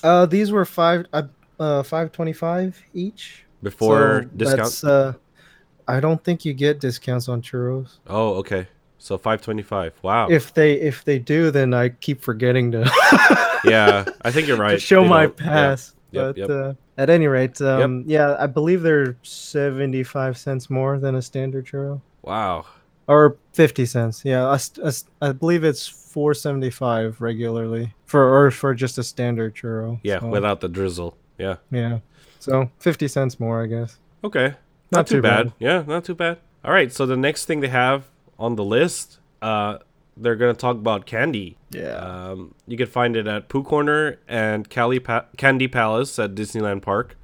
Uh, 0.02 0.24
these 0.26 0.50
were 0.50 0.64
five, 0.64 1.06
uh, 1.12 1.24
uh 1.60 1.82
five 1.82 2.10
twenty-five 2.12 2.80
each. 2.94 3.44
before 3.62 4.22
So 4.22 4.28
discount? 4.36 4.84
Uh, 4.84 5.12
I 5.86 6.00
don't 6.00 6.22
think 6.24 6.44
you 6.44 6.54
get 6.54 6.80
discounts 6.80 7.28
on 7.28 7.42
churros. 7.42 7.98
Oh, 8.06 8.34
okay. 8.36 8.68
So 8.98 9.16
five 9.18 9.40
twenty 9.42 9.62
five. 9.62 9.94
Wow. 10.02 10.28
If 10.28 10.54
they 10.54 10.74
if 10.74 11.04
they 11.04 11.18
do, 11.18 11.50
then 11.50 11.72
I 11.74 11.90
keep 11.90 12.20
forgetting 12.20 12.72
to 12.72 12.80
yeah, 13.64 14.04
I 14.22 14.30
think 14.30 14.48
you're 14.48 14.56
to 14.56 14.62
right. 14.62 14.82
show 14.82 15.02
They 15.02 15.08
my 15.08 15.26
don't- 15.26 15.38
yeah. 15.40 15.46
pass. 15.46 15.94
Yep, 16.10 16.24
but 16.24 16.36
yep. 16.38 16.50
Uh, 16.50 16.72
at 16.96 17.10
any 17.10 17.26
rate, 17.26 17.60
um, 17.60 18.02
yeah, 18.06 18.34
I 18.40 18.46
believe 18.46 18.80
they're 18.82 19.16
seventy-five 19.22 20.38
cents 20.38 20.70
more 20.70 20.98
than 20.98 21.14
a 21.14 21.22
standard 21.22 21.66
churro. 21.66 22.00
Wow. 22.22 22.64
or 23.06 23.36
50 23.54 23.86
cents 23.86 24.22
yeah 24.24 24.52
a 24.52 24.58
st- 24.58 25.08
I 25.22 25.32
believe 25.32 25.64
it's 25.64 25.86
475 25.88 27.20
regularly 27.22 27.94
for 28.04 28.22
or 28.46 28.50
for 28.50 28.74
just 28.74 28.98
a 28.98 29.02
standard 29.02 29.54
churro 29.54 29.98
Yeah, 30.02 30.20
so, 30.20 30.28
without 30.28 30.60
the 30.60 30.68
drizzle. 30.68 31.16
Yeah. 31.38 31.56
yeah 31.70 32.00
so 32.38 32.70
50 32.80 33.08
cents 33.08 33.40
more 33.40 33.62
i 33.62 33.66
guess 33.66 33.98
Okay. 34.24 34.48
Not, 34.90 34.98
Not 34.98 35.06
too, 35.06 35.14
too 35.16 35.22
bad. 35.22 35.44
bad. 35.46 35.52
Yeah, 35.60 35.84
not 35.86 36.04
too 36.04 36.14
bad. 36.14 36.38
All 36.64 36.72
right, 36.72 36.92
so 36.92 37.06
the 37.06 37.16
next 37.16 37.44
thing 37.46 37.60
they 37.60 37.68
have 37.68 38.04
on 38.38 38.56
the 38.56 38.64
list, 38.64 39.18
uh, 39.42 39.78
they're 40.16 40.36
gonna 40.36 40.54
talk 40.54 40.76
about 40.76 41.06
candy. 41.06 41.56
yeah 41.70 41.96
Um, 41.96 42.54
you 42.66 42.76
can 42.76 42.86
find 42.86 43.16
it 43.16 43.26
at 43.26 43.48
Pooh 43.48 43.62
Corner 43.62 44.18
and 44.28 44.68
Cali 44.68 44.98
pa- 44.98 45.26
Candy 45.36 45.68
Palace 45.68 46.18
at 46.18 46.34
Disneyland 46.34 46.82
Park, 46.82 47.16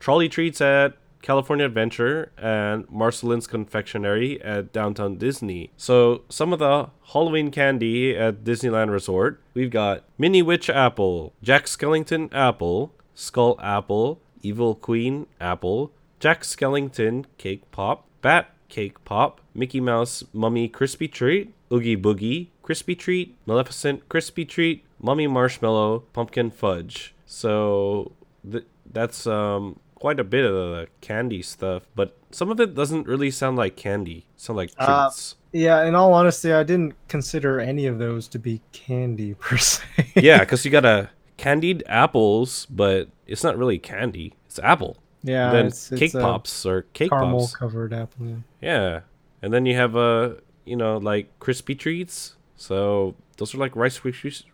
Trolley 0.00 0.28
Treats 0.28 0.60
at 0.60 0.94
California 1.22 1.64
Adventure, 1.64 2.32
and 2.36 2.84
Marceline's 2.90 3.46
Confectionery 3.46 4.42
at 4.42 4.72
Downtown 4.72 5.16
Disney. 5.16 5.70
So, 5.76 6.22
some 6.28 6.52
of 6.52 6.58
the 6.58 6.90
Halloween 7.12 7.50
candy 7.50 8.14
at 8.16 8.44
Disneyland 8.44 8.90
Resort 8.90 9.40
we've 9.54 9.70
got 9.70 10.04
Mini 10.18 10.42
Witch 10.42 10.68
Apple, 10.68 11.32
Jack 11.42 11.64
Skellington 11.66 12.28
Apple, 12.34 12.92
Skull 13.14 13.58
Apple, 13.62 14.20
Evil 14.42 14.74
Queen 14.74 15.26
Apple, 15.40 15.92
Jack 16.20 16.42
Skellington 16.42 17.24
Cake 17.38 17.70
Pop, 17.70 18.06
Bat 18.20 18.53
Cake 18.74 18.98
Pop, 19.04 19.40
Mickey 19.54 19.78
Mouse 19.80 20.24
Mummy 20.32 20.66
Crispy 20.68 21.06
Treat, 21.06 21.54
Oogie 21.72 21.96
Boogie 21.96 22.48
Crispy 22.62 22.96
Treat, 22.96 23.36
Maleficent 23.46 24.08
Crispy 24.08 24.44
Treat, 24.44 24.84
mummy 25.00 25.28
marshmallow, 25.28 26.00
pumpkin 26.12 26.50
fudge. 26.50 27.14
So 27.24 28.10
th- 28.50 28.64
that's 28.92 29.26
um 29.28 29.78
quite 29.94 30.18
a 30.18 30.24
bit 30.24 30.44
of 30.44 30.52
the 30.54 30.88
candy 31.00 31.40
stuff, 31.40 31.82
but 31.94 32.16
some 32.32 32.50
of 32.50 32.58
it 32.58 32.74
doesn't 32.74 33.06
really 33.06 33.30
sound 33.30 33.56
like 33.56 33.76
candy. 33.76 34.26
Sound 34.36 34.56
like 34.56 34.70
Uh, 34.76 35.04
treats. 35.06 35.36
Yeah, 35.52 35.84
in 35.84 35.94
all 35.94 36.12
honesty, 36.12 36.52
I 36.52 36.64
didn't 36.64 36.94
consider 37.06 37.60
any 37.60 37.86
of 37.86 37.98
those 37.98 38.26
to 38.34 38.38
be 38.40 38.60
candy 38.72 39.34
per 39.44 39.56
se. 39.56 39.84
yeah, 40.16 40.40
because 40.40 40.64
you 40.64 40.70
got 40.72 40.84
a 40.84 41.10
candied 41.36 41.84
apples, 41.86 42.66
but 42.68 43.08
it's 43.26 43.44
not 43.44 43.56
really 43.56 43.78
candy. 43.78 44.34
It's 44.46 44.58
apple. 44.58 44.96
Yeah. 45.24 45.50
then 45.50 45.66
it's, 45.66 45.88
cake 45.88 46.14
a 46.14 46.20
pops 46.20 46.64
or 46.64 46.82
cake 46.92 47.10
caramel 47.10 47.40
pops. 47.40 47.56
covered 47.56 47.92
apple. 47.92 48.26
yeah. 48.26 48.36
Yeah, 48.60 49.00
and 49.42 49.52
then 49.52 49.66
you 49.66 49.74
have 49.74 49.96
uh, 49.96 50.34
you 50.64 50.76
know, 50.76 50.98
like 50.98 51.38
crispy 51.38 51.74
treats. 51.74 52.36
So 52.56 53.14
those 53.36 53.54
are 53.54 53.58
like 53.58 53.74
rice 53.74 54.00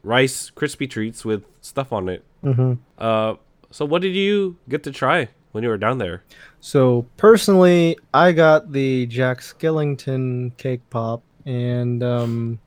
rice 0.03 0.51
crispy 0.51 0.87
treats 0.87 1.25
with 1.25 1.45
stuff 1.61 1.93
on 1.93 2.09
it. 2.09 2.25
Mhm. 2.43 2.79
Uh, 2.99 3.35
so 3.71 3.85
what 3.85 4.03
did 4.03 4.15
you 4.15 4.57
get 4.69 4.83
to 4.85 4.91
try 4.91 5.29
when 5.53 5.63
you 5.63 5.71
were 5.71 5.79
down 5.79 5.99
there? 5.99 6.23
So 6.61 7.07
personally, 7.17 7.97
I 8.13 8.33
got 8.33 8.73
the 8.73 9.07
Jack 9.07 9.41
Skellington 9.41 10.57
cake 10.57 10.83
pop, 10.91 11.23
and 11.45 12.03
um, 12.03 12.59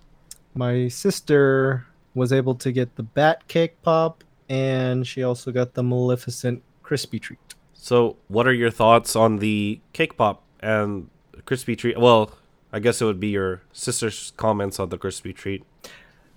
my 0.55 0.87
sister 0.87 1.85
was 2.15 2.31
able 2.31 2.55
to 2.55 2.71
get 2.71 2.95
the 2.95 3.03
Bat 3.03 3.47
cake 3.47 3.81
pop, 3.81 4.23
and 4.49 5.05
she 5.05 5.23
also 5.23 5.51
got 5.51 5.73
the 5.73 5.83
Maleficent 5.83 6.61
crispy 6.83 7.19
treat. 7.19 7.39
So 7.83 8.15
what 8.29 8.47
are 8.47 8.53
your 8.53 8.71
thoughts 8.71 9.13
on 9.13 9.39
the 9.39 9.81
cake 9.91 10.15
pop 10.15 10.41
and 10.61 11.09
crispy 11.43 11.75
treat? 11.75 11.99
Well, 11.99 12.31
I 12.71 12.79
guess 12.79 13.01
it 13.01 13.05
would 13.05 13.19
be 13.19 13.27
your 13.27 13.61
sister's 13.73 14.31
comments 14.37 14.79
on 14.79 14.87
the 14.87 14.97
crispy 14.97 15.33
treat. 15.33 15.65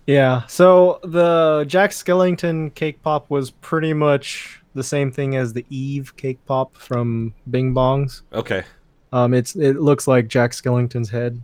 Yeah. 0.09 0.45
So 0.49 0.99
the 1.05 1.65
Jack 1.69 1.93
Skellington 1.93 2.75
cake 2.75 3.01
pop 3.01 3.31
was 3.31 3.53
pretty 3.53 3.93
much 3.93 4.61
the 4.75 4.83
same 4.83 5.13
thing 5.13 5.37
as 5.37 5.53
the 5.53 5.65
Eve 5.71 6.17
cake 6.17 6.45
pop 6.47 6.75
from 6.77 7.33
Bing 7.49 7.73
Bongs. 7.73 8.23
Okay, 8.33 8.65
Um, 9.13 9.33
it's 9.33 9.55
it 9.55 9.77
looks 9.81 10.09
like 10.09 10.27
Jack 10.27 10.51
Skellington's 10.51 11.11
head 11.11 11.41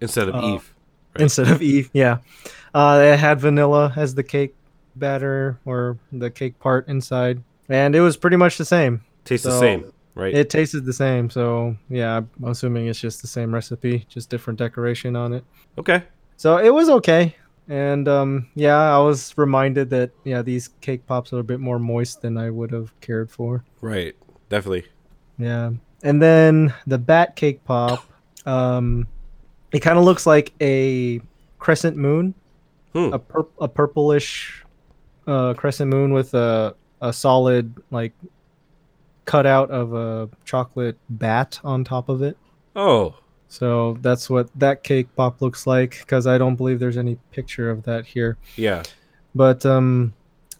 instead 0.00 0.28
of 0.28 0.36
Uh, 0.36 0.46
Eve. 0.54 0.74
Right. 1.16 1.22
instead 1.22 1.48
of 1.48 1.60
Eve. 1.60 1.90
Yeah. 1.92 2.18
Uh, 2.72 3.00
it 3.14 3.18
had 3.18 3.40
vanilla 3.40 3.92
as 3.96 4.14
the 4.14 4.22
cake 4.22 4.54
batter 4.94 5.58
or 5.64 5.98
the 6.12 6.30
cake 6.30 6.60
part 6.60 6.86
inside, 6.86 7.42
and 7.68 7.96
it 7.96 8.00
was 8.00 8.16
pretty 8.16 8.36
much 8.36 8.58
the 8.58 8.64
same. 8.64 9.00
Tastes 9.24 9.44
the 9.46 9.58
same, 9.58 9.92
right? 10.14 10.34
It 10.34 10.50
tasted 10.50 10.84
the 10.84 10.92
same. 10.92 11.30
So 11.30 11.76
yeah, 11.88 12.18
I'm 12.18 12.44
assuming 12.44 12.86
it's 12.88 13.00
just 13.00 13.20
the 13.22 13.28
same 13.28 13.52
recipe, 13.54 14.04
just 14.08 14.28
different 14.30 14.58
decoration 14.58 15.16
on 15.16 15.32
it. 15.32 15.44
okay. 15.78 16.02
So 16.36 16.58
it 16.58 16.70
was 16.74 16.88
okay. 16.90 17.36
And 17.68 18.06
um, 18.08 18.48
yeah, 18.54 18.76
I 18.94 18.98
was 18.98 19.32
reminded 19.38 19.88
that 19.90 20.10
yeah, 20.24 20.42
these 20.42 20.68
cake 20.80 21.06
pops 21.06 21.32
are 21.32 21.38
a 21.38 21.44
bit 21.44 21.60
more 21.60 21.78
moist 21.78 22.20
than 22.22 22.36
I 22.36 22.50
would 22.50 22.70
have 22.72 22.92
cared 23.00 23.30
for. 23.30 23.64
Right. 23.80 24.14
Definitely. 24.50 24.84
Yeah. 25.38 25.70
And 26.02 26.20
then 26.20 26.74
the 26.86 26.98
bat 26.98 27.36
cake 27.36 27.64
pop, 27.64 28.04
um, 28.44 29.06
it 29.72 29.80
kind 29.80 29.96
of 29.98 30.04
looks 30.04 30.26
like 30.26 30.52
a 30.60 31.20
crescent 31.58 31.96
moon, 31.96 32.34
Hmm. 32.92 33.12
a 33.12 33.18
pur- 33.18 33.46
a 33.60 33.66
purplish 33.68 34.62
uh, 35.26 35.54
crescent 35.54 35.90
moon 35.90 36.12
with 36.12 36.34
a 36.34 36.74
a 37.00 37.12
solid 37.12 37.74
like 37.90 38.12
cutout 39.24 39.70
of 39.70 39.94
a 39.94 40.28
chocolate 40.44 40.96
bat 41.08 41.58
on 41.64 41.84
top 41.84 42.08
of 42.08 42.22
it. 42.22 42.36
Oh, 42.76 43.14
So 43.48 43.96
that's 44.00 44.28
what 44.28 44.48
that 44.58 44.82
cake 44.82 45.08
pop 45.16 45.40
looks 45.40 45.66
like 45.66 45.98
because 46.00 46.26
I 46.26 46.38
don't 46.38 46.56
believe 46.56 46.78
there's 46.80 46.96
any 46.96 47.16
picture 47.30 47.70
of 47.70 47.82
that 47.84 48.04
here. 48.06 48.36
yeah. 48.56 48.82
But 49.34 49.64
um, 49.66 50.12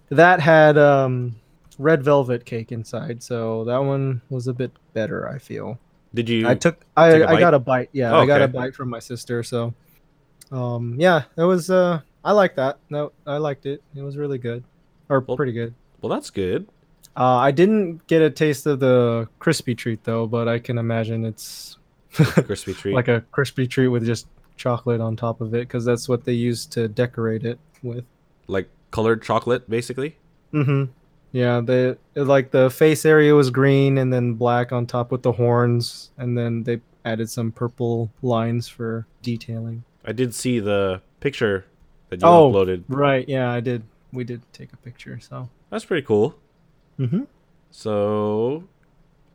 that 0.08 0.40
had 0.40 0.76
um, 0.78 1.36
red 1.78 2.02
velvet 2.02 2.44
cake 2.44 2.72
inside, 2.72 3.22
so 3.22 3.64
that 3.64 3.78
one 3.78 4.20
was 4.30 4.48
a 4.48 4.52
bit 4.52 4.72
better. 4.94 5.28
I 5.28 5.38
feel. 5.38 5.78
Did 6.12 6.28
you? 6.28 6.48
I 6.48 6.54
took 6.54 6.84
I, 6.96 7.22
I 7.24 7.38
got 7.40 7.54
a 7.54 7.58
bite. 7.58 7.90
Yeah, 7.92 8.12
Oh, 8.12 8.20
I 8.20 8.26
got 8.26 8.42
a 8.42 8.48
bite 8.48 8.74
from 8.74 8.88
my 8.90 8.98
sister. 9.00 9.42
So, 9.44 9.74
um, 10.52 10.96
yeah, 10.98 11.22
it 11.36 11.42
was. 11.42 11.70
Uh, 11.70 12.00
I 12.24 12.32
like 12.32 12.56
that. 12.56 12.78
No, 12.90 13.12
I 13.26 13.36
liked 13.36 13.66
it. 13.66 13.82
It 13.94 14.02
was 14.02 14.16
really 14.16 14.38
good, 14.38 14.64
or 15.08 15.20
Well- 15.20 15.36
pretty 15.36 15.52
good. 15.52 15.74
well, 16.00 16.10
that's 16.10 16.30
good. 16.30 16.66
Uh, 17.16 17.36
I 17.36 17.50
didn't 17.52 18.06
get 18.06 18.22
a 18.22 18.30
taste 18.30 18.66
of 18.66 18.80
the 18.80 19.28
crispy 19.38 19.74
treat 19.74 20.02
though, 20.04 20.26
but 20.26 20.48
I 20.48 20.58
can 20.58 20.78
imagine 20.78 21.24
it's 21.24 21.76
Crispy 22.12 22.74
treat. 22.74 22.94
like 22.94 23.08
a 23.08 23.20
crispy 23.32 23.66
treat 23.66 23.88
with 23.88 24.04
just 24.04 24.26
chocolate 24.56 25.00
on 25.00 25.16
top 25.16 25.40
of 25.40 25.54
it 25.54 25.60
because 25.66 25.84
that's 25.84 26.08
what 26.08 26.24
they 26.24 26.32
use 26.32 26.66
to 26.66 26.88
decorate 26.88 27.44
it 27.44 27.58
with. 27.82 28.04
like 28.46 28.68
colored 28.90 29.22
chocolate, 29.22 29.68
basically. 29.68 30.16
Mm-hmm. 30.52 30.84
Yeah, 31.32 31.60
the 31.60 31.98
like 32.14 32.52
the 32.52 32.70
face 32.70 33.04
area 33.04 33.34
was 33.34 33.50
green 33.50 33.98
and 33.98 34.12
then 34.12 34.34
black 34.34 34.70
on 34.72 34.86
top 34.86 35.10
with 35.10 35.22
the 35.22 35.32
horns, 35.32 36.10
and 36.16 36.38
then 36.38 36.62
they 36.62 36.80
added 37.04 37.28
some 37.28 37.50
purple 37.50 38.10
lines 38.22 38.68
for 38.68 39.06
detailing. 39.22 39.82
I 40.04 40.12
did 40.12 40.32
see 40.34 40.60
the 40.60 41.02
picture 41.20 41.64
that 42.10 42.20
you 42.22 42.28
Oh. 42.28 42.52
uploaded. 42.52 42.84
Right? 42.88 43.28
Yeah, 43.28 43.50
I 43.50 43.58
did. 43.60 43.82
We 44.12 44.22
did 44.22 44.42
take 44.52 44.72
a 44.72 44.76
picture. 44.76 45.18
So. 45.20 45.48
That's 45.70 45.84
pretty 45.84 46.06
cool. 46.06 46.36
Mm-hmm. 46.98 47.22
So, 47.70 48.64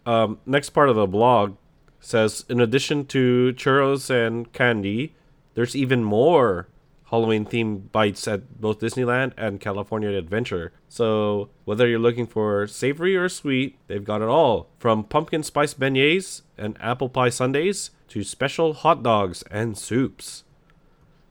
um, 0.06 0.40
next 0.46 0.70
part 0.70 0.90
of 0.90 0.96
the 0.96 1.08
blog 1.08 1.58
says 2.00 2.46
in 2.48 2.60
addition 2.60 3.06
to 3.08 3.54
churros 3.56 4.10
and 4.10 4.52
candy, 4.54 5.16
there's 5.56 5.76
even 5.76 6.04
more 6.04 6.68
Halloween 7.10 7.46
themed 7.46 7.92
bites 7.92 8.28
at 8.28 8.62
both 8.62 8.80
Disneyland 8.80 9.34
and 9.36 9.60
California 9.60 10.10
Adventure. 10.10 10.72
So, 10.88 11.50
whether 11.66 11.88
you're 11.88 12.00
looking 12.00 12.28
for 12.28 12.68
savory 12.68 13.18
or 13.18 13.28
sweet, 13.30 13.78
they've 13.88 14.04
got 14.04 14.22
it 14.22 14.28
all. 14.28 14.70
From 14.78 15.04
pumpkin 15.04 15.44
spice 15.44 15.74
beignets 15.74 16.44
and 16.58 16.78
apple 16.80 17.10
pie 17.10 17.30
sundaes 17.30 17.92
to 18.10 18.24
special 18.24 18.74
hot 18.74 19.04
dogs 19.04 19.44
and 19.50 19.78
soups. 19.78 20.44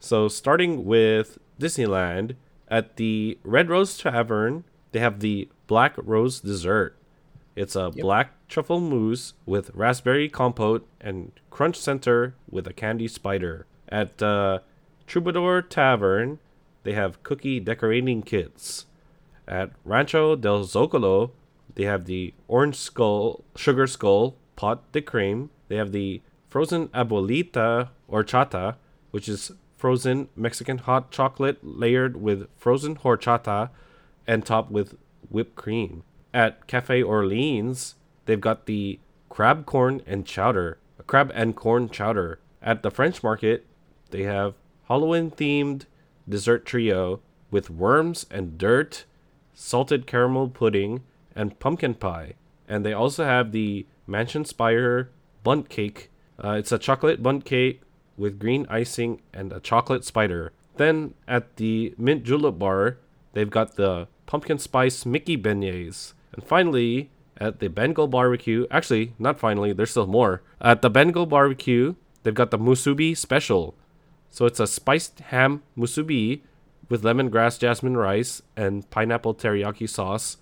So, 0.00 0.28
starting 0.28 0.84
with 0.84 1.38
Disneyland, 1.60 2.34
at 2.70 2.96
the 2.96 3.38
Red 3.42 3.68
Rose 3.70 3.96
Tavern, 3.96 4.64
they 4.92 5.00
have 5.00 5.20
the 5.20 5.48
Black 5.68 5.94
Rose 5.96 6.40
Dessert. 6.40 6.96
It's 7.54 7.76
a 7.76 7.90
black 7.90 8.32
truffle 8.48 8.80
mousse 8.80 9.34
with 9.46 9.70
raspberry 9.74 10.28
compote 10.28 10.88
and 11.00 11.30
crunch 11.50 11.76
center 11.76 12.34
with 12.50 12.66
a 12.66 12.72
candy 12.72 13.06
spider. 13.06 13.66
At 13.88 14.20
uh, 14.22 14.60
Troubadour 15.06 15.62
Tavern, 15.62 16.38
they 16.84 16.92
have 16.94 17.22
cookie 17.22 17.60
decorating 17.60 18.22
kits. 18.22 18.86
At 19.46 19.70
Rancho 19.84 20.36
del 20.36 20.64
Zocalo, 20.64 21.32
they 21.74 21.84
have 21.84 22.06
the 22.06 22.32
orange 22.48 22.76
skull, 22.76 23.44
sugar 23.54 23.86
skull 23.86 24.36
pot 24.56 24.90
de 24.92 25.02
creme. 25.02 25.50
They 25.68 25.76
have 25.76 25.92
the 25.92 26.22
frozen 26.48 26.88
abuelita 26.88 27.90
horchata, 28.10 28.76
which 29.10 29.28
is 29.28 29.52
frozen 29.76 30.28
Mexican 30.34 30.78
hot 30.78 31.10
chocolate 31.10 31.58
layered 31.62 32.20
with 32.20 32.48
frozen 32.56 32.96
horchata 32.96 33.70
and 34.26 34.44
topped 34.46 34.70
with 34.70 34.96
whipped 35.30 35.54
cream. 35.54 36.02
At 36.32 36.66
Cafe 36.66 37.02
Orleans, 37.02 37.94
they've 38.26 38.40
got 38.40 38.66
the 38.66 38.98
crab 39.28 39.66
corn 39.66 40.02
and 40.06 40.26
chowder, 40.26 40.78
crab 41.06 41.30
and 41.34 41.56
corn 41.56 41.88
chowder. 41.88 42.40
At 42.62 42.82
the 42.82 42.90
French 42.90 43.22
Market, 43.22 43.66
they 44.10 44.22
have 44.22 44.54
Halloween 44.88 45.30
themed 45.30 45.84
dessert 46.28 46.66
trio 46.66 47.20
with 47.50 47.70
worms 47.70 48.26
and 48.30 48.58
dirt, 48.58 49.04
salted 49.54 50.06
caramel 50.06 50.48
pudding, 50.48 51.02
and 51.34 51.58
pumpkin 51.58 51.94
pie. 51.94 52.34
And 52.68 52.84
they 52.84 52.92
also 52.92 53.24
have 53.24 53.52
the 53.52 53.86
Mansion 54.06 54.44
Spire 54.44 55.10
Bundt 55.42 55.68
Cake. 55.68 56.10
Uh, 56.42 56.52
it's 56.52 56.72
a 56.72 56.78
chocolate 56.78 57.22
Bundt 57.22 57.44
cake 57.44 57.82
with 58.16 58.38
green 58.38 58.66
icing 58.68 59.20
and 59.32 59.52
a 59.52 59.60
chocolate 59.60 60.04
spider. 60.04 60.52
Then 60.76 61.14
at 61.26 61.56
the 61.56 61.94
Mint 61.96 62.24
Julep 62.24 62.58
Bar, 62.58 62.98
they've 63.32 63.50
got 63.50 63.76
the 63.76 64.08
pumpkin 64.28 64.58
spice 64.58 65.04
Mickey 65.04 65.36
beignets. 65.36 66.12
And 66.32 66.44
finally, 66.44 67.10
at 67.38 67.58
the 67.58 67.68
Bengal 67.68 68.06
Barbecue, 68.06 68.66
actually, 68.70 69.14
not 69.18 69.40
finally, 69.40 69.72
there's 69.72 69.90
still 69.90 70.06
more. 70.06 70.42
At 70.60 70.82
the 70.82 70.90
Bengal 70.90 71.26
Barbecue, 71.26 71.94
they've 72.22 72.34
got 72.34 72.52
the 72.52 72.58
Musubi 72.58 73.16
Special. 73.16 73.74
So 74.30 74.44
it's 74.44 74.60
a 74.60 74.66
spiced 74.66 75.20
ham 75.32 75.62
musubi 75.76 76.42
with 76.90 77.02
lemongrass 77.02 77.58
jasmine 77.58 77.96
rice 77.96 78.42
and 78.56 78.88
pineapple 78.90 79.34
teriyaki 79.34 79.88
sauce, 79.88 80.36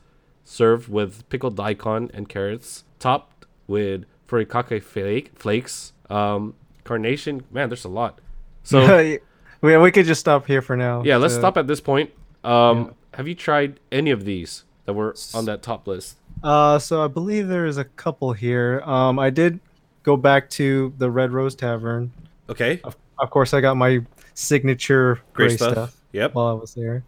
served 0.44 0.88
with 0.88 1.28
pickled 1.28 1.56
daikon 1.56 2.10
and 2.12 2.28
carrots, 2.28 2.82
topped 2.98 3.46
with 3.68 4.04
furikake 4.28 4.82
flake, 4.82 5.30
flakes, 5.38 5.92
um, 6.10 6.54
carnation. 6.82 7.44
Man, 7.52 7.68
there's 7.68 7.84
a 7.84 7.88
lot. 7.88 8.20
So 8.64 9.18
we, 9.60 9.76
we 9.76 9.90
could 9.92 10.06
just 10.06 10.20
stop 10.20 10.46
here 10.46 10.62
for 10.62 10.76
now. 10.76 11.04
yeah, 11.04 11.16
let's 11.16 11.34
to- 11.34 11.40
stop 11.40 11.56
at 11.56 11.68
this 11.68 11.80
point. 11.80 12.10
Um, 12.42 12.94
Have 13.16 13.26
you 13.26 13.34
tried 13.34 13.80
any 13.90 14.10
of 14.10 14.24
these 14.24 14.64
that 14.84 14.92
were 14.92 15.14
on 15.34 15.46
that 15.46 15.62
top 15.62 15.86
list? 15.86 16.16
Uh, 16.42 16.78
so 16.78 17.02
I 17.02 17.08
believe 17.08 17.48
there 17.48 17.66
is 17.66 17.78
a 17.78 17.84
couple 17.84 18.32
here. 18.34 18.82
Um, 18.84 19.18
I 19.18 19.30
did 19.30 19.58
go 20.02 20.16
back 20.16 20.50
to 20.50 20.92
the 20.98 21.10
Red 21.10 21.32
Rose 21.32 21.54
Tavern. 21.54 22.12
Okay, 22.50 22.80
Of 23.18 23.30
course, 23.30 23.54
I 23.54 23.60
got 23.62 23.76
my 23.76 24.00
signature 24.34 25.20
great 25.32 25.48
gray 25.48 25.56
stuff. 25.56 25.72
stuff. 25.72 25.96
Yep. 26.12 26.34
while 26.34 26.46
I 26.48 26.52
was 26.52 26.74
there. 26.74 27.02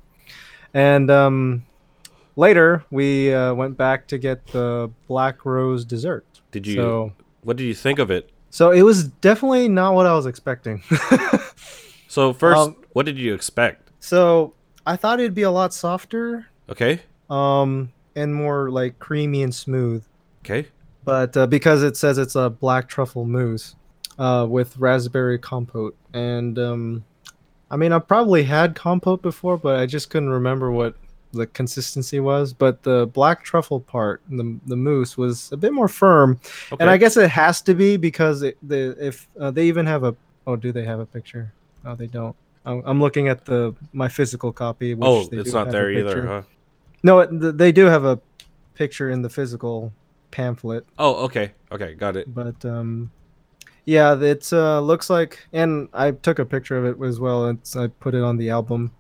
And 0.75 1.11
um, 1.11 1.67
later 2.37 2.85
we 2.91 3.33
uh, 3.33 3.53
went 3.55 3.77
back 3.77 4.07
to 4.09 4.19
get 4.19 4.47
the 4.49 4.91
black 5.07 5.45
rose 5.45 5.85
dessert. 5.85 6.25
Did 6.51 6.67
you? 6.67 6.75
So, 6.77 7.13
What 7.43 7.57
did 7.59 7.65
you 7.65 7.75
think 7.75 7.99
of 7.99 8.11
it? 8.11 8.31
so 8.51 8.71
it 8.71 8.81
was 8.81 9.05
definitely 9.09 9.69
not 9.69 9.93
what 9.95 10.07
I 10.07 10.15
was 10.15 10.25
expecting. 10.27 10.83
So 12.11 12.33
first, 12.33 12.59
Um, 12.59 12.77
what 12.95 13.05
did 13.05 13.19
you 13.19 13.35
expect? 13.35 13.91
so 14.01 14.55
I 14.89 14.97
thought 14.97 15.21
it'd 15.21 15.35
be 15.35 15.43
a 15.43 15.51
lot 15.51 15.75
softer, 15.75 16.47
Okay. 16.71 17.01
um, 17.29 17.93
and 18.17 18.35
more 18.35 18.71
like 18.71 18.99
creamy 18.99 19.43
and 19.43 19.55
smooth. 19.55 20.03
Okay. 20.45 20.67
but 21.05 21.37
uh, 21.37 21.47
because 21.47 21.83
it 21.83 21.97
says 21.97 22.17
it's 22.19 22.35
a 22.37 22.49
black 22.49 22.89
truffle 22.89 23.25
mousse 23.27 23.77
uh, 24.19 24.47
with 24.49 24.77
raspberry 24.79 25.39
compote, 25.39 25.95
and 26.15 26.59
um, 26.59 27.05
I 27.71 27.77
mean 27.77 27.93
I've 27.93 28.09
probably 28.09 28.43
had 28.45 28.75
compote 28.75 29.21
before, 29.23 29.57
but 29.59 29.79
I 29.79 29.85
just 29.87 30.09
couldn't 30.11 30.31
remember 30.31 30.71
what 30.71 30.95
the 31.33 31.47
consistency 31.47 32.19
was. 32.21 32.55
But 32.55 32.83
the 32.83 33.07
black 33.13 33.45
truffle 33.45 33.81
part, 33.81 34.23
the 34.31 34.59
the 34.67 34.77
mousse, 34.77 35.19
was 35.19 35.53
a 35.53 35.57
bit 35.59 35.73
more 35.75 35.89
firm, 35.89 36.41
Okay. 36.73 36.81
and 36.83 36.89
I 36.91 36.97
guess 36.97 37.17
it 37.19 37.29
has 37.31 37.61
to 37.63 37.75
be 37.75 37.97
because 37.99 38.43
it, 38.43 38.57
the 38.67 38.97
if 38.99 39.29
uh, 39.39 39.51
they 39.51 39.67
even 39.67 39.85
have 39.87 40.03
a 40.05 40.17
oh 40.47 40.57
do 40.57 40.73
they 40.73 40.85
have 40.85 40.99
a 41.01 41.07
picture? 41.07 41.53
No, 41.85 41.95
they 41.95 42.07
don't. 42.07 42.35
I'm, 42.65 42.83
I'm 42.85 43.01
looking 43.01 43.29
at 43.29 43.45
the 43.45 43.75
my 43.93 44.09
physical 44.09 44.53
copy. 44.53 44.95
Which 44.95 45.07
oh, 45.09 45.29
it's 45.33 45.53
not 45.53 45.71
there 45.71 45.91
either, 45.91 46.27
huh? 46.27 46.43
No, 47.03 47.21
it, 47.21 47.29
they 47.59 47.73
do 47.73 47.85
have 47.87 48.05
a 48.05 48.21
picture 48.75 49.11
in 49.11 49.23
the 49.23 49.29
physical 49.29 49.93
pamphlet 50.31 50.85
Oh, 50.99 51.25
okay. 51.25 51.53
Okay, 51.73 51.95
got 51.95 52.17
it. 52.17 52.33
but 52.35 52.63
um 52.65 53.11
yeah 53.87 54.15
it 54.21 54.53
uh 54.53 54.79
looks 54.81 55.09
like 55.09 55.39
and 55.53 55.89
i 55.95 56.11
took 56.11 56.39
a 56.39 56.45
picture 56.45 56.77
of 56.77 56.85
it 56.85 57.03
as 57.05 57.19
well 57.19 57.47
and 57.47 57.59
i 57.77 57.87
put 57.87 58.15
it 58.15 58.23
on 58.23 58.37
the 58.37 58.51
album 58.51 58.93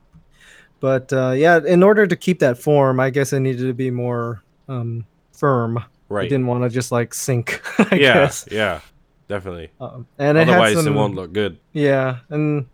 but 0.81 1.13
uh 1.13 1.33
yeah 1.33 1.61
in 1.67 1.83
order 1.83 2.07
to 2.07 2.17
keep 2.17 2.39
that 2.39 2.57
form 2.57 2.99
i 2.99 3.11
guess 3.11 3.33
it 3.35 3.41
needed 3.41 3.67
to 3.67 3.75
be 3.75 3.91
more 3.91 4.43
um 4.69 5.05
firm 5.33 5.77
i 5.79 5.85
Right. 6.09 6.29
didn't 6.31 6.47
want 6.47 6.65
to 6.65 6.71
just 6.71 6.91
like 6.91 7.13
sink 7.13 7.61
i 7.93 7.97
yeah. 7.97 8.15
guess 8.15 8.49
Yeah. 8.51 8.81
Definitely. 9.29 9.69
um, 9.79 10.07
and 10.19 10.39
Otherwise, 10.39 10.75
had 10.75 10.85
some, 10.85 10.95
it 10.95 10.97
won't 10.97 11.15
look 11.15 11.35
good. 11.35 11.59
yeah 11.75 12.21
and 12.31 12.65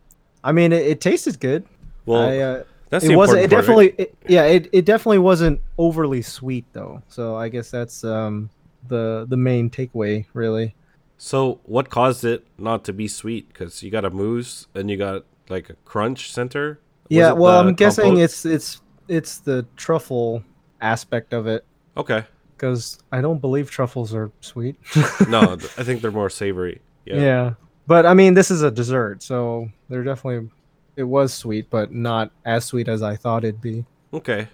i 0.45 0.53
mean 0.53 0.73
it, 0.73 0.87
it 0.87 1.01
tasted 1.01 1.41
good 1.41 1.65
Well, 2.07 2.23
I, 2.23 2.39
uh, 2.39 2.63
that's 2.91 3.05
it 3.05 3.09
the 3.09 3.17
wasn't 3.17 3.41
it 3.41 3.45
important 3.53 3.67
part, 3.67 3.79
right? 3.79 3.97
definitely 3.97 4.05
it, 4.05 4.15
yeah 4.29 4.45
it, 4.45 4.69
it 4.73 4.85
definitely 4.85 5.19
wasn't 5.19 5.61
overly 5.79 6.23
sweet 6.23 6.65
though 6.73 7.03
so 7.09 7.35
i 7.37 7.49
guess 7.49 7.71
that's 7.71 8.05
um 8.05 8.49
the 8.89 9.27
the 9.29 9.37
main 9.37 9.71
takeaway 9.71 10.27
really 10.35 10.75
So, 11.17 11.61
what 11.65 11.89
caused 11.89 12.25
it 12.25 12.45
not 12.59 12.85
to 12.85 12.93
be 12.93 13.07
sweet? 13.09 13.49
Because 13.49 13.83
you 13.83 13.91
got 13.91 14.05
a 14.05 14.11
mousse 14.11 14.67
and 14.75 14.91
you 14.91 14.97
got 14.99 15.25
like 15.49 15.71
a 15.71 15.77
crunch 15.87 16.31
center. 16.33 16.81
Was 17.09 17.17
yeah 17.19 17.33
well 17.33 17.61
i'm 17.61 17.73
guessing 17.75 18.19
it's 18.19 18.45
it's 18.45 18.83
it's 19.09 19.39
the 19.49 19.65
truffle 19.77 20.43
aspect 20.81 21.33
of 21.33 21.47
it 21.47 21.65
Okay. 21.97 22.25
because 22.57 22.99
i 23.13 23.21
don't 23.23 23.41
believe 23.41 23.71
truffles 23.71 24.13
are 24.13 24.31
sweet 24.41 24.77
No, 25.29 25.41
I 25.81 25.83
think 25.87 26.03
they're 26.03 26.11
more 26.23 26.29
savory. 26.31 26.83
yeah. 27.07 27.21
Yeah. 27.21 27.45
But 27.87 28.07
i 28.07 28.15
mean 28.15 28.35
this 28.35 28.51
is 28.51 28.63
a 28.63 28.71
dessert 28.71 29.23
so 29.23 29.69
they're 29.89 30.05
definitely 30.05 30.49
it 30.97 31.03
was 31.05 31.33
sweet 31.35 31.69
but 31.71 31.93
not 31.93 32.31
as 32.45 32.65
sweet 32.65 32.89
as 32.89 33.03
i 33.03 33.17
thought 33.17 33.45
it'd 33.45 33.61
be 33.61 33.85
Okay. 34.13 34.49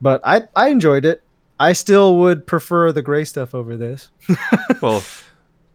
but 0.00 0.20
i 0.24 0.42
i 0.56 0.68
enjoyed 0.68 1.04
it 1.04 1.22
i 1.60 1.72
still 1.72 2.16
would 2.18 2.46
prefer 2.46 2.90
the 2.92 3.02
gray 3.02 3.24
stuff 3.24 3.54
over 3.54 3.76
this 3.76 4.08
Well, 4.80 5.02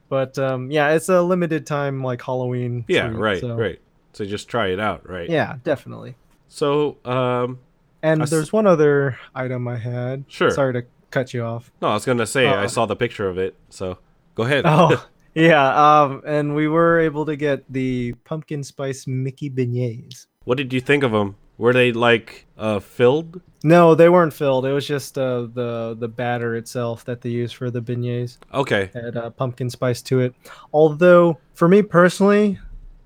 but 0.10 0.38
um 0.40 0.72
yeah 0.72 0.90
it's 0.92 1.10
a 1.10 1.22
limited 1.22 1.66
time 1.66 2.04
like 2.04 2.22
halloween 2.22 2.86
yeah, 2.88 3.08
treat, 3.10 3.18
right, 3.18 3.42
so- 3.42 3.56
right. 3.56 3.80
So 4.14 4.26
just 4.26 4.50
try 4.50 4.70
it 4.70 4.80
out, 4.80 5.08
right? 5.08 5.30
yeah 5.30 5.58
definitely 5.64 6.16
So, 6.48 6.98
um, 7.06 7.60
and 8.02 8.22
I 8.22 8.24
s- 8.24 8.30
there's 8.32 8.52
one 8.52 8.66
other 8.66 9.18
item 9.36 9.68
i 9.68 9.78
had 9.78 10.26
Sure. 10.28 10.50
sorry 10.50 10.74
to 10.74 10.84
cut 11.12 11.32
you 11.34 11.44
off 11.44 11.72
no, 11.82 11.90
I 11.90 11.94
was 11.94 12.06
gonna 12.06 12.26
say 12.26 12.48
I 12.48 12.64
Uh, 12.66 12.68
saw 12.68 12.86
the 12.88 12.96
picture 12.96 13.30
of 13.30 13.38
it. 13.38 13.56
So 13.70 14.00
go 14.36 14.44
ahead. 14.44 14.64
Oh, 14.66 15.06
yeah. 15.40 16.02
Um, 16.02 16.22
and 16.26 16.56
we 16.56 16.68
were 16.68 17.00
able 17.00 17.26
to 17.26 17.36
get 17.36 17.64
the 17.72 18.14
pumpkin 18.26 18.64
spice 18.64 19.08
Mickey 19.08 19.50
beignets. 19.50 20.28
what 20.46 20.58
did 20.58 20.74
you 20.74 20.82
think 20.82 21.04
of 21.04 21.12
them? 21.12 21.36
Were 21.58 21.74
they 21.74 21.92
like 21.92 22.46
uh 22.58 22.80
filled? 22.80 23.42
No, 23.64 23.94
they 23.94 24.08
weren't 24.08 24.34
filled. 24.34 24.66
It 24.66 24.72
was 24.72 24.88
just 24.88 25.18
uh, 25.18 25.48
the 25.54 25.96
the 26.00 26.08
batter 26.08 26.56
itself 26.56 27.04
that 27.06 27.20
they 27.22 27.30
use 27.30 27.52
for 27.52 27.70
the 27.70 27.82
beignets 27.82 28.38
Okay. 28.54 28.90
had 28.94 29.18
uh, 29.18 29.30
pumpkin 29.32 29.70
spice 29.70 30.02
to 30.04 30.22
it. 30.22 30.34
Although, 30.72 31.38
for 31.54 31.68
me 31.68 31.82
personally, 31.82 32.58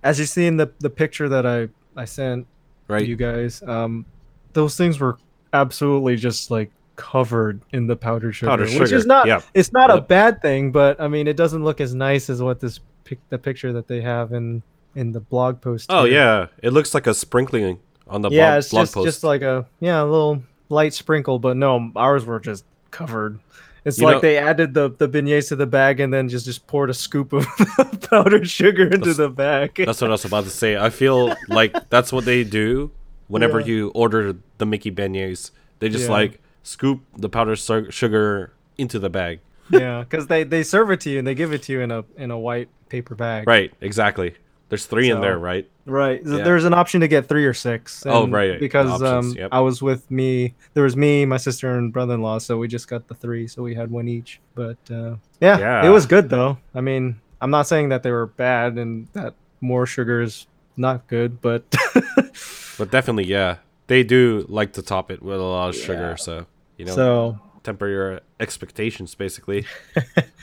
as 0.04 0.20
you 0.20 0.26
see 0.26 0.46
in 0.46 0.58
the 0.58 0.70
the 0.80 0.90
picture 0.92 1.28
that 1.30 1.46
I 1.46 1.70
I 1.96 2.06
sent 2.06 2.46
Right. 2.88 3.08
you 3.08 3.16
guys, 3.16 3.64
um, 3.64 4.06
those 4.54 4.76
things 4.78 5.00
were 5.00 5.18
absolutely 5.54 6.16
just 6.16 6.52
like 6.52 6.70
covered 6.96 7.62
in 7.72 7.88
the 7.88 7.96
powdered 7.96 8.34
sugar, 8.34 8.50
Powdered 8.52 8.70
which 8.80 8.92
is 8.92 9.06
not 9.06 9.26
yep, 9.28 9.44
it's 9.54 9.72
not 9.72 9.90
a 9.90 10.02
bad 10.02 10.42
thing, 10.42 10.72
but 10.72 11.00
I 11.02 11.08
mean 11.08 11.28
it 11.28 11.36
doesn't 11.38 11.64
look 11.64 11.82
as 11.82 11.94
nice 11.96 12.30
as 12.30 12.42
what 12.42 12.60
this 12.60 12.80
pic- 13.04 13.28
the 13.30 13.38
picture 13.38 13.74
that 13.74 13.88
they 13.88 14.02
have 14.02 14.32
in 14.34 14.62
in 14.96 15.12
the 15.12 15.20
blog 15.20 15.60
post. 15.62 15.88
Oh 15.90 16.06
here. 16.06 16.14
yeah, 16.14 16.48
it 16.62 16.72
looks 16.72 16.94
like 16.94 17.08
a 17.08 17.14
sprinkling 17.14 17.80
on 18.08 18.22
the 18.22 18.30
yeah, 18.30 18.52
blog, 18.52 18.58
it's 18.60 18.70
blog 18.70 18.82
just 18.84 18.94
post. 18.94 19.06
just 19.06 19.24
like 19.24 19.42
a 19.42 19.66
yeah 19.80 20.02
a 20.02 20.06
little 20.06 20.44
light 20.70 20.94
sprinkle, 20.94 21.40
but 21.40 21.58
no, 21.58 21.92
ours 21.96 22.26
were 22.26 22.40
just 22.40 22.64
covered. 22.92 23.40
It's 23.86 23.98
You 24.00 24.06
like 24.06 24.16
know- 24.16 24.22
they 24.22 24.38
added 24.38 24.74
the 24.74 24.90
the 24.92 25.10
beignets 25.10 25.50
to 25.50 25.56
the 25.56 25.66
bag 25.66 26.00
and 26.00 26.14
then 26.14 26.30
just 26.30 26.46
just 26.46 26.68
poured 26.68 26.90
a 26.90 26.94
scoop 26.94 27.34
of 27.34 27.46
powdered 28.10 28.48
sugar 28.50 28.88
into 28.88 29.14
the 29.14 29.30
bag. 29.30 29.76
That's 29.84 30.00
what 30.00 30.10
I 30.10 30.14
was 30.14 30.26
about 30.26 30.44
to 30.46 30.50
say. 30.52 30.78
I 30.78 30.90
feel 30.90 31.36
like 31.50 31.90
that's 31.90 32.14
what 32.14 32.24
they 32.26 32.44
do 32.44 32.92
whenever 33.28 33.60
Yeah. 33.60 33.66
you 33.66 33.92
order 33.96 34.36
the 34.60 34.66
Mickey 34.66 34.92
beignets. 34.92 35.52
They 35.80 35.90
just 35.90 36.06
Yeah. 36.06 36.12
like 36.12 36.40
scoop 36.64 37.02
the 37.18 37.30
powdered 37.30 37.58
su- 37.58 37.92
sugar 37.92 38.54
into 38.78 38.98
the 39.00 39.10
bag. 39.10 39.40
yeah, 39.70 40.02
because 40.02 40.28
they 40.28 40.44
they 40.44 40.64
serve 40.64 40.92
it 40.92 41.00
to 41.02 41.10
you 41.10 41.20
and 41.20 41.28
they 41.28 41.36
give 41.36 41.54
it 41.54 41.64
to 41.64 41.74
you 41.74 41.82
in 41.82 41.92
a 41.92 42.04
in 42.18 42.32
a 42.32 42.40
white 42.40 42.70
paper 42.90 43.16
bag. 43.16 43.48
Right, 43.48 43.72
exactly. 43.82 44.36
There's 44.70 44.86
three 44.88 45.12
in 45.12 45.22
there, 45.22 45.38
right? 45.38 45.70
Right. 45.86 46.20
Yeah. 46.26 46.38
There's 46.38 46.64
an 46.66 46.74
option 46.74 47.02
to 47.02 47.08
get 47.08 47.28
three 47.28 47.46
or 47.46 47.54
six. 47.54 48.04
Oh, 48.08 48.28
right, 48.28 48.60
Because 48.60 48.90
options, 48.90 49.34
um, 49.36 49.38
yep. 49.38 49.50
I 49.52 49.60
was 49.60 49.84
with 49.84 50.10
me. 50.10 50.56
There 50.74 50.84
was 50.84 50.96
me, 50.98 51.26
my 51.28 51.38
sister, 51.38 51.78
and 51.78 51.94
brother-in-law. 51.94 52.40
So 52.40 52.58
we 52.58 52.68
just 52.68 52.88
got 52.88 53.08
the 53.08 53.14
three. 53.14 53.46
So 53.48 53.62
we 53.62 53.76
had 53.76 53.92
one 53.92 54.08
each. 54.08 54.40
But 54.56 54.78
uh, 54.90 55.18
yeah, 55.40 55.60
Yeah. 55.60 55.86
it 55.86 55.90
was 55.90 56.08
good 56.08 56.30
though. 56.30 56.58
I 56.74 56.82
mean, 56.82 57.20
I'm 57.40 57.52
not 57.52 57.68
saying 57.68 57.90
that 57.90 58.02
they 58.02 58.10
were 58.10 58.26
bad 58.26 58.80
and 58.80 59.08
that 59.14 59.36
more 59.62 59.86
sugar 59.86 60.22
is 60.22 60.48
not 60.76 61.06
good, 61.08 61.40
but 61.40 61.64
But 62.80 62.90
definitely, 62.90 63.26
yeah, 63.26 63.58
they 63.88 64.04
do 64.04 64.46
like 64.50 64.74
to 64.74 64.82
top 64.82 65.12
it 65.12 65.22
with 65.22 65.40
a 65.40 65.44
lot 65.44 65.70
of 65.70 65.76
sugar. 65.76 66.16
So 66.18 66.48
you 66.78 66.86
know, 66.86 66.96
so 66.96 67.40
temper 67.64 67.88
your 67.88 68.22
expectations, 68.40 69.16
basically. 69.16 69.66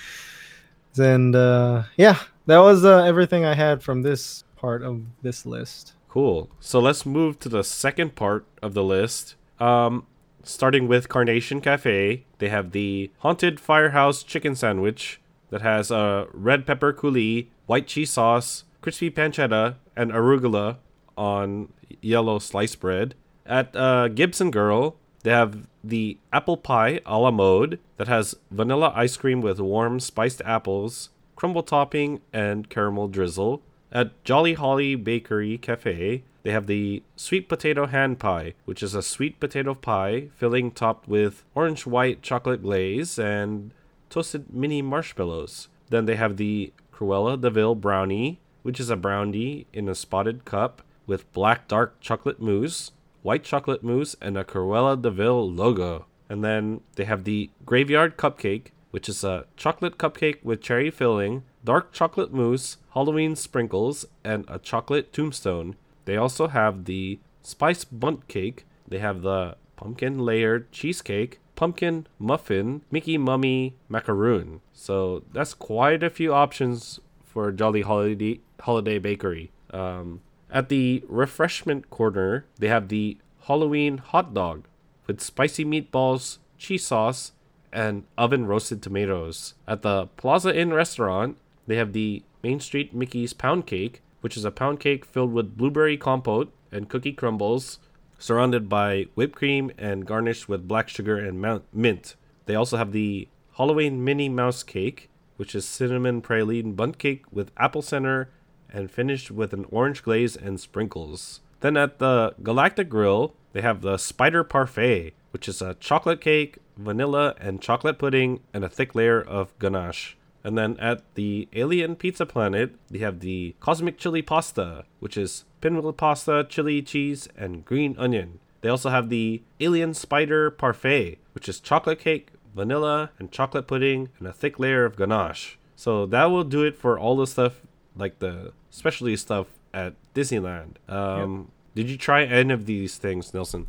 and 0.99 1.35
uh, 1.37 1.85
yeah, 1.97 2.19
that 2.47 2.59
was 2.59 2.85
uh, 2.85 3.05
everything 3.05 3.45
I 3.45 3.55
had 3.55 3.83
from 3.83 4.03
this 4.03 4.45
part 4.57 4.83
of 4.83 5.03
this 5.23 5.47
list. 5.47 5.95
Cool. 6.09 6.51
So 6.59 6.81
let's 6.81 7.07
move 7.07 7.39
to 7.41 7.49
the 7.49 7.63
second 7.63 8.17
part 8.17 8.45
of 8.63 8.75
the 8.75 8.83
list. 8.83 9.37
Um, 9.61 10.07
starting 10.43 10.89
with 10.89 11.09
Carnation 11.09 11.61
Cafe, 11.61 12.25
they 12.39 12.49
have 12.49 12.73
the 12.73 13.11
Haunted 13.19 13.61
Firehouse 13.61 14.23
Chicken 14.23 14.55
Sandwich 14.57 15.21
that 15.51 15.63
has 15.63 15.91
a 15.91 16.27
red 16.33 16.67
pepper 16.67 16.93
coulis, 16.93 17.47
white 17.67 17.87
cheese 17.87 18.11
sauce, 18.11 18.65
crispy 18.81 19.11
pancetta, 19.11 19.77
and 19.97 20.11
arugula 20.11 20.79
on 21.17 21.73
yellow 22.01 22.39
slice 22.39 22.75
bread. 22.75 23.15
At 23.47 23.75
uh, 23.77 24.09
Gibson 24.09 24.51
Girl, 24.51 24.97
they 25.23 25.31
have 25.31 25.67
the 25.83 26.19
apple 26.33 26.57
pie 26.57 27.01
a 27.07 27.19
la 27.19 27.31
mode 27.31 27.79
that 27.97 28.09
has 28.09 28.35
vanilla 28.51 28.93
ice 28.95 29.17
cream 29.17 29.41
with 29.41 29.61
warm 29.61 30.01
spiced 30.01 30.43
apples, 30.45 31.11
crumble 31.37 31.63
topping, 31.63 32.21
and 32.33 32.69
caramel 32.69 33.09
drizzle. 33.09 33.63
At 33.93 34.23
Jolly 34.25 34.55
Holly 34.55 34.95
Bakery 34.95 35.59
Cafe, 35.59 36.23
they 36.43 36.51
have 36.51 36.67
the 36.67 37.03
sweet 37.17 37.49
potato 37.49 37.87
hand 37.87 38.19
pie, 38.19 38.55
which 38.65 38.83
is 38.83 38.95
a 38.95 39.03
sweet 39.03 39.41
potato 39.41 39.75
pie 39.75 40.29
filling 40.37 40.71
topped 40.71 41.09
with 41.09 41.45
orange 41.55 41.87
white 41.87 42.23
chocolate 42.23 42.63
glaze 42.63 43.19
and 43.19 43.73
toasted 44.09 44.53
mini 44.53 44.81
marshmallows. 44.83 45.69
Then 45.89 46.07
they 46.07 46.17
have 46.17 46.37
the 46.37 46.73
Cruella 46.93 47.41
de 47.41 47.75
brownie, 47.75 48.39
which 48.63 48.79
is 48.79 48.91
a 48.91 48.97
brownie 48.97 49.67
in 49.73 49.89
a 49.89 49.95
spotted 49.95 50.45
cup 50.45 50.83
with 51.07 51.33
black 51.33 51.67
dark 51.67 51.99
chocolate 52.01 52.41
mousse, 52.41 52.93
white 53.23 53.45
chocolate 53.45 53.83
mousse, 53.83 54.17
and 54.21 54.37
a 54.37 54.45
Cruella 54.45 55.01
de 55.01 55.11
Vil 55.11 55.51
logo. 55.51 56.07
And 56.29 56.45
then 56.45 56.81
they 56.97 57.05
have 57.05 57.25
the 57.25 57.51
Graveyard 57.67 58.17
Cupcake, 58.17 58.69
which 58.91 59.09
is 59.09 59.25
a 59.25 59.47
chocolate 59.57 59.99
cupcake 59.99 60.43
with 60.43 60.63
cherry 60.63 60.91
filling, 60.91 61.43
dark 61.65 61.93
chocolate 61.93 62.33
mousse, 62.33 62.79
Halloween 62.95 63.37
sprinkles, 63.37 64.05
and 64.25 64.45
a 64.49 64.59
chocolate 64.59 65.13
tombstone. 65.13 65.77
They 66.05 66.17
also 66.17 66.49
have 66.49 66.85
the 66.85 67.19
Spice 67.43 67.85
Bundt 67.85 68.29
Cake. 68.29 68.65
They 68.87 68.99
have 68.99 69.23
the 69.23 69.57
Pumpkin 69.77 70.19
Layered 70.19 70.71
Cheesecake, 70.73 71.39
Pumpkin 71.57 72.07
Muffin, 72.19 72.83
Mickey 72.91 73.19
Mummy 73.19 73.77
Macaroon. 73.89 74.61
So 74.73 75.23
that's 75.33 75.55
quite 75.55 76.03
a 76.03 76.11
few 76.11 76.33
options 76.33 77.01
for 77.25 77.53
Jolly 77.53 77.83
Holiday 77.83 78.41
Holiday 78.61 78.99
Bakery. 78.99 79.53
Um, 79.73 80.21
at 80.53 80.69
the 80.69 81.05
refreshment 81.09 81.91
corner, 81.91 82.45
they 82.59 82.69
have 82.69 82.89
the 82.89 83.19
Halloween 83.47 83.99
hot 83.99 84.35
dog 84.35 84.65
with 85.07 85.21
spicy 85.21 85.65
meatballs, 85.65 86.39
cheese 86.59 86.87
sauce, 86.87 87.33
and 87.73 88.05
oven 88.19 88.47
roasted 88.47 88.83
tomatoes. 88.83 89.55
At 89.67 89.83
the 89.83 90.07
Plaza 90.17 90.57
Inn 90.57 90.73
restaurant, 90.73 91.39
they 91.67 91.77
have 91.77 91.93
the 91.93 92.23
Main 92.43 92.61
Street 92.61 92.95
Mickey's 92.95 93.33
pound 93.33 93.67
cake, 93.67 94.03
which 94.21 94.37
is 94.37 94.45
a 94.45 94.51
pound 94.51 94.81
cake 94.81 95.05
filled 95.05 95.33
with 95.33 95.57
blueberry 95.57 95.97
compote 95.97 96.53
and 96.73 96.89
cookie 96.89 97.13
crumbles, 97.13 97.79
surrounded 98.19 98.69
by 98.69 99.07
whipped 99.15 99.37
cream 99.37 99.71
and 99.79 100.07
garnished 100.07 100.49
with 100.49 100.69
black 100.69 100.89
sugar 100.89 101.17
and 101.19 101.41
mint. 101.73 102.17
They 102.47 102.55
also 102.55 102.77
have 102.77 102.93
the 102.93 103.29
Halloween 103.57 104.05
Minnie 104.05 104.29
Mouse 104.29 104.63
cake, 104.63 105.09
which 105.37 105.55
is 105.55 105.65
cinnamon 105.65 106.23
praline 106.23 106.77
bundt 106.77 106.99
cake 106.99 107.25
with 107.31 107.51
apple 107.57 107.83
center 107.83 108.29
and 108.73 108.91
finished 108.91 109.31
with 109.31 109.53
an 109.53 109.67
orange 109.71 110.03
glaze 110.03 110.37
and 110.37 110.61
sprinkles. 110.61 111.41
Then 111.61 111.77
at 111.77 111.99
the 111.99 112.35
Galactic 112.43 112.89
Grill, 112.89 113.35
they 113.53 113.61
have 113.61 113.83
the 113.83 113.99
Spider 113.99 114.45
Parfait, 114.45 115.13
which 115.33 115.49
is 115.49 115.61
a 115.61 115.75
chocolate 115.75 116.21
cake, 116.21 116.59
vanilla, 116.77 117.35
and 117.41 117.61
chocolate 117.61 117.99
pudding, 117.99 118.41
and 118.55 118.65
a 118.65 118.69
thick 118.69 118.95
layer 118.95 119.21
of 119.21 119.59
ganache. 119.59 120.17
And 120.43 120.57
then 120.57 120.79
at 120.79 121.03
the 121.15 121.49
Alien 121.53 121.97
Pizza 121.97 122.25
Planet, 122.25 122.75
they 122.91 123.01
have 123.01 123.21
the 123.21 123.55
Cosmic 123.61 123.99
Chili 123.99 124.23
Pasta, 124.23 124.85
which 124.99 125.17
is 125.17 125.45
pinwheel 125.61 125.93
pasta, 125.93 126.47
chili 126.49 126.81
cheese, 126.81 127.29
and 127.37 127.65
green 127.65 127.95
onion. 127.99 128.39
They 128.63 128.69
also 128.69 128.91
have 128.91 129.09
the 129.09 129.43
Alien 129.59 129.95
Spider 129.95 130.51
Parfait, 130.51 131.19
which 131.33 131.49
is 131.49 131.61
chocolate 131.61 131.99
cake, 131.99 132.31
vanilla, 132.55 133.11
and 133.19 133.31
chocolate 133.31 133.67
pudding, 133.67 134.09
and 134.19 134.27
a 134.27 134.33
thick 134.33 134.59
layer 134.59 134.85
of 134.85 134.97
ganache. 134.97 135.59
So 135.77 136.07
that 136.07 136.27
will 136.27 136.45
do 136.45 136.63
it 136.63 136.77
for 136.77 136.99
all 136.99 137.17
the 137.17 137.27
stuff, 137.27 137.61
like 138.01 138.19
the 138.19 138.53
specialty 138.71 139.17
stuff 139.17 139.47
at 139.73 139.95
Disneyland. 140.15 140.77
Um, 140.89 141.51
Did 141.75 141.89
you 141.89 141.97
try 141.97 142.25
any 142.25 142.53
of 142.53 142.67
these 142.67 142.97
things, 142.97 143.33
Nelson? 143.33 143.67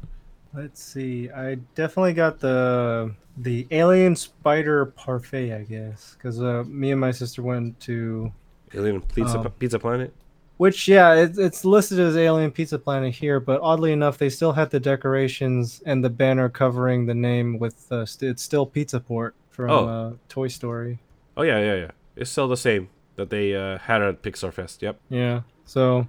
Let's 0.53 0.81
see. 0.83 1.29
I 1.29 1.55
definitely 1.75 2.13
got 2.13 2.39
the 2.39 3.13
the 3.37 3.67
alien 3.71 4.15
spider 4.15 4.87
parfait, 4.87 5.53
I 5.53 5.63
guess, 5.63 6.15
because 6.17 6.41
uh, 6.41 6.63
me 6.67 6.91
and 6.91 6.99
my 6.99 7.11
sister 7.11 7.41
went 7.41 7.79
to 7.81 8.31
Alien 8.73 9.01
Pizza, 9.01 9.39
Um, 9.39 9.49
Pizza 9.59 9.79
Planet? 9.79 10.13
which 10.57 10.87
yeah, 10.87 11.13
it, 11.15 11.37
it's 11.37 11.63
listed 11.63 11.99
as 11.99 12.17
Alien 12.17 12.51
Pizza 12.51 12.77
Planet 12.77 13.13
here, 13.13 13.39
but 13.39 13.61
oddly 13.61 13.93
enough, 13.93 14.17
they 14.17 14.29
still 14.29 14.51
had 14.51 14.69
the 14.69 14.79
decorations 14.79 15.81
and 15.85 16.03
the 16.03 16.09
banner 16.09 16.49
covering 16.49 17.05
the 17.05 17.15
name 17.15 17.57
with 17.57 17.89
uh, 17.91 18.05
st- 18.05 18.31
it's 18.31 18.43
still 18.43 18.65
Pizza 18.65 18.99
Port 18.99 19.33
from 19.49 19.69
Oh. 19.71 19.87
uh, 19.87 20.13
Toy 20.29 20.47
Story. 20.49 20.99
Oh, 21.37 21.43
yeah, 21.43 21.59
yeah, 21.59 21.75
yeah. 21.75 21.91
It's 22.17 22.29
still 22.29 22.47
the 22.49 22.57
same 22.57 22.89
that 23.21 23.29
they 23.29 23.55
uh, 23.55 23.77
had 23.77 24.01
at 24.01 24.21
Pixar 24.21 24.51
Fest. 24.53 24.81
Yep. 24.81 24.99
Yeah. 25.09 25.41
So, 25.65 26.07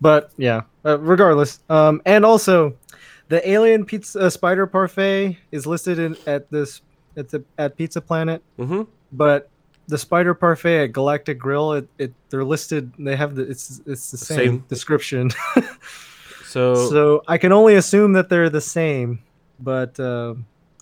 but 0.00 0.30
yeah, 0.36 0.62
uh, 0.84 0.98
regardless. 1.00 1.60
Um, 1.68 2.00
and 2.06 2.24
also, 2.24 2.76
the 3.28 3.40
Alien 3.48 3.84
Pizza 3.84 4.20
uh, 4.20 4.30
Spider 4.30 4.66
Parfait 4.66 5.38
is 5.50 5.66
listed 5.66 5.98
in 5.98 6.16
at 6.26 6.50
this 6.50 6.82
at 7.16 7.28
the 7.30 7.42
at 7.58 7.76
Pizza 7.76 8.00
Planet, 8.00 8.42
Mm-hmm. 8.58 8.82
but 9.12 9.48
the 9.88 9.98
Spider 9.98 10.32
Parfait 10.34 10.84
at 10.84 10.92
Galactic 10.92 11.38
Grill, 11.38 11.72
it, 11.72 11.88
it 11.98 12.12
they're 12.30 12.44
listed. 12.44 12.92
They 12.98 13.16
have 13.16 13.34
the 13.34 13.42
it's 13.42 13.80
it's 13.86 14.10
the 14.10 14.16
same, 14.18 14.36
Same. 14.38 14.64
description. 14.68 15.30
So, 16.44 16.74
so 16.90 17.22
I 17.26 17.38
can 17.38 17.52
only 17.52 17.76
assume 17.76 18.12
that 18.12 18.28
they're 18.28 18.50
the 18.50 18.60
same. 18.60 19.22
But 19.58 19.98
uh, 19.98 20.34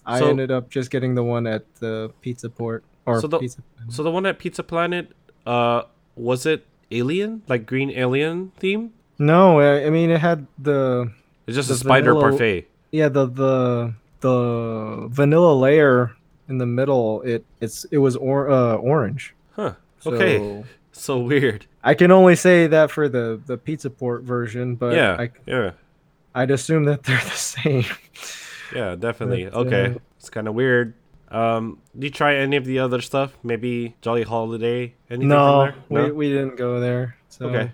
I 0.06 0.18
So- 0.18 0.28
ended 0.28 0.50
up 0.50 0.68
just 0.70 0.90
getting 0.90 1.14
the 1.14 1.22
one 1.22 1.46
at 1.46 1.64
the 1.76 2.12
Pizza 2.22 2.48
Port 2.48 2.82
or 3.06 3.20
So 3.20 3.26
the- 3.28 3.38
Pizza. 3.38 3.62
so 3.88 4.02
the 4.02 4.10
one 4.10 4.26
at 4.26 4.38
Pizza 4.38 4.62
Planet, 4.62 5.12
uh, 5.50 5.82
was 6.14 6.46
it 6.46 6.66
alien? 6.90 7.42
Like 7.48 7.66
green 7.66 7.90
alien 7.90 8.52
theme? 8.62 8.92
No, 9.18 9.58
I, 9.60 9.86
I 9.86 9.90
mean 9.90 10.10
it 10.10 10.20
had 10.20 10.46
the 10.58 11.10
It's 11.46 11.56
just 11.56 11.68
The 11.68 11.74
a 11.74 11.78
spider 11.84 12.12
vanilla- 12.14 12.30
parfait. 12.38 12.68
yeah 12.92 13.08
the 13.10 13.26
the 13.26 13.54
the 14.20 14.36
vanilla 15.10 15.54
layer 15.54 16.12
in 16.48 16.58
the 16.58 16.66
middle 16.66 17.22
it 17.22 17.44
it's 17.60 17.84
it 17.94 17.98
was 17.98 18.16
or, 18.16 18.50
uh, 18.50 18.74
orange 18.76 19.34
Huh. 19.56 19.74
Okay. 20.06 20.38
So 20.38 20.64
So 20.92 21.12
weird. 21.20 21.66
i 21.84 21.94
can 21.94 22.10
only 22.10 22.36
say 22.36 22.66
that 22.66 22.90
for 22.90 23.08
the 23.08 23.40
the 23.46 23.56
pizza 23.56 23.90
port 23.90 24.22
version 24.24 24.74
but 24.76 24.92
yeah. 24.94 25.16
I, 25.18 25.30
yeah. 25.46 25.70
i'd 26.34 26.50
assume 26.50 26.84
that 26.90 27.02
they're 27.04 27.20
the 27.34 27.40
same 27.54 27.84
Yeah, 28.74 28.94
definitely. 28.94 29.44
But, 29.50 29.66
okay. 29.66 29.86
uh, 29.98 29.98
It's 30.18 30.30
kind 30.30 30.46
of 30.46 30.54
weird. 30.54 30.94
Um, 31.30 31.78
did 31.94 32.04
you 32.04 32.10
try 32.10 32.34
any 32.36 32.56
of 32.56 32.64
the 32.64 32.80
other 32.80 33.00
stuff? 33.00 33.32
Maybe 33.42 33.94
Jolly 34.00 34.22
Holiday? 34.22 34.94
Anything 35.08 35.28
no, 35.28 35.72
from 35.72 35.94
there? 35.94 36.04
we, 36.06 36.12
we 36.12 36.28
didn't 36.28 36.56
go 36.56 36.80
there 36.80 37.16
so 37.28 37.46
Okay. 37.46 37.70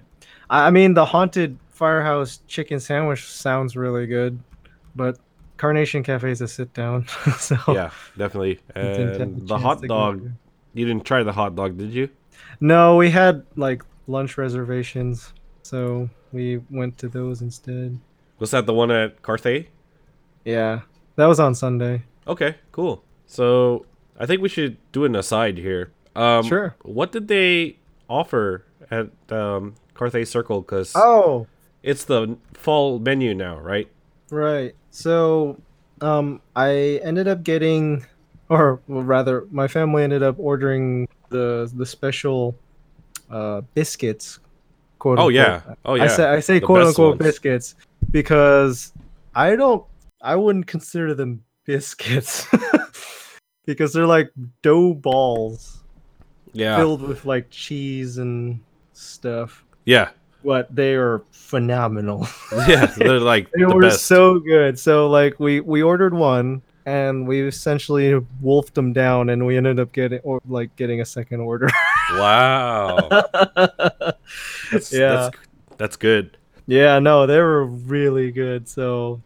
I, 0.50 0.66
I 0.66 0.70
mean 0.70 0.94
the 0.94 1.04
haunted 1.04 1.58
firehouse 1.70 2.40
chicken 2.46 2.80
sandwich 2.80 3.24
sounds 3.24 3.76
really 3.76 4.06
good 4.06 4.38
but 4.94 5.18
carnation 5.56 6.02
cafe 6.02 6.30
is 6.30 6.40
a 6.40 6.48
sit 6.48 6.72
down 6.74 7.06
so 7.38 7.56
Yeah, 7.68 7.90
definitely. 8.16 8.60
And 8.74 9.48
the 9.48 9.58
hot 9.58 9.82
dog. 9.82 10.30
You 10.74 10.84
didn't 10.84 11.06
try 11.06 11.22
the 11.22 11.32
hot 11.32 11.54
dog, 11.54 11.78
did 11.78 11.90
you? 11.90 12.10
No, 12.60 12.96
we 12.96 13.10
had 13.10 13.46
like 13.56 13.82
lunch 14.06 14.36
reservations, 14.36 15.32
so 15.62 16.10
we 16.32 16.58
went 16.70 16.98
to 16.98 17.08
those 17.08 17.40
instead. 17.40 17.98
Was 18.38 18.50
that 18.50 18.66
the 18.66 18.74
one 18.74 18.90
at 18.90 19.22
Carthay? 19.22 19.68
Yeah, 20.44 20.82
that 21.16 21.24
was 21.26 21.40
on 21.40 21.54
Sunday. 21.54 22.02
Okay, 22.26 22.56
cool. 22.72 23.02
So 23.26 23.86
I 24.18 24.26
think 24.26 24.40
we 24.42 24.48
should 24.48 24.76
do 24.92 25.04
an 25.04 25.14
aside 25.16 25.58
here. 25.58 25.90
Um, 26.14 26.44
Sure. 26.44 26.74
What 26.82 27.12
did 27.12 27.28
they 27.28 27.76
offer 28.08 28.64
at 28.90 29.08
um, 29.30 29.74
Carthay 29.94 30.26
Circle? 30.26 30.62
Because 30.62 30.92
Oh, 30.94 31.46
it's 31.82 32.04
the 32.04 32.36
fall 32.54 32.98
menu 32.98 33.34
now, 33.34 33.58
right? 33.58 33.88
right. 34.30 34.74
So, 34.90 35.60
um, 36.00 36.40
I 36.54 37.00
ended 37.02 37.28
up 37.28 37.42
getting, 37.42 38.06
or 38.48 38.80
well, 38.88 39.02
rather, 39.02 39.46
my 39.50 39.68
family 39.68 40.02
ended 40.04 40.22
up 40.22 40.36
ordering 40.38 41.06
the 41.28 41.70
the 41.74 41.84
special 41.84 42.54
uh, 43.30 43.60
biscuits. 43.74 44.38
Quote 44.98 45.18
Oh 45.18 45.22
unquote. 45.28 45.34
yeah. 45.34 45.60
Oh 45.84 45.94
yeah. 45.94 46.04
I 46.04 46.06
say 46.06 46.24
I 46.24 46.40
say 46.40 46.58
The 46.60 46.66
quote 46.66 46.86
unquote 46.86 47.18
ones. 47.18 47.28
biscuits 47.30 47.74
because 48.10 48.92
I 49.34 49.54
don't 49.56 49.84
I 50.22 50.34
wouldn't 50.36 50.66
consider 50.66 51.12
them 51.14 51.42
biscuits 51.66 52.46
because 53.66 53.92
they're 53.92 54.06
like 54.06 54.30
dough 54.62 54.94
balls 54.94 55.82
yeah. 56.52 56.76
filled 56.76 57.02
with 57.02 57.24
like 57.24 57.50
cheese 57.50 58.18
and 58.18 58.60
stuff. 58.92 59.64
Yeah. 59.84 60.10
But 60.44 60.74
they 60.74 60.94
are 60.94 61.22
phenomenal. 61.32 62.26
Yeah. 62.66 62.86
They're 62.86 63.20
like 63.20 63.50
they 63.50 63.64
the 63.64 63.74
were 63.74 63.82
best. 63.82 64.06
so 64.06 64.38
good. 64.38 64.78
So 64.78 65.08
like 65.08 65.38
we 65.38 65.60
we 65.60 65.82
ordered 65.82 66.14
one 66.14 66.62
and 66.86 67.26
we 67.26 67.42
essentially 67.42 68.14
wolfed 68.40 68.74
them 68.74 68.92
down 68.92 69.28
and 69.28 69.44
we 69.44 69.56
ended 69.56 69.80
up 69.80 69.92
getting 69.92 70.20
or 70.20 70.40
like 70.48 70.74
getting 70.76 71.00
a 71.00 71.04
second 71.04 71.40
order. 71.40 71.68
wow. 72.12 73.08
That's, 74.70 74.92
yeah. 74.92 75.08
That's, 75.08 75.36
that's 75.76 75.96
good. 75.96 76.38
Yeah, 76.68 76.98
no, 76.98 77.26
they 77.26 77.38
were 77.38 77.66
really 77.66 78.30
good. 78.30 78.68
So 78.68 79.20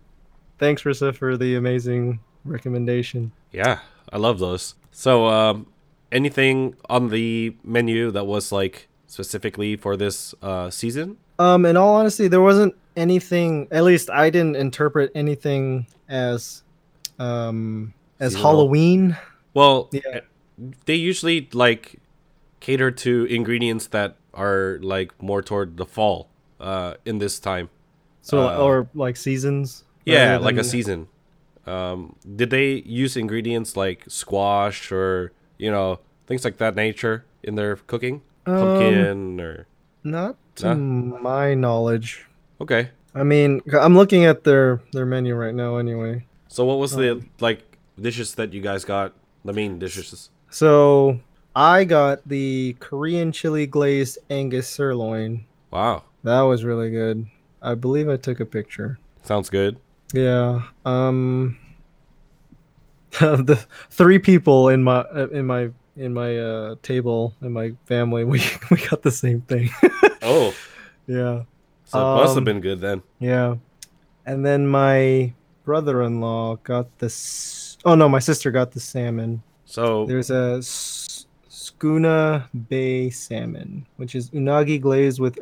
thanks, 0.59 0.83
Rissa, 0.83 1.15
for 1.15 1.37
the 1.37 1.57
amazing 1.57 2.21
recommendation. 2.45 3.33
Yeah. 3.53 3.81
I 4.13 4.19
love 4.19 4.39
those. 4.39 4.75
So, 4.91 5.27
um, 5.27 5.67
anything 6.13 6.75
on 6.89 7.09
the 7.09 7.55
menu 7.65 8.11
that 8.11 8.27
was 8.27 8.53
like 8.53 8.89
specifically 9.07 9.77
for 9.77 9.97
this 9.97 10.35
uh, 10.43 10.71
season? 10.71 11.17
Um, 11.39 11.65
in 11.65 11.77
all 11.77 11.95
honesty, 11.95 12.29
there 12.29 12.41
wasn't 12.41 12.75
anything. 12.97 13.69
At 13.71 13.85
least 13.85 14.11
I 14.11 14.31
didn't 14.31 14.57
interpret 14.57 15.11
anything 15.15 15.87
as, 16.09 16.63
um, 17.19 17.95
as 18.19 18.33
Seasonal. 18.33 18.51
Halloween. 18.53 19.17
Well, 19.55 19.89
Yeah. 19.93 20.01
eh, 20.13 20.21
they 20.87 20.95
usually 20.95 21.49
like 21.53 21.97
cater 22.61 22.91
to 22.91 23.25
ingredients 23.25 23.87
that 23.89 24.17
are 24.35 24.79
like 24.83 25.21
more 25.23 25.41
toward 25.43 25.77
the 25.77 25.87
fall 25.87 26.29
uh, 26.61 26.95
in 27.07 27.19
this 27.19 27.39
time. 27.41 27.71
So 28.23 28.49
Uh, 28.49 28.57
or 28.59 28.89
like 28.95 29.17
seasons. 29.17 29.85
Yeah, 30.05 30.39
like 30.39 30.57
a 30.57 30.65
season. 30.65 31.09
Um, 31.71 32.17
did 32.25 32.51
they 32.51 32.83
use 32.85 33.17
ingredients 33.17 33.77
like 33.77 34.05
squash 34.09 34.91
or 34.91 35.33
you 35.59 35.71
know 35.71 36.01
things 36.27 36.45
like 36.45 36.57
that 36.59 36.75
nature 36.75 37.25
in 37.43 37.55
their 37.55 37.77
cooking? 37.77 38.23
Um, 38.47 38.57
Pumpkin 38.59 39.41
or 39.41 39.67
Not 40.03 40.37
to 40.57 40.75
my 40.75 41.55
knowledge. 41.55 42.27
okay. 42.61 42.91
I 43.15 43.23
mean, 43.25 43.61
I'm 43.73 43.97
looking 43.97 44.25
at 44.25 44.45
their 44.45 44.81
their 44.93 45.07
menu 45.07 45.35
right 45.35 45.55
now. 45.55 45.77
Anyway, 45.77 46.27
So 46.49 46.65
what 46.65 46.79
was 46.79 46.93
the 46.93 47.13
Um, 47.13 47.31
like 47.41 47.61
dishes 48.01 48.35
that 48.37 48.53
you 48.53 48.61
guys 48.61 48.85
got? 48.85 49.13
The 49.45 49.53
main 49.55 49.79
dishes. 49.79 50.29
so 50.51 51.19
I 51.57 51.85
got 51.85 52.21
the 52.29 52.77
Korean 52.79 53.33
chili 53.33 53.67
glazed 53.67 54.19
Angus 54.29 54.69
sirloin. 54.69 55.47
Wow, 55.71 56.05
That 56.25 56.43
was 56.43 56.63
really 56.65 56.91
good. 56.91 57.27
I 57.63 57.75
believe 57.75 58.09
I 58.09 58.17
took 58.17 58.39
a 58.41 58.45
picture. 58.47 58.99
sounds 59.23 59.49
good. 59.51 59.77
Yeah. 60.15 60.63
Um 60.85 61.59
the 63.21 63.65
three 63.91 64.19
people 64.19 64.69
in 64.69 64.83
my 64.83 65.01
uh, 65.01 65.29
in 65.33 65.47
my 65.47 65.71
in 65.97 66.15
my 66.15 66.39
uh 66.39 66.75
table 66.83 67.35
in 67.43 67.53
my 67.53 67.73
family 67.87 68.25
we 68.33 68.41
we 68.71 68.77
got 68.89 69.03
the 69.03 69.11
same 69.11 69.41
thing. 69.43 69.71
Oh, 70.23 70.53
yeah. 71.07 71.45
so 71.87 71.99
it 71.99 72.17
must 72.21 72.29
have 72.35 72.39
Um, 72.39 72.45
been 72.45 72.61
good 72.61 72.81
then. 72.81 73.03
Yeah. 73.19 73.57
and 74.27 74.45
then 74.45 74.67
my 74.69 75.33
brother-in-law 75.65 76.57
got 76.63 76.87
this. 76.99 77.79
Oh 77.87 77.95
no, 77.95 78.07
my 78.09 78.19
sister 78.19 78.51
got 78.51 78.73
the 78.73 78.81
salmon. 78.81 79.43
So 79.65 80.05
There's 80.05 80.31
a 80.31 80.61
Skuna 81.49 82.49
Bay 82.69 83.09
salmon, 83.11 83.87
which 83.97 84.15
is 84.15 84.29
unagi 84.31 84.79
glazed 84.81 85.21
with 85.21 85.39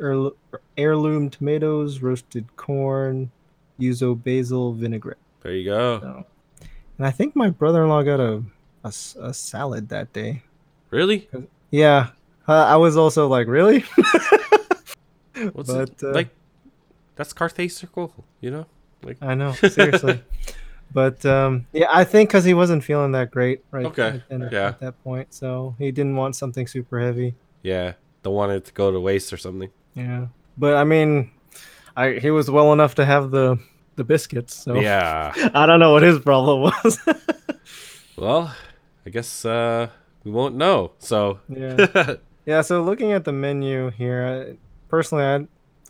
heirloom 0.77 1.29
tomatoes, 1.29 2.01
roasted 2.01 2.55
corn, 2.55 3.29
yuzu 3.79 4.21
basil 4.23 4.73
vinaigrette. 4.73 5.17
there 5.41 5.53
you 5.55 5.65
go. 5.65 5.99
So, 6.01 6.25
and 6.97 7.07
I 7.07 7.11
think 7.11 7.35
my 7.35 7.49
brother-in-law 7.49 8.03
got 8.03 8.19
a 8.19 8.43
a 8.83 9.33
salad 9.33 9.89
that 9.89 10.11
day. 10.13 10.43
Really? 10.89 11.27
Yeah, 11.71 12.09
uh, 12.47 12.53
I 12.65 12.75
was 12.77 12.97
also 12.97 13.27
like, 13.27 13.47
really? 13.47 13.83
What's 15.53 15.71
But, 15.71 15.89
it 15.89 16.03
uh, 16.03 16.11
like? 16.11 16.29
That's 17.15 17.33
Carthay 17.33 17.69
Circle, 17.71 18.13
you 18.41 18.51
know? 18.51 18.65
Like 19.03 19.17
I 19.21 19.35
know, 19.35 19.51
seriously. 19.69 20.21
but 20.93 21.25
um, 21.25 21.65
yeah, 21.71 21.87
I 21.89 22.03
think 22.03 22.29
because 22.29 22.43
he 22.45 22.53
wasn't 22.53 22.83
feeling 22.83 23.11
that 23.13 23.31
great 23.31 23.63
right, 23.71 23.85
Okay, 23.85 24.21
then 24.29 24.49
yeah. 24.51 24.69
at 24.69 24.79
that 24.79 25.01
point, 25.03 25.33
so 25.33 25.75
he 25.77 25.91
didn't 25.91 26.15
want 26.15 26.35
something 26.35 26.67
super 26.67 26.99
heavy. 26.99 27.35
yeah, 27.63 27.93
don't 28.23 28.33
want 28.35 28.51
it 28.51 28.65
to 28.65 28.73
go 28.73 28.91
to 28.91 28.99
waste 28.99 29.31
or 29.31 29.37
something. 29.37 29.69
Yeah, 29.95 30.27
but 30.57 30.75
I 30.75 30.83
mean, 30.83 31.31
I 31.95 32.13
he 32.13 32.31
was 32.31 32.49
well 32.51 32.73
enough 32.73 32.95
to 32.95 33.05
have 33.05 33.31
the 33.31 33.57
the 33.99 34.03
biscuits. 34.03 34.55
So 34.55 34.79
Yeah. 34.79 35.33
I 35.53 35.65
don't 35.67 35.79
know 35.79 35.91
what 35.91 36.01
his 36.03 36.17
problem 36.19 36.61
was. 36.71 36.97
Well, 38.17 38.53
I 39.05 39.09
guess 39.11 39.45
uh 39.45 39.87
we 40.25 40.31
won't 40.31 40.55
know. 40.55 40.91
So 40.99 41.39
yeah, 41.47 42.15
yeah. 42.45 42.61
So 42.61 42.83
looking 42.83 43.13
at 43.13 43.23
the 43.23 43.31
menu 43.31 43.91
here, 43.91 44.25
I, 44.27 44.57
personally, 44.89 45.23
I 45.23 45.47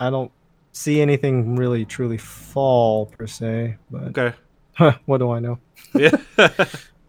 I 0.07 0.09
don't 0.11 0.31
see 0.71 1.01
anything 1.01 1.55
really 1.55 1.85
truly 1.85 2.17
fall 2.17 3.07
per 3.17 3.25
se. 3.25 3.77
But 3.89 4.13
okay. 4.17 4.33
what 5.05 5.17
do 5.17 5.31
I 5.31 5.39
know? 5.39 5.57
Yeah. 5.97 6.11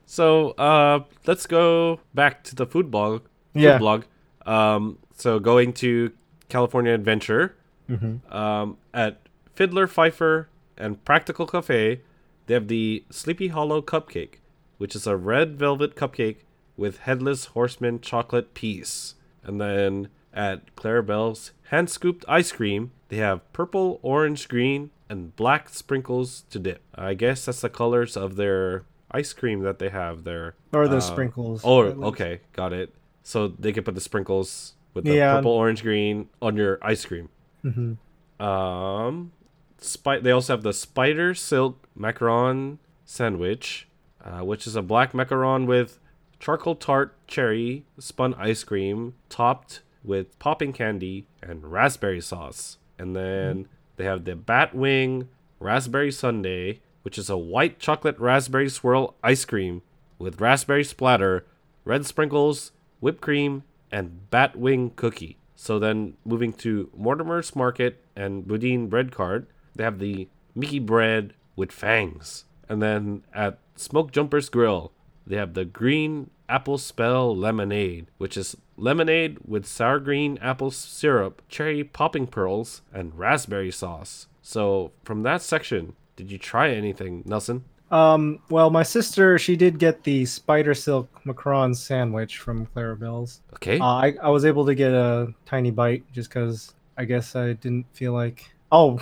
so 0.07 0.51
uh 0.57 1.01
let's 1.27 1.47
go 1.47 2.01
back 2.15 2.43
to 2.45 2.55
the 2.55 2.65
food 2.67 2.91
blog. 2.91 3.23
Food 3.53 3.63
Yeah. 3.63 3.79
blog. 3.79 4.05
Um 4.47 4.99
so 5.13 5.39
going 5.39 5.75
to 5.85 6.13
California 6.49 6.95
Adventure 6.95 7.57
hmm 7.89 8.25
um 8.33 8.79
at 8.95 9.21
Fiddler 9.55 9.87
Fifer 9.87 10.49
and 10.81 11.05
Practical 11.05 11.47
Cafe, 11.47 12.01
they 12.47 12.55
have 12.55 12.69
the 12.69 13.05
Sleepy 13.11 13.49
Hollow 13.49 13.81
cupcake, 13.83 14.37
which 14.79 14.97
is 14.97 15.07
a 15.07 15.17
red 15.17 15.57
velvet 15.59 15.95
cupcake 15.95 16.39
with 16.77 16.99
headless 17.01 17.47
horseman 17.47 18.01
chocolate 18.01 18.55
piece. 18.55 19.15
And 19.45 19.61
then 19.61 20.09
at 20.33 20.75
Clarabelle's 20.77 21.53
hand 21.71 21.91
scooped 21.91 22.25
ice 22.29 22.53
cream, 22.53 22.93
they 23.09 23.17
have 23.19 23.53
purple, 23.53 23.99
orange, 24.03 24.49
green, 24.49 24.91
and 25.09 25.35
black 25.37 25.69
sprinkles 25.69 26.45
to 26.51 26.59
dip. 26.59 26.83
I 26.95 27.15
guess 27.15 27.45
that's 27.45 27.61
the 27.61 27.69
colors 27.69 28.17
of 28.17 28.37
their 28.37 28.85
ice 29.11 29.33
cream 29.33 29.61
that 29.61 29.79
they 29.79 29.89
have 29.89 30.25
there. 30.25 30.55
Or 30.73 30.87
the 30.89 30.97
Uh, 30.99 31.01
sprinkles. 31.01 31.63
Oh, 31.65 31.83
okay, 32.11 32.41
got 32.53 32.73
it. 32.73 32.95
So 33.23 33.49
they 33.49 33.73
can 33.73 33.85
put 33.85 33.95
the 33.95 34.01
sprinkles 34.01 34.75
with 34.95 35.05
the 35.05 35.15
Yeah. 35.15 35.35
purple, 35.37 35.53
orange, 35.53 35.83
green 35.83 36.29
on 36.41 36.57
your 36.57 36.79
ice 36.81 37.05
cream. 37.05 37.29
Mhm. 37.65 37.97
Um, 38.45 39.33
spi- 39.81 40.21
They 40.21 40.31
also 40.31 40.55
have 40.55 40.63
the 40.63 40.73
spider 40.73 41.35
silk 41.35 41.89
macaron 41.99 42.79
sandwich, 43.05 43.89
uh, 44.25 44.41
which 44.41 44.67
is 44.67 44.77
a 44.77 44.83
black 44.83 45.13
macaron 45.13 45.67
with 45.67 45.99
charcoal 46.39 46.75
tart 46.75 47.15
cherry 47.27 47.85
spun 47.99 48.35
ice 48.35 48.65
cream 48.65 49.15
topped 49.29 49.83
with 50.03 50.39
popping 50.39 50.73
candy 50.73 51.27
and 51.43 51.71
raspberry 51.71 52.21
sauce. 52.21 52.79
And 52.99 53.15
then 53.15 53.69
they 53.97 54.05
have 54.05 54.25
the 54.25 54.37
bat 54.37 54.75
wing 54.75 55.29
raspberry 55.59 56.11
sundae, 56.11 56.81
which 57.03 57.19
is 57.19 57.31
a 57.31 57.37
white 57.37 57.79
chocolate 57.79 58.19
raspberry 58.19 58.69
swirl 58.69 59.15
ice 59.23 59.45
cream 59.45 59.83
with 60.19 60.41
raspberry 60.41 60.85
splatter, 60.85 61.47
red 61.85 62.07
sprinkles, 62.07 62.73
whipped 63.01 63.21
cream, 63.21 63.63
and 63.91 64.31
bat 64.31 64.57
wing 64.57 64.91
cookie. 64.97 65.39
So 65.55 65.79
then 65.79 66.15
moving 66.25 66.53
to 66.55 66.91
Mortimer's 66.97 67.55
Market 67.55 68.03
and 68.17 68.47
Boudin 68.47 68.89
Bread 68.89 69.13
Cart, 69.13 69.49
they 69.75 69.85
have 69.85 69.99
the 69.99 70.29
Mickey 70.55 70.79
bread 70.79 71.35
with 71.57 71.73
fangs. 71.73 72.45
And 72.69 72.83
then 72.83 73.25
at 73.35 73.59
Smoke 73.77 74.13
Jumper's 74.13 74.49
Grill, 74.49 74.93
they 75.27 75.37
have 75.37 75.55
the 75.55 75.65
green 75.65 76.31
apple 76.49 76.79
spell 76.79 77.37
lemonade, 77.37 78.07
which 78.19 78.37
is 78.37 78.57
lemonade 78.77 79.39
with 79.47 79.67
sour 79.67 80.01
green 80.01 80.39
apple 80.39 80.71
syrup, 80.71 81.43
cherry 81.49 81.85
popping 81.85 82.27
pearls, 82.27 82.83
and 82.93 83.17
raspberry 83.19 83.71
sauce. 83.71 84.27
So 84.43 84.93
from 85.05 85.23
that 85.23 85.43
section, 85.43 85.95
did 86.17 86.31
you 86.31 86.39
try 86.39 86.71
anything, 86.71 87.23
Nelson? 87.25 87.65
Um, 87.91 88.41
well, 88.49 88.71
my 88.71 88.85
sister, 88.85 89.39
she 89.39 89.57
did 89.57 89.79
get 89.79 90.05
the 90.05 90.25
spider 90.25 90.75
silk 90.75 91.09
macaron 91.25 91.77
sandwich 91.77 92.39
from 92.39 92.67
Clarabelle's. 92.67 93.41
Okay. 93.55 93.79
Uh, 93.79 93.85
I, 93.85 94.15
I 94.23 94.29
was 94.31 94.45
able 94.45 94.65
to 94.67 94.75
get 94.75 94.93
a 94.93 95.35
tiny 95.45 95.71
bite 95.71 96.05
just 96.13 96.31
because 96.31 96.75
I 96.97 97.05
guess 97.05 97.35
I 97.35 97.55
didn't 97.55 97.87
feel 97.93 98.13
like. 98.13 98.53
Oh, 98.73 98.99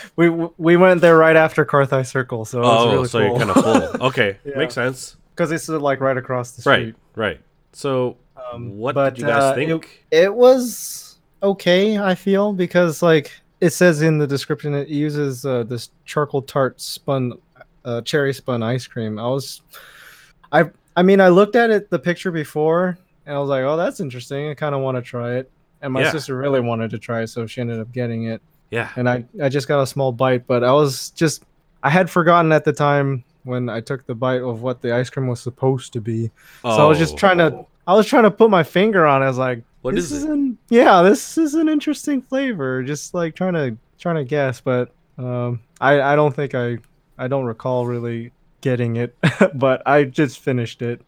we 0.16 0.28
we 0.30 0.76
went 0.76 1.00
there 1.00 1.16
right 1.16 1.36
after 1.36 1.64
Carthay 1.64 2.06
Circle, 2.06 2.44
so 2.46 2.58
it 2.58 2.62
was 2.62 2.86
oh, 2.86 2.92
really 2.92 3.08
so 3.08 3.18
cool. 3.18 3.28
you're 3.28 3.38
kind 3.38 3.50
of 3.50 3.90
full. 3.92 4.06
Okay, 4.08 4.38
Yeah. 4.44 4.56
makes 4.56 4.74
sense. 4.74 5.16
because 5.34 5.52
it's 5.52 5.68
uh, 5.68 5.78
like 5.78 6.00
right 6.00 6.16
across 6.16 6.52
the 6.52 6.62
street. 6.62 6.94
Right, 7.16 7.34
right. 7.34 7.40
So, 7.72 8.16
Um, 8.52 8.78
what 8.78 8.94
but, 8.94 9.10
did 9.14 9.20
you 9.22 9.26
guys 9.26 9.42
uh, 9.42 9.54
think? 9.54 10.04
It, 10.10 10.24
it 10.24 10.34
was 10.34 11.18
okay, 11.42 11.98
I 11.98 12.14
feel, 12.14 12.52
because 12.52 13.02
like 13.02 13.30
it 13.60 13.70
says 13.70 14.00
in 14.02 14.18
the 14.18 14.26
description, 14.26 14.74
it 14.74 14.88
uses 14.88 15.44
uh, 15.44 15.64
this 15.64 15.90
charcoal 16.06 16.40
tart 16.42 16.80
spun, 16.80 17.34
uh, 17.84 18.00
cherry 18.02 18.32
spun 18.32 18.62
ice 18.62 18.86
cream. 18.86 19.18
I 19.18 19.28
was, 19.28 19.60
I, 20.50 20.70
I 20.96 21.02
mean, 21.02 21.20
I 21.20 21.28
looked 21.28 21.56
at 21.56 21.68
it 21.70 21.90
the 21.90 21.98
picture 21.98 22.30
before, 22.30 22.98
and 23.26 23.36
I 23.36 23.38
was 23.38 23.48
like, 23.50 23.64
oh, 23.64 23.76
that's 23.76 24.00
interesting. 24.00 24.48
I 24.48 24.54
kind 24.54 24.74
of 24.74 24.80
want 24.80 24.96
to 24.96 25.02
try 25.02 25.34
it. 25.36 25.50
And 25.82 25.92
my 25.92 26.02
Yeah. 26.02 26.10
sister 26.12 26.36
really 26.36 26.60
wanted 26.60 26.90
to 26.90 26.98
try 26.98 27.20
it, 27.22 27.28
so 27.28 27.46
she 27.46 27.60
ended 27.60 27.80
up 27.80 27.92
getting 27.92 28.24
it. 28.24 28.40
Yeah. 28.70 28.90
And 28.96 29.08
I, 29.08 29.24
I 29.42 29.48
just 29.48 29.68
got 29.68 29.82
a 29.82 29.86
small 29.86 30.12
bite, 30.12 30.46
but 30.46 30.62
I 30.64 30.72
was 30.72 31.10
just, 31.10 31.44
I 31.82 31.90
had 31.90 32.08
forgotten 32.10 32.52
at 32.52 32.64
the 32.64 32.72
time 32.72 33.24
when 33.44 33.68
I 33.68 33.80
took 33.80 34.06
the 34.06 34.14
bite 34.14 34.42
of 34.42 34.62
what 34.62 34.80
the 34.82 34.94
ice 34.94 35.10
cream 35.10 35.26
was 35.26 35.40
supposed 35.40 35.92
to 35.94 36.00
be. 36.00 36.30
Oh. 36.64 36.76
So 36.76 36.84
I 36.84 36.88
was 36.88 36.98
just 36.98 37.14
Oh. 37.14 37.16
trying 37.18 37.38
to 37.38 37.64
I 37.86 37.94
was 37.94 38.06
trying 38.06 38.22
to 38.24 38.30
put 38.30 38.50
my 38.50 38.62
finger 38.62 39.06
on 39.06 39.22
it. 39.22 39.24
I 39.24 39.28
was 39.28 39.38
like, 39.38 39.62
What 39.82 39.94
this 39.94 40.12
is 40.12 40.22
it? 40.24 40.30
An, 40.30 40.58
yeah, 40.68 41.02
this 41.02 41.36
is 41.38 41.54
an 41.54 41.68
interesting 41.68 42.22
flavor. 42.22 42.82
Just 42.82 43.14
like 43.14 43.34
trying 43.34 43.54
to 43.54 43.76
trying 43.98 44.16
to 44.16 44.24
guess, 44.24 44.60
but 44.60 44.92
um 45.18 45.60
I 45.80 46.00
I 46.00 46.16
don't 46.16 46.36
think 46.36 46.54
I 46.54 46.78
I 47.18 47.26
don't 47.28 47.46
recall 47.46 47.86
really 47.86 48.32
getting 48.60 48.96
it, 48.96 49.16
but 49.54 49.82
I 49.86 50.04
just 50.04 50.38
finished 50.38 50.82
it. 50.82 51.00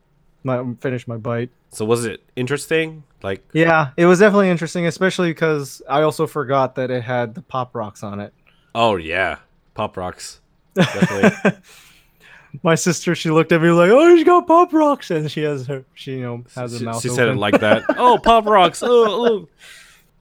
My 0.43 0.65
finished 0.81 1.07
my 1.07 1.19
bite. 1.19 1.51
So 1.71 1.85
was 1.85 2.05
it 2.07 2.23
interesting? 2.35 3.05
Like, 3.23 3.47
Yeah, 3.53 3.91
it 3.97 4.07
was 4.07 4.19
definitely 4.19 4.51
interesting, 4.51 4.87
especially 4.87 5.31
because 5.31 5.81
I 5.89 6.03
also 6.03 6.27
forgot 6.27 6.75
that 6.77 6.91
it 6.91 7.03
had 7.03 7.35
the 7.35 7.43
pop 7.43 7.75
rocks 7.75 8.03
on 8.03 8.21
it. 8.21 8.33
oh 8.75 8.97
yeah, 8.97 9.39
pop 9.75 9.97
rocks. 9.97 10.41
Definitely. 10.75 11.53
My 12.63 12.75
sister, 12.75 13.15
she 13.15 13.31
looked 13.31 13.51
at 13.53 13.63
me 13.63 13.71
like, 13.71 13.91
"Oh, 13.91 14.15
she 14.17 14.25
got 14.25 14.47
pop 14.47 14.73
rocks," 14.75 15.11
and 15.11 15.31
she 15.31 15.43
has 15.43 15.67
her, 15.69 15.85
she 15.95 16.13
you 16.17 16.21
know 16.23 16.45
has 16.55 16.77
she 16.77 16.83
a 16.85 16.87
mouth. 16.87 17.01
she 17.01 17.09
said 17.09 17.29
it 17.29 17.37
like 17.37 17.61
that. 17.61 17.83
Oh, 17.97 18.19
pop 18.23 18.45
rocks. 18.47 18.83
Oh, 18.83 18.89
oh. 19.27 19.49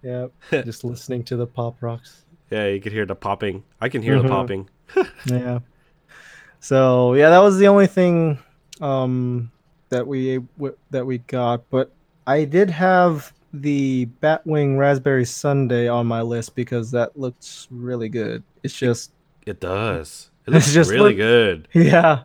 yeah, 0.02 0.28
just 0.64 0.84
listening 0.86 1.24
to 1.26 1.36
the 1.36 1.46
pop 1.48 1.76
rocks. 1.82 2.24
Yeah, 2.50 2.68
you 2.68 2.80
could 2.80 2.92
hear 2.94 3.06
the 3.06 3.16
popping. 3.16 3.64
I 3.82 3.90
can 3.90 4.02
hear 4.02 4.18
the 4.22 4.28
Mhm. 4.28 4.30
popping. 4.30 4.70
Yeah. 5.26 5.60
So 6.62 7.16
yeah, 7.16 7.30
that 7.32 7.40
was 7.40 7.58
the 7.58 7.68
only 7.68 7.88
thing 7.88 8.40
um, 8.80 9.52
that 9.90 10.06
we 10.08 10.40
that 10.92 11.06
we 11.06 11.18
got. 11.20 11.70
But 11.70 11.92
I 12.28 12.46
did 12.46 12.70
have 12.70 13.34
the 13.54 14.08
Batwing 14.22 14.78
Raspberry 14.78 15.26
Sundae 15.26 15.88
on 15.88 16.08
my 16.08 16.22
list 16.22 16.56
because 16.56 16.92
that 16.92 17.18
looks 17.20 17.68
really 17.72 18.10
good. 18.10 18.44
It's 18.64 18.78
just 18.78 19.12
It 19.46 19.60
does. 19.60 20.30
It 20.48 20.52
looks 20.54 20.74
just 20.74 20.90
really 20.92 21.10
look- 21.10 21.18
good. 21.18 21.68
yeah, 21.74 22.24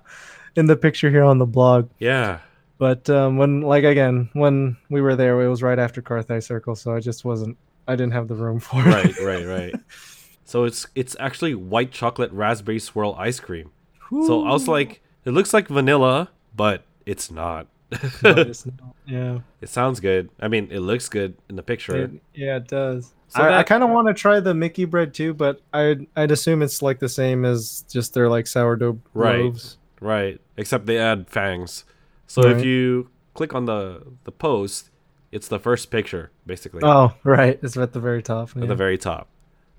in 0.54 0.66
the 0.66 0.76
picture 0.76 1.10
here 1.10 1.24
on 1.24 1.38
the 1.38 1.46
blog. 1.46 1.88
Yeah. 1.98 2.38
But 2.78 3.08
um, 3.08 3.38
when 3.38 3.62
like 3.62 3.84
again 3.84 4.28
when 4.34 4.76
we 4.90 5.00
were 5.00 5.16
there, 5.16 5.40
it 5.42 5.48
was 5.48 5.62
right 5.62 5.78
after 5.78 6.02
Carthay 6.02 6.42
Circle, 6.42 6.76
so 6.76 6.94
I 6.94 7.00
just 7.00 7.24
wasn't. 7.24 7.56
I 7.88 7.96
didn't 7.96 8.12
have 8.12 8.28
the 8.28 8.34
room 8.34 8.60
for 8.60 8.80
it. 8.80 8.86
Right, 8.86 9.18
right, 9.20 9.46
right. 9.72 9.74
So 10.44 10.64
it's 10.64 10.86
it's 10.94 11.16
actually 11.18 11.54
white 11.54 11.90
chocolate 11.90 12.30
raspberry 12.32 12.78
swirl 12.78 13.14
ice 13.18 13.40
cream. 13.40 13.70
So 14.10 14.44
I 14.46 14.50
was 14.52 14.68
like, 14.68 15.00
it 15.24 15.30
looks 15.30 15.52
like 15.54 15.68
vanilla, 15.68 16.28
but 16.54 16.82
it's 17.06 17.30
not. 17.30 17.66
No, 18.22 18.30
it's 18.32 18.66
not. 18.66 18.94
yeah. 19.06 19.38
it 19.60 19.68
sounds 19.68 20.00
good. 20.00 20.28
I 20.40 20.48
mean, 20.48 20.68
it 20.70 20.80
looks 20.80 21.08
good 21.08 21.36
in 21.48 21.56
the 21.56 21.62
picture. 21.62 21.96
It, 22.04 22.10
yeah, 22.34 22.56
it 22.56 22.68
does. 22.68 23.12
So 23.28 23.42
I, 23.42 23.58
I 23.58 23.62
kind 23.62 23.82
of 23.82 23.90
want 23.90 24.08
to 24.08 24.14
try 24.14 24.40
the 24.40 24.54
Mickey 24.54 24.84
bread 24.84 25.12
too, 25.14 25.34
but 25.34 25.60
I'd 25.72 26.06
I'd 26.16 26.30
assume 26.30 26.62
it's 26.62 26.82
like 26.82 26.98
the 27.00 27.08
same 27.08 27.44
as 27.44 27.84
just 27.90 28.14
their 28.14 28.28
like 28.28 28.46
sourdough 28.46 29.00
Right. 29.14 29.40
loaves. 29.40 29.78
Right. 30.00 30.40
Except 30.56 30.86
they 30.86 30.98
add 30.98 31.28
fangs. 31.28 31.84
So 32.26 32.46
if 32.48 32.64
you 32.64 33.10
click 33.34 33.54
on 33.54 33.66
the 33.66 34.02
the 34.24 34.32
post, 34.32 34.90
it's 35.32 35.48
the 35.48 35.58
first 35.58 35.90
picture 35.90 36.30
basically 36.46 36.80
Oh, 36.84 37.14
right. 37.24 37.58
It's 37.62 37.76
at 37.76 37.92
the 37.92 38.00
very 38.00 38.22
top. 38.22 38.50
at 38.50 38.62
yeah. 38.62 38.66
the 38.68 38.74
very 38.74 38.98
top. 38.98 39.28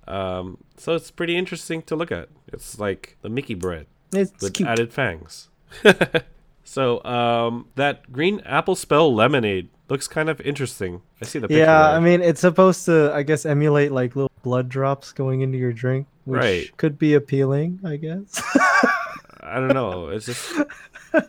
Um, 0.08 0.58
so 0.78 0.94
it's 0.96 1.12
pretty 1.12 1.36
interesting 1.36 1.82
to 1.84 1.96
look 1.96 2.12
at. 2.12 2.30
It's 2.54 2.80
like 2.80 3.18
the 3.22 3.30
Mickey 3.30 3.54
bread 3.56 3.88
It's 4.14 4.42
with 4.42 4.54
cute. 4.54 4.68
added 4.70 4.94
fangs. 4.94 5.50
so 6.70 7.04
um, 7.06 7.68
that 7.76 8.12
green 8.12 8.42
apple 8.42 8.76
spell 8.76 9.14
lemonade 9.14 9.70
looks 9.90 10.08
kind 10.08 10.28
of 10.30 10.42
interesting. 10.42 11.02
I 11.22 11.26
see 11.26 11.40
the 11.40 11.48
picture. 11.48 11.60
Yeah, 11.60 11.66
there. 11.88 11.96
I 11.98 12.00
mean, 12.02 12.22
it's 12.22 12.42
supposed 12.42 12.84
to, 12.86 13.12
I 13.14 13.24
guess, 13.24 13.46
emulate 13.46 13.92
like 13.94 14.16
little 14.18 14.32
blood 14.44 14.68
drops 14.68 15.14
going 15.14 15.42
into 15.42 15.58
your 15.58 15.72
drink, 15.72 16.08
which 16.26 16.40
Right. 16.42 16.78
could 16.78 17.00
be 17.00 17.14
appealing, 17.14 17.80
I 17.86 17.96
guess. 17.96 18.42
I 19.40 19.56
don't 19.62 19.74
know. 19.74 20.10
It's 20.10 20.26
just 20.26 20.54
kind 21.14 21.26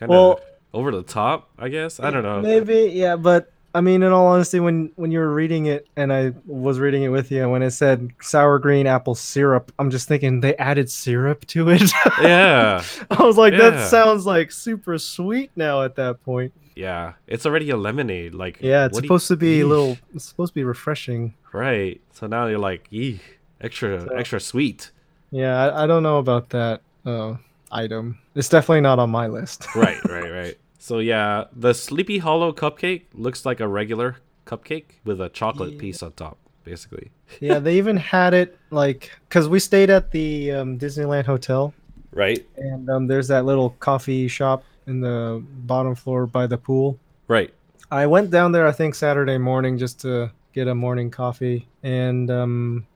of 0.00 0.08
Well- 0.08 0.40
over 0.74 0.90
the 0.90 1.02
top, 1.02 1.50
I 1.58 1.68
guess. 1.68 2.00
I 2.00 2.10
don't 2.10 2.22
know. 2.22 2.40
Maybe, 2.40 2.90
yeah, 2.94 3.16
but 3.16 3.52
I 3.74 3.80
mean, 3.80 4.02
in 4.02 4.12
all 4.12 4.26
honesty, 4.26 4.60
when 4.60 4.90
when 4.96 5.10
you 5.10 5.18
were 5.18 5.32
reading 5.32 5.66
it, 5.66 5.86
and 5.96 6.12
I 6.12 6.32
was 6.46 6.78
reading 6.78 7.02
it 7.04 7.08
with 7.08 7.30
you, 7.30 7.48
when 7.48 7.62
it 7.62 7.70
said 7.70 8.10
sour 8.20 8.58
green 8.58 8.86
apple 8.86 9.14
syrup, 9.14 9.72
I'm 9.78 9.90
just 9.90 10.08
thinking 10.08 10.40
they 10.40 10.54
added 10.56 10.90
syrup 10.90 11.46
to 11.48 11.70
it. 11.70 11.90
Yeah, 12.20 12.82
I 13.10 13.22
was 13.22 13.36
like, 13.38 13.52
Yeah. 13.54 13.70
that 13.70 13.88
sounds 13.88 14.26
like 14.26 14.52
super 14.52 14.98
sweet 14.98 15.50
now 15.56 15.82
at 15.82 15.94
that 15.96 16.22
point. 16.24 16.52
yeah. 16.76 17.14
It's 17.26 17.46
already 17.46 17.70
a 17.70 17.76
lemonade. 17.76 18.34
Like 18.34 18.58
Yeah, 18.60 18.86
it's 18.86 18.98
do 18.98 19.02
you- 19.02 19.08
supposed 19.08 19.28
to 19.28 19.36
be 19.36 19.60
a 19.60 19.66
little. 19.66 19.96
It's 20.14 20.24
supposed 20.26 20.52
to 20.52 20.54
be 20.54 20.64
refreshing. 20.64 21.34
right. 21.52 22.00
So 22.12 22.26
now 22.26 22.46
you're 22.46 22.58
like, 22.58 22.88
eeh, 22.92 23.20
extra, 23.60 24.00
So- 24.02 24.14
extra 24.14 24.38
sweet. 24.40 24.90
Yeah, 25.30 25.56
I, 25.64 25.84
I 25.84 25.86
don't 25.86 26.02
know 26.02 26.18
about 26.18 26.50
that 26.50 26.82
uh, 27.06 27.36
item. 27.70 28.18
It's 28.34 28.50
definitely 28.50 28.82
not 28.82 28.98
on 28.98 29.08
my 29.10 29.28
list. 29.28 29.66
right, 29.74 29.96
right, 30.08 30.30
right. 30.30 30.58
So 30.82 30.98
yeah, 30.98 31.44
the 31.52 31.74
Sleepy 31.74 32.18
Hollow 32.18 32.52
cupcake 32.52 33.02
looks 33.14 33.46
like 33.46 33.60
a 33.60 33.68
regular 33.68 34.16
cupcake 34.46 34.86
with 35.04 35.20
a 35.20 35.28
chocolate 35.28 35.74
Yeah. 35.74 35.78
piece 35.78 36.02
on 36.02 36.10
top, 36.14 36.38
basically. 36.64 37.12
yeah, 37.40 37.60
they 37.60 37.78
even 37.78 37.96
had 37.96 38.34
it 38.34 38.58
like 38.70 39.12
because 39.28 39.48
we 39.48 39.60
stayed 39.60 39.90
at 39.90 40.10
the 40.10 40.50
um, 40.50 40.78
Disneyland 40.80 41.24
Hotel, 41.24 41.72
Right, 42.10 42.44
and 42.56 42.90
um, 42.90 43.06
there's 43.06 43.28
that 43.28 43.44
little 43.44 43.70
coffee 43.78 44.26
shop 44.26 44.64
in 44.88 45.00
the 45.00 45.40
bottom 45.70 45.94
floor 45.94 46.26
by 46.26 46.48
the 46.48 46.58
pool. 46.58 46.98
right. 47.28 47.54
I 47.92 48.06
went 48.06 48.30
down 48.32 48.50
there, 48.50 48.66
I 48.66 48.72
think 48.72 48.96
Saturday 48.96 49.38
morning, 49.38 49.78
just 49.78 50.00
to 50.00 50.32
get 50.52 50.66
a 50.66 50.74
morning 50.74 51.12
coffee, 51.12 51.68
and 51.84 52.28
um, 52.28 52.86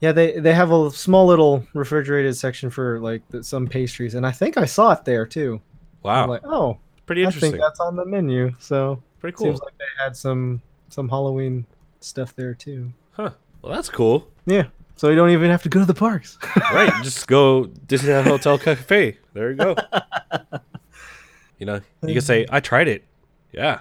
yeah, 0.00 0.12
they 0.12 0.38
they 0.38 0.54
have 0.54 0.70
a 0.70 0.88
small 0.92 1.26
little 1.26 1.66
refrigerated 1.74 2.36
section 2.36 2.70
for 2.70 3.00
like 3.00 3.22
the, 3.30 3.42
some 3.42 3.66
pastries, 3.66 4.14
and 4.14 4.24
I 4.24 4.30
think 4.30 4.56
I 4.56 4.66
saw 4.66 4.92
it 4.92 5.04
there 5.04 5.26
too. 5.26 5.60
Wow, 6.04 6.22
I'm 6.22 6.28
like, 6.28 6.46
oh, 6.46 6.78
pretty 7.06 7.22
interesting. 7.22 7.48
I 7.48 7.52
think 7.52 7.62
that's 7.62 7.80
on 7.80 7.96
the 7.96 8.04
menu. 8.04 8.54
So 8.58 9.02
Pretty 9.20 9.36
cool. 9.36 9.46
seems 9.46 9.60
like 9.60 9.76
they 9.78 10.02
had 10.02 10.16
some 10.16 10.62
some 10.88 11.08
Halloween 11.08 11.66
stuff 12.00 12.34
there 12.36 12.54
too. 12.54 12.92
Huh. 13.12 13.30
Well, 13.62 13.72
that's 13.72 13.88
cool. 13.88 14.28
Yeah, 14.46 14.64
so 14.96 15.08
you 15.08 15.16
don't 15.16 15.30
even 15.30 15.50
have 15.50 15.62
to 15.64 15.68
go 15.68 15.80
to 15.80 15.86
the 15.86 15.94
parks. 15.94 16.38
right. 16.72 16.92
Just 17.02 17.26
go 17.26 17.64
Disneyland 17.86 18.24
Hotel 18.24 18.58
Cafe. 18.58 19.18
There 19.32 19.50
you 19.50 19.56
go. 19.56 19.76
you 21.58 21.66
know, 21.66 21.80
you 22.02 22.14
can 22.14 22.22
say, 22.22 22.46
I 22.48 22.60
tried 22.60 22.88
it. 22.88 23.04
Yeah. 23.52 23.80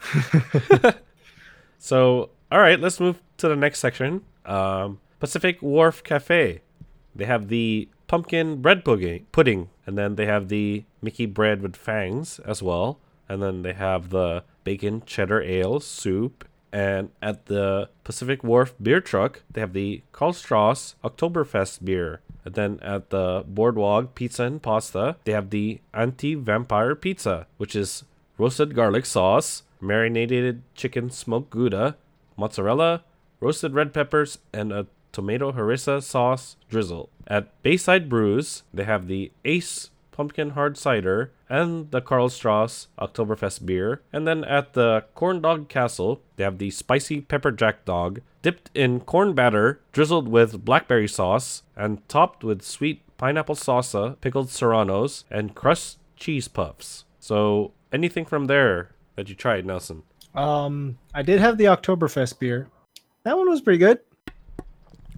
so, 1.78 2.30
all 2.52 2.60
right, 2.60 2.78
let's 2.78 3.00
move 3.00 3.20
to 3.38 3.48
the 3.48 3.56
next 3.56 3.78
section. 3.80 4.22
Um, 4.44 5.00
Pacific 5.18 5.62
Wharf 5.62 6.04
Cafe. 6.04 6.60
They 7.14 7.24
have 7.24 7.48
the 7.48 7.88
pumpkin 8.10 8.60
bread 8.60 8.84
pudding, 8.84 9.68
and 9.86 9.96
then 9.96 10.16
they 10.16 10.26
have 10.26 10.48
the 10.48 10.82
Mickey 11.00 11.26
bread 11.26 11.62
with 11.62 11.76
fangs 11.76 12.40
as 12.40 12.60
well. 12.60 12.98
And 13.28 13.40
then 13.40 13.62
they 13.62 13.72
have 13.72 14.10
the 14.10 14.42
bacon 14.64 15.04
cheddar 15.06 15.40
ale 15.40 15.78
soup. 15.78 16.44
And 16.72 17.10
at 17.22 17.46
the 17.46 17.88
Pacific 18.02 18.42
Wharf 18.42 18.74
beer 18.82 19.00
truck, 19.00 19.42
they 19.48 19.60
have 19.60 19.74
the 19.74 20.02
Karl 20.10 20.32
Strauss 20.32 20.96
Oktoberfest 21.04 21.84
beer. 21.84 22.20
And 22.44 22.54
then 22.54 22.80
at 22.82 23.10
the 23.10 23.44
Boardwalk 23.46 24.16
Pizza 24.16 24.42
and 24.42 24.60
Pasta, 24.60 25.14
they 25.22 25.30
have 25.30 25.50
the 25.50 25.80
Anti 25.94 26.34
Vampire 26.34 26.96
Pizza, 26.96 27.46
which 27.58 27.76
is 27.76 28.02
roasted 28.38 28.74
garlic 28.74 29.06
sauce, 29.06 29.62
marinated 29.80 30.62
chicken 30.74 31.10
smoked 31.10 31.50
gouda, 31.50 31.96
mozzarella, 32.36 33.04
roasted 33.38 33.72
red 33.72 33.94
peppers, 33.94 34.38
and 34.52 34.72
a 34.72 34.88
tomato 35.12 35.52
harissa 35.52 36.02
sauce 36.02 36.56
drizzle. 36.68 37.10
At 37.26 37.62
Bayside 37.62 38.08
Brews, 38.08 38.62
they 38.72 38.84
have 38.84 39.06
the 39.06 39.32
Ace 39.44 39.90
Pumpkin 40.20 40.50
Hard 40.50 40.76
Cider 40.76 41.32
and 41.48 41.90
the 41.90 42.00
Karl 42.00 42.28
Strauss 42.28 42.88
Oktoberfest 42.98 43.64
beer. 43.64 44.02
And 44.12 44.26
then 44.26 44.44
at 44.44 44.74
the 44.74 45.04
Corn 45.14 45.40
Dog 45.40 45.68
Castle, 45.68 46.20
they 46.36 46.44
have 46.44 46.58
the 46.58 46.70
Spicy 46.70 47.22
Pepper 47.22 47.50
Jack 47.50 47.84
Dog, 47.84 48.20
dipped 48.42 48.70
in 48.74 49.00
corn 49.00 49.34
batter, 49.34 49.80
drizzled 49.92 50.28
with 50.28 50.64
blackberry 50.64 51.08
sauce, 51.08 51.62
and 51.76 52.06
topped 52.08 52.44
with 52.44 52.62
sweet 52.62 53.02
pineapple 53.16 53.54
salsa, 53.54 54.20
pickled 54.20 54.50
serranos, 54.50 55.24
and 55.30 55.54
crushed 55.54 55.98
cheese 56.16 56.48
puffs. 56.48 57.04
So, 57.18 57.72
anything 57.92 58.24
from 58.24 58.46
there 58.46 58.90
that 59.16 59.28
you 59.28 59.34
tried, 59.34 59.64
Nelson? 59.66 60.02
Um, 60.34 60.98
I 61.14 61.22
did 61.22 61.40
have 61.40 61.58
the 61.58 61.64
Oktoberfest 61.64 62.38
beer. 62.38 62.68
That 63.24 63.36
one 63.36 63.48
was 63.48 63.60
pretty 63.60 63.78
good. 63.78 64.00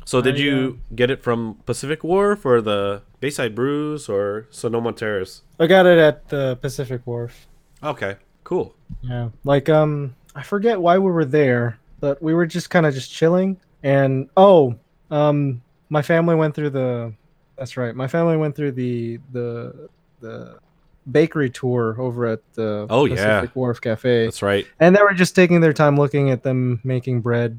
So 0.04 0.20
did 0.20 0.36
I, 0.36 0.38
you 0.38 0.80
get 0.94 1.10
it 1.10 1.22
from 1.22 1.58
Pacific 1.66 2.02
Wharf 2.04 2.44
or 2.44 2.60
the 2.60 3.02
Bayside 3.20 3.54
Brews 3.54 4.08
or 4.08 4.46
Sonoma 4.50 4.92
Terrace? 4.92 5.42
I 5.60 5.66
got 5.66 5.86
it 5.86 5.98
at 5.98 6.28
the 6.28 6.56
Pacific 6.60 7.02
Wharf. 7.06 7.46
Okay, 7.82 8.16
cool. 8.44 8.74
Yeah, 9.02 9.30
like 9.44 9.68
um, 9.68 10.14
I 10.34 10.42
forget 10.42 10.80
why 10.80 10.98
we 10.98 11.10
were 11.10 11.24
there, 11.24 11.78
but 12.00 12.22
we 12.22 12.34
were 12.34 12.46
just 12.46 12.70
kind 12.70 12.86
of 12.86 12.94
just 12.94 13.12
chilling. 13.12 13.58
And 13.82 14.28
oh, 14.36 14.76
um, 15.10 15.62
my 15.88 16.02
family 16.02 16.34
went 16.34 16.54
through 16.54 16.70
the. 16.70 17.12
That's 17.56 17.76
right. 17.76 17.94
My 17.94 18.08
family 18.08 18.36
went 18.36 18.56
through 18.56 18.72
the 18.72 19.18
the 19.32 19.88
the 20.20 20.58
bakery 21.10 21.50
tour 21.50 21.96
over 21.98 22.26
at 22.26 22.40
the 22.54 22.86
Oh, 22.88 23.04
yeah. 23.06 23.16
Pacific 23.40 23.56
Wharf 23.56 23.80
Cafe. 23.80 24.24
That's 24.26 24.40
right. 24.42 24.66
and 24.78 24.94
they 24.96 25.02
were 25.02 25.12
just 25.14 25.34
taking 25.34 25.60
their 25.60 25.72
time 25.72 25.96
looking 25.96 26.30
at 26.30 26.42
them 26.44 26.80
making 26.84 27.20
bread 27.22 27.58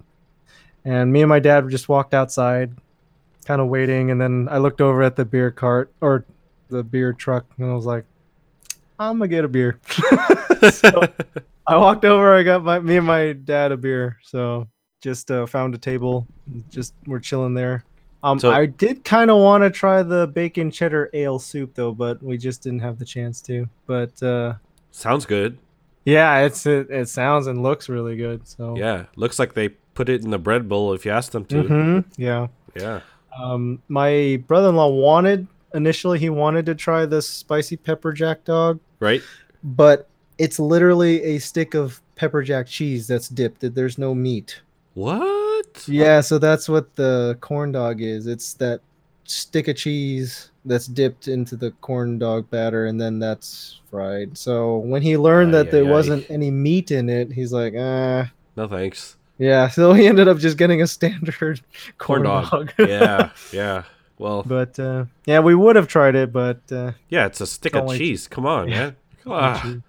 and 0.85 1.11
me 1.11 1.21
and 1.21 1.29
my 1.29 1.39
dad 1.39 1.67
just 1.69 1.87
walked 1.89 2.13
outside 2.13 2.71
kind 3.45 3.59
of 3.61 3.67
waiting 3.67 4.11
and 4.11 4.19
then 4.21 4.47
i 4.51 4.57
looked 4.57 4.79
over 4.81 5.03
at 5.03 5.15
the 5.15 5.25
beer 5.25 5.51
cart 5.51 5.91
or 6.01 6.25
the 6.69 6.83
beer 6.83 7.11
truck 7.13 7.45
and 7.57 7.69
i 7.69 7.73
was 7.73 7.85
like 7.85 8.05
i'm 8.99 9.17
gonna 9.17 9.27
get 9.27 9.43
a 9.43 9.47
beer 9.47 9.79
so 10.71 11.01
i 11.67 11.75
walked 11.75 12.05
over 12.05 12.33
i 12.33 12.41
got 12.43 12.63
my 12.63 12.79
me 12.79 12.97
and 12.97 13.07
my 13.07 13.33
dad 13.33 13.71
a 13.71 13.77
beer 13.77 14.17
so 14.23 14.67
just 15.01 15.29
uh, 15.31 15.45
found 15.45 15.75
a 15.75 15.77
table 15.77 16.25
just 16.69 16.93
we're 17.07 17.19
chilling 17.19 17.53
there 17.53 17.83
um, 18.25 18.39
So- 18.39 18.51
I 18.51 18.67
did 18.67 19.03
kind 19.03 19.29
of 19.29 19.35
want 19.39 19.65
to 19.65 19.69
try 19.69 20.01
the 20.01 20.27
bacon 20.27 20.71
cheddar 20.71 21.09
ale 21.13 21.39
soup 21.39 21.73
though, 21.75 21.91
but 21.91 22.23
we 22.23 22.37
just 22.37 22.63
didn't 22.63 22.79
have 22.79 22.97
the 22.97 23.03
chance 23.03 23.41
to. 23.41 23.67
But 23.85 24.23
uh, 24.23 24.53
Sounds 24.91 25.25
good. 25.25 25.57
yeah, 26.05 26.39
it's 26.39 26.65
it, 26.65 26.89
it 26.89 27.09
sounds 27.09 27.47
and 27.47 27.61
looks 27.61 27.89
really 27.89 28.15
good. 28.15 28.47
So 28.47 28.77
Yeah, 28.77 29.07
looks 29.17 29.39
like 29.39 29.55
they 29.55 29.71
put 29.93 30.09
it 30.09 30.23
in 30.23 30.31
the 30.31 30.37
bread 30.39 30.67
bowl 30.69 30.93
if 30.93 31.05
you 31.05 31.11
asked 31.11 31.31
them 31.31 31.45
to. 31.45 31.63
Mhm, 31.63 32.05
yeah. 32.17 32.47
Yeah. 32.75 33.01
Um, 33.39 33.81
my 33.87 34.41
brother-in-law 34.47 34.89
wanted 34.89 35.47
initially 35.73 36.19
he 36.19 36.29
wanted 36.29 36.65
to 36.67 36.75
try 36.75 37.05
this 37.05 37.27
spicy 37.27 37.77
pepper 37.77 38.13
jack 38.13 38.43
dog, 38.45 38.79
Right? 38.99 39.21
but 39.63 40.07
it's 40.37 40.59
literally 40.59 41.21
a 41.23 41.39
stick 41.39 41.73
of 41.73 41.99
pepper 42.15 42.43
jack 42.43 42.67
cheese 42.67 43.07
that's 43.07 43.29
dipped. 43.29 43.61
There's 43.75 43.97
no 43.97 44.13
meat. 44.13 44.61
What? 44.93 45.83
Yeah, 45.87 46.21
so 46.21 46.37
that's 46.37 46.69
what 46.69 46.95
the 46.95 47.37
corn 47.41 47.71
dog 47.71 48.01
is. 48.01 48.27
It's 48.27 48.53
that 48.55 48.81
stick 49.25 49.67
of 49.67 49.75
cheese 49.75 50.51
that's 50.65 50.85
dipped 50.87 51.27
into 51.27 51.55
the 51.55 51.71
corn 51.81 52.19
dog 52.19 52.49
batter 52.49 52.85
and 52.85 52.99
then 53.01 53.17
that's 53.19 53.79
fried. 53.89 54.37
So 54.37 54.77
when 54.77 55.01
he 55.01 55.17
learned 55.17 55.53
Ay, 55.55 55.63
that 55.63 55.71
there 55.71 55.83
ay, 55.85 55.87
ay. 55.87 55.91
wasn't 55.91 56.29
any 56.29 56.51
meat 56.51 56.91
in 56.91 57.09
it, 57.09 57.31
he's 57.31 57.51
like, 57.53 57.73
ah. 57.77 58.31
No 58.55 58.67
thanks. 58.67 59.17
Yeah, 59.43 59.67
so 59.77 59.93
he 59.93 60.07
ended 60.07 60.27
up 60.27 60.37
just 60.37 60.57
getting 60.57 60.81
a 60.81 60.87
standard 60.87 61.35
Corn 61.37 61.57
corn, 61.97 62.23
dog. 62.23 62.49
dog. 62.77 62.89
yeah, 62.89 63.29
yeah. 63.51 63.83
Well, 64.17 64.43
but 64.43 64.79
uh, 64.79 65.05
yeah, 65.25 65.39
we 65.39 65.55
would 65.55 65.75
have 65.75 65.87
tried 65.87 66.15
it, 66.15 66.31
but 66.31 66.61
uh, 66.71 66.91
yeah, 67.09 67.25
it's 67.25 67.41
a 67.41 67.47
stick 67.47 67.75
of 67.75 67.85
like- 67.85 67.97
cheese. 67.97 68.27
Come 68.27 68.45
on, 68.45 68.69
Yeah. 68.69 68.79
man. 68.79 68.95
Come 69.23 69.31
on. 69.33 69.83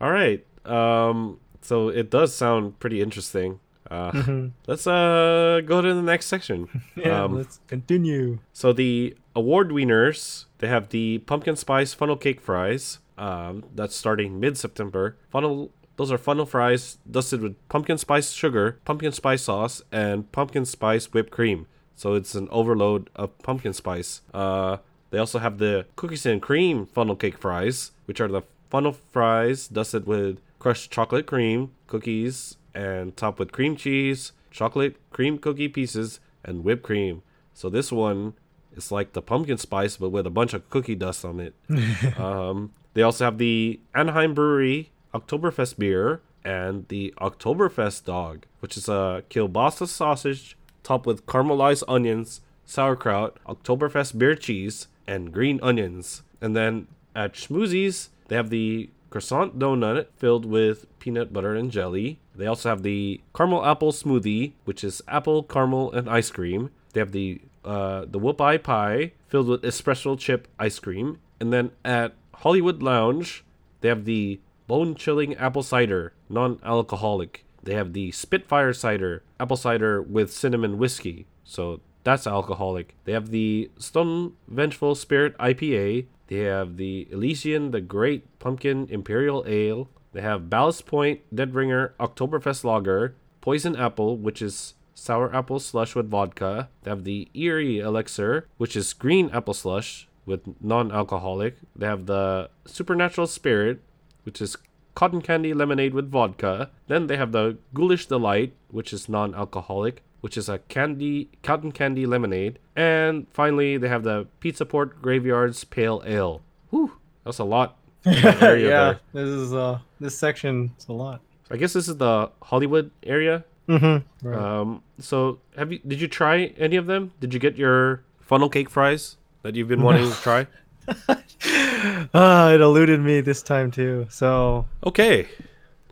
All 0.00 0.10
right. 0.10 0.44
Um 0.64 1.38
so 1.62 1.88
it 1.88 2.10
does 2.10 2.34
sound 2.34 2.78
pretty 2.80 3.00
interesting. 3.00 3.60
Uh 3.90 4.10
mhm. 4.12 4.50
let's 4.66 4.86
uh 4.86 5.60
go 5.64 5.80
to 5.80 5.94
the 5.94 6.02
next 6.02 6.26
section. 6.26 6.82
yeah, 6.96 7.22
Um, 7.24 7.36
let's 7.36 7.60
continue. 7.68 8.38
So 8.52 8.72
the 8.72 9.14
award 9.36 9.70
winners, 9.72 10.46
they 10.58 10.66
have 10.68 10.88
the 10.88 11.18
pumpkin 11.18 11.54
spice 11.56 11.94
funnel 11.94 12.16
cake 12.16 12.40
fries. 12.40 12.98
Um, 13.18 13.64
that's 13.74 13.94
starting 13.94 14.40
mid-September. 14.40 15.16
Funnel, 15.30 15.70
those 15.96 16.12
are 16.12 16.18
funnel 16.18 16.46
fries 16.46 16.98
dusted 17.10 17.40
with 17.40 17.68
pumpkin 17.68 17.98
spice 17.98 18.32
sugar, 18.32 18.78
pumpkin 18.84 19.12
spice 19.12 19.42
sauce, 19.42 19.82
and 19.90 20.30
pumpkin 20.30 20.64
spice 20.64 21.12
whipped 21.12 21.30
cream. 21.30 21.66
So 21.94 22.14
it's 22.14 22.34
an 22.34 22.48
overload 22.50 23.08
of 23.16 23.36
pumpkin 23.38 23.72
spice. 23.72 24.20
Uh, 24.34 24.78
they 25.10 25.18
also 25.18 25.38
have 25.38 25.58
the 25.58 25.86
cookies 25.96 26.26
and 26.26 26.42
cream 26.42 26.86
funnel 26.86 27.16
cake 27.16 27.38
fries, 27.38 27.92
which 28.04 28.20
are 28.20 28.28
the 28.28 28.42
funnel 28.68 28.92
fries 28.92 29.68
dusted 29.68 30.06
with 30.06 30.40
crushed 30.58 30.90
chocolate 30.90 31.26
cream, 31.26 31.72
cookies, 31.86 32.56
and 32.74 33.16
topped 33.16 33.38
with 33.38 33.52
cream 33.52 33.76
cheese, 33.76 34.32
chocolate 34.50 34.96
cream 35.10 35.38
cookie 35.38 35.68
pieces, 35.68 36.20
and 36.44 36.64
whipped 36.64 36.82
cream. 36.82 37.22
So 37.54 37.70
this 37.70 37.90
one 37.90 38.34
is 38.76 38.92
like 38.92 39.14
the 39.14 39.22
pumpkin 39.22 39.56
spice, 39.56 39.96
but 39.96 40.10
with 40.10 40.26
a 40.26 40.30
bunch 40.30 40.52
of 40.52 40.68
cookie 40.68 40.94
dust 40.94 41.24
on 41.24 41.40
it. 41.40 41.54
um, 42.18 42.74
they 42.92 43.02
also 43.02 43.24
have 43.24 43.38
the 43.38 43.80
Anaheim 43.94 44.34
Brewery 44.34 44.90
Oktoberfest 45.18 45.78
beer 45.78 46.20
and 46.44 46.86
the 46.88 47.12
Oktoberfest 47.20 48.04
dog, 48.04 48.46
which 48.60 48.76
is 48.76 48.88
a 48.88 49.24
kielbasa 49.30 49.88
sausage 49.88 50.56
topped 50.82 51.06
with 51.06 51.26
caramelized 51.26 51.84
onions, 51.88 52.40
sauerkraut, 52.64 53.38
Oktoberfest 53.46 54.16
beer 54.18 54.34
cheese, 54.34 54.88
and 55.06 55.32
green 55.32 55.58
onions. 55.62 56.22
And 56.40 56.54
then 56.54 56.86
at 57.14 57.34
Schmoozie's, 57.34 58.10
they 58.28 58.36
have 58.36 58.50
the 58.50 58.90
croissant 59.10 59.58
donut 59.58 60.06
filled 60.16 60.44
with 60.44 60.86
peanut 60.98 61.32
butter 61.32 61.54
and 61.54 61.70
jelly. 61.70 62.18
They 62.34 62.46
also 62.46 62.68
have 62.68 62.82
the 62.82 63.20
caramel 63.34 63.64
apple 63.64 63.92
smoothie, 63.92 64.52
which 64.64 64.84
is 64.84 65.02
apple, 65.08 65.42
caramel, 65.42 65.92
and 65.92 66.08
ice 66.08 66.30
cream. 66.30 66.70
They 66.92 67.00
have 67.00 67.12
the 67.12 67.40
uh, 67.64 68.04
the 68.08 68.20
whoopie 68.20 68.62
pie 68.62 69.12
filled 69.26 69.48
with 69.48 69.62
espresso 69.62 70.16
chip 70.18 70.46
ice 70.58 70.78
cream. 70.78 71.18
And 71.40 71.52
then 71.52 71.72
at 71.84 72.14
Hollywood 72.34 72.82
Lounge, 72.82 73.44
they 73.80 73.88
have 73.88 74.04
the 74.04 74.38
bone 74.66 74.94
chilling 74.94 75.34
apple 75.36 75.62
cider, 75.62 76.12
non 76.28 76.58
alcoholic. 76.64 77.44
They 77.62 77.74
have 77.74 77.92
the 77.92 78.12
Spitfire 78.12 78.72
cider, 78.72 79.22
apple 79.40 79.56
cider 79.56 80.00
with 80.00 80.32
cinnamon 80.32 80.78
whiskey. 80.78 81.26
So 81.44 81.80
that's 82.04 82.26
alcoholic. 82.26 82.94
They 83.04 83.12
have 83.12 83.30
the 83.30 83.70
Stone 83.78 84.34
Vengeful 84.48 84.94
Spirit 84.94 85.36
IPA. 85.38 86.06
They 86.28 86.36
have 86.38 86.76
the 86.76 87.08
Elysian 87.10 87.72
the 87.72 87.80
Great 87.80 88.38
Pumpkin 88.38 88.86
Imperial 88.90 89.44
Ale. 89.46 89.88
They 90.12 90.20
have 90.22 90.48
Ballast 90.48 90.86
Point 90.86 91.20
Dead 91.34 91.54
Ringer 91.54 91.94
Oktoberfest 91.98 92.64
Lager, 92.64 93.16
Poison 93.40 93.76
Apple, 93.76 94.16
which 94.16 94.40
is 94.40 94.74
sour 94.94 95.34
apple 95.34 95.58
slush 95.58 95.94
with 95.94 96.08
vodka. 96.08 96.68
They 96.82 96.90
have 96.90 97.04
the 97.04 97.28
Eerie 97.34 97.80
Elixir, 97.80 98.48
which 98.56 98.76
is 98.76 98.92
green 98.92 99.30
apple 99.30 99.54
slush 99.54 100.08
with 100.24 100.40
non-alcoholic. 100.60 101.56
They 101.76 101.86
have 101.86 102.06
the 102.06 102.50
Supernatural 102.64 103.26
Spirit, 103.26 103.80
which 104.26 104.42
is 104.42 104.56
cotton 104.96 105.22
candy 105.22 105.54
lemonade 105.54 105.94
with 105.94 106.10
vodka. 106.10 106.70
Then 106.88 107.06
they 107.06 107.16
have 107.16 107.30
the 107.30 107.58
Ghoulish 107.72 108.06
Delight, 108.06 108.54
which 108.68 108.92
is 108.92 109.08
non-alcoholic, 109.08 110.02
which 110.20 110.36
is 110.36 110.48
a 110.48 110.58
candy 110.58 111.30
cotton 111.44 111.70
candy 111.70 112.04
lemonade. 112.04 112.58
And 112.74 113.28
finally, 113.32 113.78
they 113.78 113.88
have 113.88 114.02
the 114.02 114.26
Pizza 114.40 114.66
Port 114.66 115.00
Graveyards 115.00 115.62
Pale 115.62 116.02
Ale. 116.04 116.42
Whew, 116.70 116.92
that's 117.24 117.38
a 117.38 117.44
lot. 117.44 117.76
that 118.02 118.14
yeah, 118.58 118.58
there. 118.58 119.00
this 119.12 119.28
is 119.28 119.54
uh 119.54 119.78
this 120.00 120.18
section 120.18 120.72
is 120.78 120.88
a 120.88 120.92
lot. 120.92 121.20
I 121.50 121.56
guess 121.56 121.72
this 121.72 121.88
is 121.88 121.96
the 121.96 122.30
Hollywood 122.42 122.90
area. 123.04 123.44
Mm-hmm. 123.68 124.28
Right. 124.28 124.38
Um, 124.38 124.82
so 124.98 125.38
have 125.56 125.72
you? 125.72 125.80
Did 125.86 126.00
you 126.00 126.08
try 126.08 126.54
any 126.58 126.76
of 126.76 126.86
them? 126.86 127.12
Did 127.20 127.34
you 127.34 127.40
get 127.40 127.56
your 127.56 128.02
funnel 128.20 128.48
cake 128.48 128.70
fries 128.70 129.16
that 129.42 129.54
you've 129.54 129.68
been 129.68 129.82
wanting 129.82 130.10
to 130.10 130.16
try? 130.20 130.46
ah, 132.14 132.50
it 132.50 132.60
eluded 132.60 133.00
me 133.00 133.20
this 133.20 133.42
time 133.42 133.70
too. 133.70 134.06
So 134.10 134.66
Okay, 134.84 135.28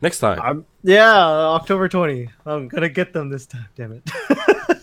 next 0.01 0.19
time 0.21 0.41
I'm 0.43 0.67
yeah, 0.83 1.17
October 1.17 1.89
twenty. 1.89 2.31
I'm 2.47 2.69
gonna 2.69 2.89
get 2.89 3.13
them 3.13 3.29
this 3.31 3.47
time. 3.47 3.67
Damn 3.77 3.93
it. 3.93 4.11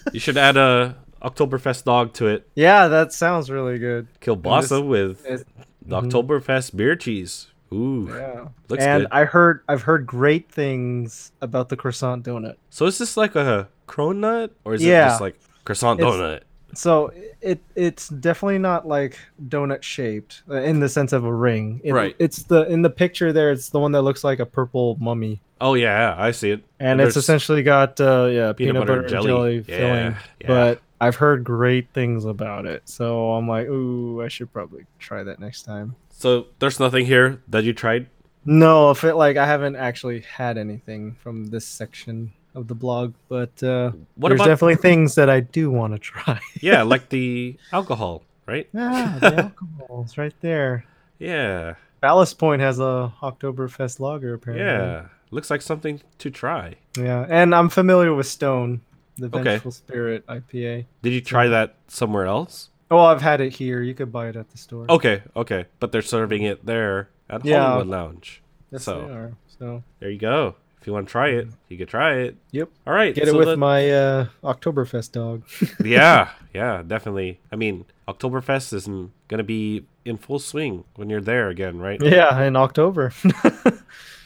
you 0.13 0.19
should 0.19 0.37
add 0.37 0.57
a 0.57 0.95
Oktoberfest 1.21 1.83
dog 1.83 2.13
to 2.13 2.27
it. 2.27 2.47
yeah, 2.55 2.87
that 2.87 3.13
sounds 3.13 3.49
really 3.51 3.77
good. 3.77 4.07
Kielbasa 4.21 4.85
with 4.85 5.23
It's- 5.25 5.43
the 5.85 6.01
Oktoberfest 6.01 6.75
beer 6.75 6.95
cheese. 6.95 7.47
Ooh, 7.73 8.09
yeah. 8.13 8.47
looks 8.67 8.83
and 8.83 9.03
good. 9.03 9.09
I 9.11 9.23
heard 9.25 9.61
I've 9.69 9.83
heard 9.83 10.05
great 10.05 10.51
things 10.51 11.31
about 11.41 11.69
the 11.69 11.77
croissant 11.77 12.25
donut. 12.25 12.55
so 12.69 12.85
is 12.85 12.97
this 12.97 13.15
like 13.15 13.35
a 13.35 13.69
cronut 13.87 14.49
or 14.65 14.73
is 14.73 14.81
it 14.83 14.87
just 14.87 15.21
like 15.21 15.39
croissant 15.63 15.99
It's- 15.99 16.13
donut? 16.13 16.41
So 16.73 17.11
it 17.41 17.61
it's 17.75 18.09
definitely 18.09 18.59
not 18.59 18.87
like 18.87 19.17
donut 19.47 19.83
shaped 19.83 20.43
uh, 20.49 20.55
in 20.55 20.79
the 20.79 20.89
sense 20.89 21.13
of 21.13 21.23
a 21.25 21.33
ring. 21.33 21.81
It- 21.83 21.93
Right. 21.93 22.15
It's 22.19 22.43
the 22.43 22.63
in 22.71 22.81
the 22.81 22.89
picture 22.89 23.33
there. 23.33 23.51
It's 23.51 23.69
the 23.69 23.79
one 23.79 23.91
that 23.93 24.01
looks 24.03 24.23
like 24.23 24.39
a 24.39 24.45
purple 24.45 24.97
mummy, 24.99 25.41
Oh 25.59 25.73
yeah, 25.75 26.15
I 26.17 26.31
see 26.31 26.51
it. 26.51 26.63
and 26.79 26.99
it's 27.01 27.15
essentially 27.17 27.63
got 27.63 27.99
uh, 28.01 28.25
yeah 28.31 28.53
peanut, 28.53 28.75
butter, 28.87 29.01
and 29.01 29.09
jelly, 29.09 29.65
Yeah, 29.67 29.77
filling. 29.77 30.15
yeah. 30.41 30.47
But 30.47 30.81
I've 30.99 31.15
heard 31.15 31.43
great 31.43 31.89
things 31.93 32.25
about 32.25 32.65
it, 32.67 32.87
so 32.87 33.31
I'm 33.33 33.47
like, 33.47 33.67
ooh, 33.67 34.21
I 34.21 34.27
should 34.27 34.53
probably 34.53 34.85
try 34.99 35.23
that 35.23 35.39
next 35.39 35.63
time. 35.63 35.95
So 36.11 36.45
there's 36.59 36.79
nothing 36.79 37.05
here 37.07 37.41
that 37.47 37.63
you 37.63 37.73
tried. 37.73 38.07
No, 38.45 38.91
if 38.91 39.03
it 39.03 39.15
like 39.15 39.37
I 39.37 39.45
haven't 39.47 39.75
actually 39.75 40.21
had 40.21 40.57
anything 40.57 41.15
from 41.15 41.45
this 41.47 41.65
section 41.65 42.33
of 42.55 42.67
the 42.67 42.75
blog, 42.75 43.13
but 43.29 43.61
uh, 43.63 43.91
What 44.15 44.29
there's 44.29 44.39
about 44.41 44.47
definitely 44.47 44.75
things 44.75 45.15
that 45.15 45.29
I 45.29 45.39
do 45.39 45.71
want 45.71 45.93
to 45.93 45.99
try. 45.99 46.39
yeah, 46.61 46.83
like 46.83 47.09
the 47.09 47.57
alcohol, 47.71 48.23
right? 48.45 48.67
ah, 48.75 49.17
the 49.19 49.51
alcohol's 49.79 50.17
right 50.17 50.33
there. 50.41 50.85
Yeah, 51.19 51.75
Ballast 52.01 52.37
Point 52.39 52.61
has 52.61 52.79
a 52.79 53.13
Oktoberfest 53.21 53.99
lager 53.99 54.33
apparently. 54.33 54.65
yeah. 54.65 55.05
Looks 55.33 55.49
like 55.49 55.61
something 55.61 56.01
to 56.17 56.29
try. 56.29 56.75
Yeah, 56.97 57.25
and 57.29 57.55
I'm 57.55 57.69
familiar 57.69 58.13
with 58.13 58.27
Stone, 58.27 58.81
the 59.17 59.27
Okay. 59.27 59.43
Vengeful 59.43 59.71
Spirit 59.71 60.27
IPA. 60.27 60.85
Did 61.03 61.13
you 61.13 61.21
try 61.21 61.47
that 61.47 61.75
somewhere 61.87 62.25
else? 62.25 62.67
Oh, 62.89 62.99
I've 62.99 63.21
had 63.21 63.39
it 63.39 63.53
here. 63.53 63.81
You 63.81 63.93
could 63.93 64.11
buy 64.11 64.27
it 64.27 64.35
at 64.35 64.49
the 64.49 64.57
store. 64.57 64.85
Okay, 64.89 65.23
okay. 65.37 65.67
But 65.79 65.93
they're 65.93 66.01
serving 66.01 66.43
it 66.43 66.65
there 66.65 67.09
at 67.29 67.45
Yeah. 67.45 67.63
Hollywood 67.63 67.87
Lounge. 67.87 68.41
yes, 68.71 68.83
so- 68.83 69.07
they 69.07 69.13
are. 69.13 69.31
So, 69.57 69.83
There 69.99 70.09
you 70.09 70.17
go. 70.19 70.55
If 70.81 70.87
you 70.87 70.93
want 70.93 71.07
to 71.07 71.11
try 71.11 71.29
it, 71.29 71.47
you 71.69 71.77
could 71.77 71.89
try 71.89 72.15
it. 72.15 72.37
yep. 72.49 72.69
All 72.87 72.93
right. 72.93 73.13
Get 73.13 73.27
it 73.27 73.35
with 73.35 73.57
my 73.59 73.89
uh, 73.91 74.27
Oktoberfest 74.43 75.11
dog. 75.11 75.43
yeah, 75.85 76.31
yeah, 76.55 76.81
definitely. 76.85 77.39
I 77.51 77.55
mean, 77.55 77.85
Oktoberfest 78.07 78.73
isn't 78.73 79.11
gonna 79.27 79.43
be 79.43 79.85
in 80.05 80.17
full 80.17 80.39
swing 80.39 80.83
when 80.95 81.09
you're 81.09 81.21
there 81.21 81.49
again, 81.49 81.77
right? 81.77 82.01
yeah, 82.01 82.41
in 82.41 82.55
October. 82.55 83.13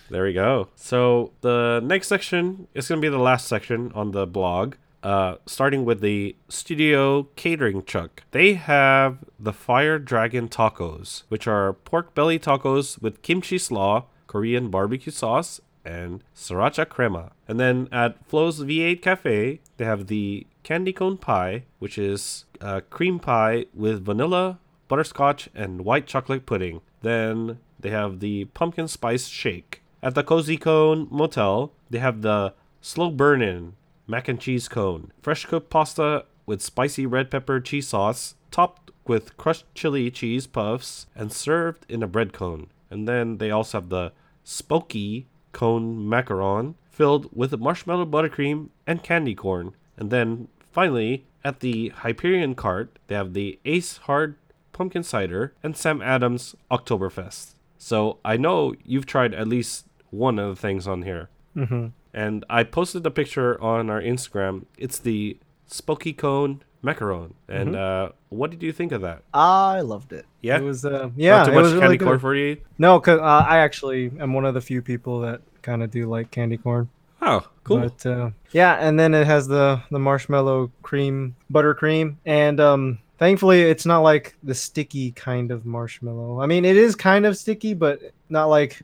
There 0.10 0.24
we 0.24 0.34
go. 0.34 0.70
So 0.76 1.32
the 1.42 1.82
next 1.84 2.08
section 2.08 2.68
is 2.74 2.88
going 2.88 3.02
to 3.02 3.06
be 3.06 3.10
the 3.10 3.18
last 3.18 3.48
section 3.48 3.92
on 3.96 4.12
the 4.12 4.28
blog, 4.28 4.76
uh, 5.02 5.38
starting 5.46 5.84
with 5.84 6.02
the 6.02 6.36
studio 6.48 7.24
catering 7.36 7.84
chuck. 7.84 8.24
They 8.32 8.54
have 8.54 9.18
the 9.40 9.54
Fire 9.54 9.98
Dragon 9.98 10.48
tacos, 10.48 11.24
which 11.30 11.48
are 11.48 11.74
pork 11.74 12.14
belly 12.14 12.38
tacos 12.38 13.02
with 13.02 13.24
kimchi 13.24 13.58
slaw, 13.58 14.06
Korean 14.28 14.70
barbecue 14.70 15.12
sauce, 15.12 15.60
and 15.86 16.24
sriracha 16.36 16.90
crema. 16.90 17.32
And 17.48 17.60
then 17.60 17.88
at 17.92 18.26
Flo's 18.26 18.60
V8 18.62 19.02
Cafe, 19.02 19.60
they 19.78 19.86
have 19.86 20.08
the 20.08 20.48
candy 20.64 20.92
cone 20.92 21.18
pie, 21.18 21.64
which 21.80 21.98
is 21.98 22.46
a 22.60 22.82
cream 22.82 23.20
pie 23.20 23.66
with 23.74 24.04
vanilla, 24.04 24.60
butterscotch, 24.88 25.50
and 25.54 25.86
white 25.86 26.08
chocolate 26.08 26.46
pudding. 26.46 26.82
Then 27.02 27.60
they 27.80 27.92
have 27.92 28.20
the 28.20 28.46
pumpkin 28.46 28.88
spice 28.88 29.28
shake. 29.28 29.82
At 30.02 30.16
the 30.16 30.24
Cozy 30.24 30.58
Cone 30.58 31.08
Motel, 31.12 31.72
they 31.90 32.00
have 32.00 32.22
the 32.22 32.54
slow 32.82 33.10
burn-in 33.10 33.74
mac 34.08 34.28
and 34.28 34.40
cheese 34.40 34.68
cone, 34.68 35.12
fresh 35.22 35.46
cooked 35.46 35.70
pasta 35.70 36.26
with 36.46 36.62
spicy 36.62 37.06
red 37.06 37.32
pepper 37.32 37.60
cheese 37.60 37.88
sauce, 37.88 38.36
topped 38.52 38.92
with 39.08 39.36
crushed 39.38 39.66
chili 39.74 40.12
cheese 40.12 40.46
puffs, 40.48 41.08
and 41.16 41.32
served 41.32 41.86
in 41.90 42.04
a 42.04 42.08
bread 42.08 42.34
cone. 42.34 42.68
And 42.90 43.08
then 43.08 43.38
they 43.38 43.50
also 43.52 43.80
have 43.80 43.90
the 43.90 44.12
Spooky 44.44 45.26
Cone 45.56 46.06
Macaron, 46.06 46.76
filled 46.92 47.30
with 47.34 47.58
marshmallow 47.58 48.06
buttercream 48.06 48.70
and 48.86 49.02
candy 49.02 49.34
corn. 49.34 49.74
And 49.98 50.12
then 50.12 50.50
finally, 50.72 51.26
at 51.46 51.62
the 51.62 51.90
Hyperion 52.04 52.56
cart, 52.56 53.00
they 53.08 53.16
have 53.16 53.34
the 53.34 53.58
Ace 53.64 53.98
Hard 54.00 54.36
Pumpkin 54.74 55.04
Cider 55.04 55.54
and 55.64 55.78
Sam 55.78 56.02
Adams 56.02 56.56
Oktoberfest. 56.70 57.56
So 57.78 58.20
I 58.26 58.36
know 58.36 58.76
you've 58.84 59.06
tried 59.06 59.34
at 59.34 59.48
least 59.48 59.86
one 60.10 60.38
of 60.38 60.50
the 60.56 60.62
things 60.62 60.88
on 60.88 61.04
here. 61.04 61.30
hmm 61.54 61.88
And 62.14 62.44
I 62.50 62.64
posted 62.64 63.06
a 63.06 63.12
picture 63.12 63.62
on 63.62 63.90
our 63.90 64.02
Instagram. 64.02 64.66
It's 64.78 65.00
the 65.00 65.38
Spooky 65.68 66.12
Cone 66.14 66.64
Macaron. 66.86 67.32
And 67.50 67.76
uh, 67.76 68.10
what 68.30 68.52
did 68.52 68.62
you 68.62 68.72
think 68.72 68.92
of 68.92 69.02
that? 69.02 69.24
I 69.34 69.82
loved 69.82 70.14
it. 70.14 70.26
Yeah? 70.42 70.58
It 70.58 70.64
was 70.64 70.86
uh, 70.86 71.10
yeah, 71.16 71.38
Not 71.38 71.46
too 71.46 71.52
it 71.52 71.56
much 71.56 71.64
was 71.64 71.72
candy 71.74 71.86
really 71.86 71.98
corn 71.98 72.12
good. 72.12 72.22
for 72.22 72.36
you? 72.36 72.58
No, 72.78 73.00
cause 73.00 73.20
uh, 73.20 73.24
I 73.24 73.58
actually 73.58 74.12
am 74.20 74.34
one 74.34 74.46
of 74.46 74.54
the 74.54 74.62
few 74.62 74.82
people 74.82 75.22
that 75.22 75.42
kind 75.62 75.82
of 75.84 75.92
do 75.92 76.08
like 76.08 76.32
candy 76.32 76.58
corn. 76.58 76.90
Oh, 77.22 77.48
cool. 77.64 77.80
But 77.80 78.06
uh, 78.06 78.30
yeah, 78.52 78.76
and 78.76 79.00
then 79.00 79.14
it 79.14 79.26
has 79.26 79.48
the 79.48 79.82
the 79.90 80.00
marshmallow 80.00 80.72
cream, 80.84 81.36
buttercream, 81.52 82.18
and 82.26 82.60
um, 82.60 83.00
thankfully 83.18 83.62
it's 83.64 83.86
not 83.86 84.02
like 84.02 84.36
the 84.44 84.54
sticky 84.54 85.12
kind 85.12 85.50
of 85.50 85.66
marshmallow. 85.66 86.40
I 86.40 86.46
mean, 86.46 86.66
it 86.66 86.78
is 86.78 86.96
kind 86.96 87.26
of 87.26 87.36
sticky, 87.38 87.74
but 87.74 88.00
not 88.30 88.46
like 88.46 88.82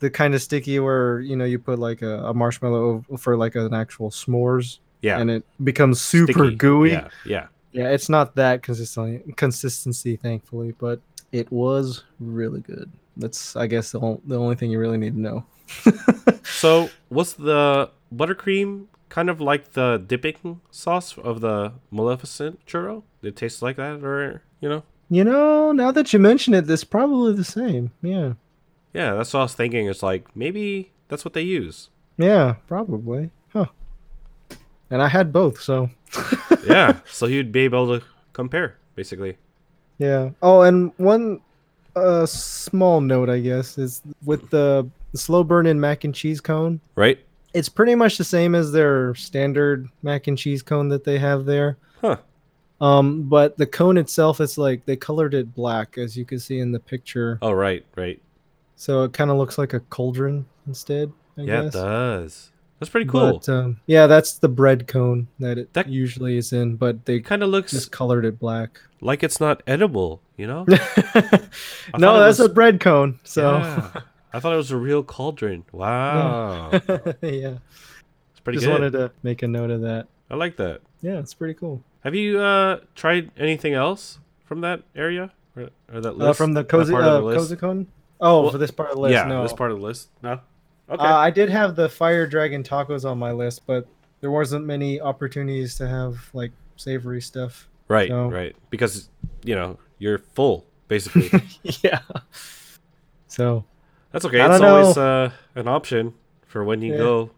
the 0.00 0.10
kind 0.10 0.34
of 0.34 0.42
sticky 0.42 0.80
where 0.80 1.20
you 1.20 1.36
know 1.36 1.44
you 1.46 1.58
put 1.58 1.78
like 1.78 2.02
a, 2.02 2.24
a 2.24 2.34
marshmallow 2.34 3.04
for 3.16 3.36
like 3.36 3.54
an 3.54 3.72
actual 3.72 4.10
s'mores, 4.10 4.78
yeah. 5.02 5.18
and 5.18 5.30
it 5.30 5.44
becomes 5.62 6.00
super 6.00 6.32
Sticky. 6.32 6.56
gooey. 6.56 6.92
Yeah, 6.92 7.08
yeah. 7.26 7.46
Yeah, 7.72 7.88
it's 7.88 8.08
not 8.08 8.34
that 8.36 8.62
consistently 8.62 9.32
consistency, 9.36 10.16
thankfully, 10.16 10.74
but 10.78 11.00
it 11.32 11.50
was 11.52 12.04
really 12.20 12.60
good. 12.60 12.90
That's 13.16 13.56
I 13.56 13.66
guess 13.66 13.92
the, 13.92 14.00
ol- 14.00 14.20
the 14.26 14.38
only 14.38 14.56
thing 14.56 14.70
you 14.70 14.78
really 14.78 14.98
need 14.98 15.14
to 15.14 15.20
know. 15.20 15.44
So 16.44 16.90
was 17.10 17.34
the 17.34 17.90
buttercream 18.14 18.86
kind 19.08 19.28
of 19.28 19.40
like 19.40 19.72
the 19.72 20.02
dipping 20.06 20.60
sauce 20.70 21.16
of 21.18 21.40
the 21.40 21.72
Maleficent 21.90 22.64
churro? 22.66 23.02
Did 23.20 23.28
it 23.28 23.36
taste 23.36 23.62
like 23.62 23.76
that, 23.76 24.04
or 24.04 24.42
you 24.60 24.68
know? 24.68 24.82
you 25.10 25.24
know, 25.24 25.72
now 25.72 25.90
that 25.92 26.12
you 26.12 26.18
mention 26.18 26.54
it, 26.54 26.70
it's 26.70 26.84
probably 26.84 27.34
the 27.34 27.44
same. 27.44 27.90
Yeah. 28.00 28.34
Yeah, 28.94 29.14
that's 29.14 29.34
what 29.34 29.40
I 29.40 29.42
was 29.42 29.54
thinking. 29.54 29.88
It's 29.88 30.02
like 30.02 30.34
maybe 30.36 30.92
that's 31.08 31.24
what 31.24 31.34
they 31.34 31.42
use. 31.42 31.88
Yeah, 32.16 32.56
probably. 32.66 33.30
And 34.92 35.02
I 35.02 35.08
had 35.08 35.32
both, 35.32 35.60
so 35.60 35.90
yeah, 36.66 37.00
so 37.10 37.26
you'd 37.26 37.50
be 37.50 37.60
able 37.60 37.98
to 37.98 38.04
compare 38.34 38.76
basically. 38.94 39.36
yeah. 39.98 40.30
Oh, 40.42 40.62
and 40.62 40.92
one 40.98 41.40
uh 41.96 42.26
small 42.26 43.00
note, 43.00 43.28
I 43.30 43.40
guess, 43.40 43.78
is 43.78 44.02
with 44.24 44.48
the, 44.50 44.88
the 45.12 45.18
slow 45.18 45.42
burn 45.44 45.66
in 45.66 45.80
mac 45.80 46.04
and 46.04 46.14
cheese 46.14 46.40
cone. 46.40 46.78
Right? 46.94 47.18
It's 47.54 47.68
pretty 47.68 47.94
much 47.94 48.18
the 48.18 48.24
same 48.24 48.54
as 48.54 48.70
their 48.70 49.14
standard 49.14 49.88
mac 50.02 50.26
and 50.26 50.36
cheese 50.38 50.62
cone 50.62 50.88
that 50.90 51.04
they 51.04 51.18
have 51.18 51.46
there. 51.46 51.78
Huh. 52.00 52.18
Um, 52.80 53.22
but 53.22 53.56
the 53.56 53.66
cone 53.66 53.96
itself, 53.96 54.40
it's 54.40 54.58
like 54.58 54.84
they 54.86 54.96
colored 54.96 55.34
it 55.34 55.54
black, 55.54 55.96
as 55.98 56.16
you 56.16 56.24
can 56.24 56.38
see 56.38 56.58
in 56.58 56.72
the 56.72 56.80
picture. 56.80 57.38
Oh, 57.40 57.52
right, 57.52 57.84
right. 57.96 58.20
So 58.76 59.04
it 59.04 59.12
kind 59.14 59.30
of 59.30 59.36
looks 59.38 59.56
like 59.56 59.72
a 59.72 59.80
cauldron 59.80 60.44
instead. 60.66 61.12
I 61.38 61.42
yeah, 61.42 61.62
guess. 61.62 61.74
it 61.74 61.78
does. 61.78 62.50
That's 62.82 62.90
pretty 62.90 63.08
cool. 63.08 63.38
But, 63.38 63.48
um, 63.48 63.80
yeah, 63.86 64.08
that's 64.08 64.32
the 64.38 64.48
bread 64.48 64.88
cone 64.88 65.28
that 65.38 65.56
it 65.56 65.72
That- 65.74 65.88
usually 65.88 66.36
is 66.36 66.52
in, 66.52 66.74
but 66.74 67.04
they 67.04 67.20
kind 67.20 67.44
of 67.44 67.48
looks 67.50 67.70
just 67.70 67.92
colored 67.92 68.24
it 68.24 68.40
black. 68.40 68.80
like 69.00 69.22
it's 69.22 69.38
not 69.38 69.62
edible, 69.68 70.20
you 70.36 70.48
know? 70.48 70.64
no, 70.66 72.18
that's 72.18 72.38
was- 72.38 72.40
a 72.40 72.48
bread 72.48 72.80
cone. 72.80 73.20
So 73.22 73.58
Yeah. 73.58 73.90
I 74.32 74.40
thought 74.40 74.52
it 74.52 74.56
was 74.56 74.72
a 74.72 74.76
real 74.76 75.04
cauldron. 75.04 75.64
Wow. 75.72 76.70
yeah, 77.22 77.58
It's 78.32 78.40
pretty 78.42 78.56
just 78.56 78.66
good. 78.66 78.72
wanted 78.72 78.92
to 78.94 79.12
make 79.22 79.42
a 79.44 79.48
note 79.48 79.70
of 79.70 79.82
that. 79.82 80.08
I 80.28 80.34
like 80.34 80.56
that. 80.56 80.80
Yeah, 81.02 81.18
it's 81.20 81.34
pretty 81.34 81.54
cool. 81.54 81.82
Have 82.02 82.16
you 82.16 82.40
uh 82.40 82.80
tried 82.96 83.30
anything 83.36 83.74
else 83.74 84.18
from 84.44 84.60
that 84.62 84.82
area 84.96 85.30
or, 85.56 85.68
or 85.92 86.00
that 86.00 86.16
list? 86.18 86.30
Uh, 86.30 86.32
from 86.32 86.54
the 86.54 86.64
cozy, 86.64 86.94
uh, 86.96 87.20
the 87.20 87.34
cozy 87.36 87.54
cone. 87.54 87.86
Oh, 88.20 88.42
Well, 88.42 88.50
for 88.50 88.58
this 88.58 88.70
part 88.72 88.90
of 88.90 88.96
the 88.96 89.02
list, 89.02 89.12
yeah, 89.12 89.24
no. 89.24 89.42
this 89.44 89.52
part 89.52 89.70
of 89.70 89.78
the 89.78 89.84
list. 89.84 90.08
No. 90.22 90.40
Okay. 90.92 91.02
Uh, 91.04 91.16
I 91.16 91.30
did 91.30 91.48
have 91.48 91.74
the 91.74 91.88
fire 91.88 92.26
dragon 92.26 92.62
tacos 92.62 93.08
on 93.08 93.18
my 93.18 93.32
list, 93.32 93.62
but 93.66 93.86
there 94.20 94.30
wasn't 94.30 94.64
many 94.66 95.00
opportunities 95.00 95.74
to 95.76 95.88
have 95.88 96.28
like 96.34 96.52
savory 96.76 97.20
stuff. 97.22 97.68
right, 97.88 98.08
so- 98.08 98.28
right. 98.30 98.54
Because 98.70 99.08
you 99.44 99.54
know 99.54 99.78
you're 99.98 100.18
full, 100.18 100.66
basically. 100.88 101.30
yeah. 101.82 102.00
So 103.28 103.64
That's 104.10 104.24
okay. 104.26 104.40
It's 104.44 104.60
always 104.60 104.96
uh, 104.96 105.30
an 105.54 105.68
option 105.68 106.14
for 106.46 106.64
when 106.64 106.82
you 106.82 106.92
Yeah. 106.92 106.98
go 106.98 107.30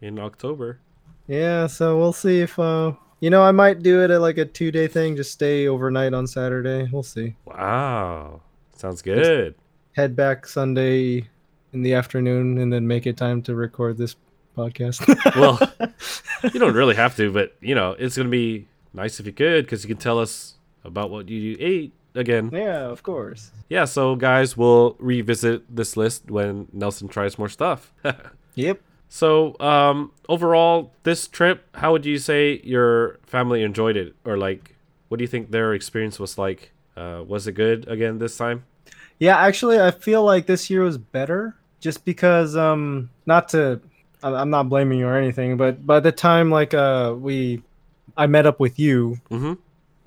in 0.00 0.18
October. 0.18 0.78
yeah, 1.26 1.66
so 1.66 1.98
we'll 1.98 2.12
see 2.12 2.40
if 2.40 2.58
uh 2.58 2.92
you 3.20 3.30
know 3.30 3.42
I 3.42 3.52
might 3.52 3.82
do 3.82 4.02
it 4.02 4.10
at 4.10 4.20
like 4.20 4.38
a 4.38 4.44
two 4.44 4.70
day 4.70 4.86
thing, 4.88 5.16
just 5.16 5.32
stay 5.32 5.66
overnight 5.68 6.14
on 6.14 6.26
Saturday. 6.26 6.88
We'll 6.92 7.02
see. 7.02 7.34
Wow, 7.44 8.40
sounds 8.76 9.02
good. 9.02 9.54
Head 9.92 10.16
back 10.16 10.46
Sunday 10.46 11.28
in 11.72 11.82
the 11.82 11.94
afternoon 11.94 12.58
and 12.58 12.72
then 12.72 12.86
make 12.86 13.06
it 13.06 13.16
time 13.16 13.42
to 13.42 13.54
record 13.54 13.96
this 13.98 14.16
podcast. 14.56 15.00
Well, 15.36 15.58
you 16.52 16.60
don't 16.60 16.74
really 16.74 16.94
have 16.94 17.16
to, 17.16 17.32
but 17.32 17.56
you 17.60 17.74
know 17.74 17.92
it's 17.98 18.16
gonna 18.16 18.28
be 18.28 18.66
nice 18.92 19.18
if 19.20 19.26
you 19.26 19.32
could, 19.32 19.64
because 19.64 19.82
you 19.84 19.88
can 19.88 19.96
tell 19.96 20.18
us 20.18 20.54
about 20.84 21.10
what 21.10 21.28
you 21.28 21.56
ate 21.58 21.92
again. 22.14 22.50
yeah, 22.52 22.80
of 22.84 23.02
course. 23.02 23.50
Yeah, 23.68 23.86
so 23.86 24.16
guys, 24.16 24.56
we'll 24.56 24.96
revisit 24.98 25.74
this 25.74 25.96
list 25.96 26.30
when 26.30 26.68
Nelson 26.72 27.08
tries 27.08 27.38
more 27.38 27.48
stuff. 27.48 27.92
Yep. 28.54 28.82
so, 29.08 29.56
um, 29.60 30.12
overall, 30.28 30.92
this 31.04 31.26
trip, 31.26 31.64
how 31.74 31.92
would 31.92 32.04
you 32.04 32.18
say 32.18 32.60
your 32.62 33.18
family 33.22 33.62
enjoyed 33.62 33.96
it, 33.96 34.14
or 34.26 34.36
like, 34.36 34.76
what 35.08 35.16
do 35.16 35.24
you 35.24 35.28
think 35.28 35.50
their 35.50 35.72
experience 35.72 36.18
was 36.20 36.36
like? 36.36 36.72
Uh, 36.94 37.22
was 37.26 37.46
it 37.46 37.52
good 37.52 37.88
again 37.88 38.18
this 38.18 38.36
time? 38.36 38.66
Yeah, 39.18 39.38
actually, 39.38 39.80
I 39.80 39.90
feel 39.90 40.22
like 40.22 40.44
this 40.44 40.68
year 40.68 40.82
was 40.82 40.98
better 40.98 41.56
just 41.82 42.04
because, 42.06 42.56
um, 42.56 43.10
not 43.26 43.50
to, 43.50 43.80
I'm 44.22 44.48
not 44.50 44.70
blaming 44.70 45.00
you 45.00 45.06
or 45.06 45.18
anything, 45.18 45.56
but 45.58 45.84
by 45.84 45.98
the 46.00 46.12
time 46.12 46.48
like 46.50 46.72
uh 46.72 47.12
we, 47.18 47.60
I 48.16 48.26
met 48.26 48.46
up 48.46 48.60
with 48.60 48.78
you, 48.78 49.18
Mm-hmm. 49.30 49.54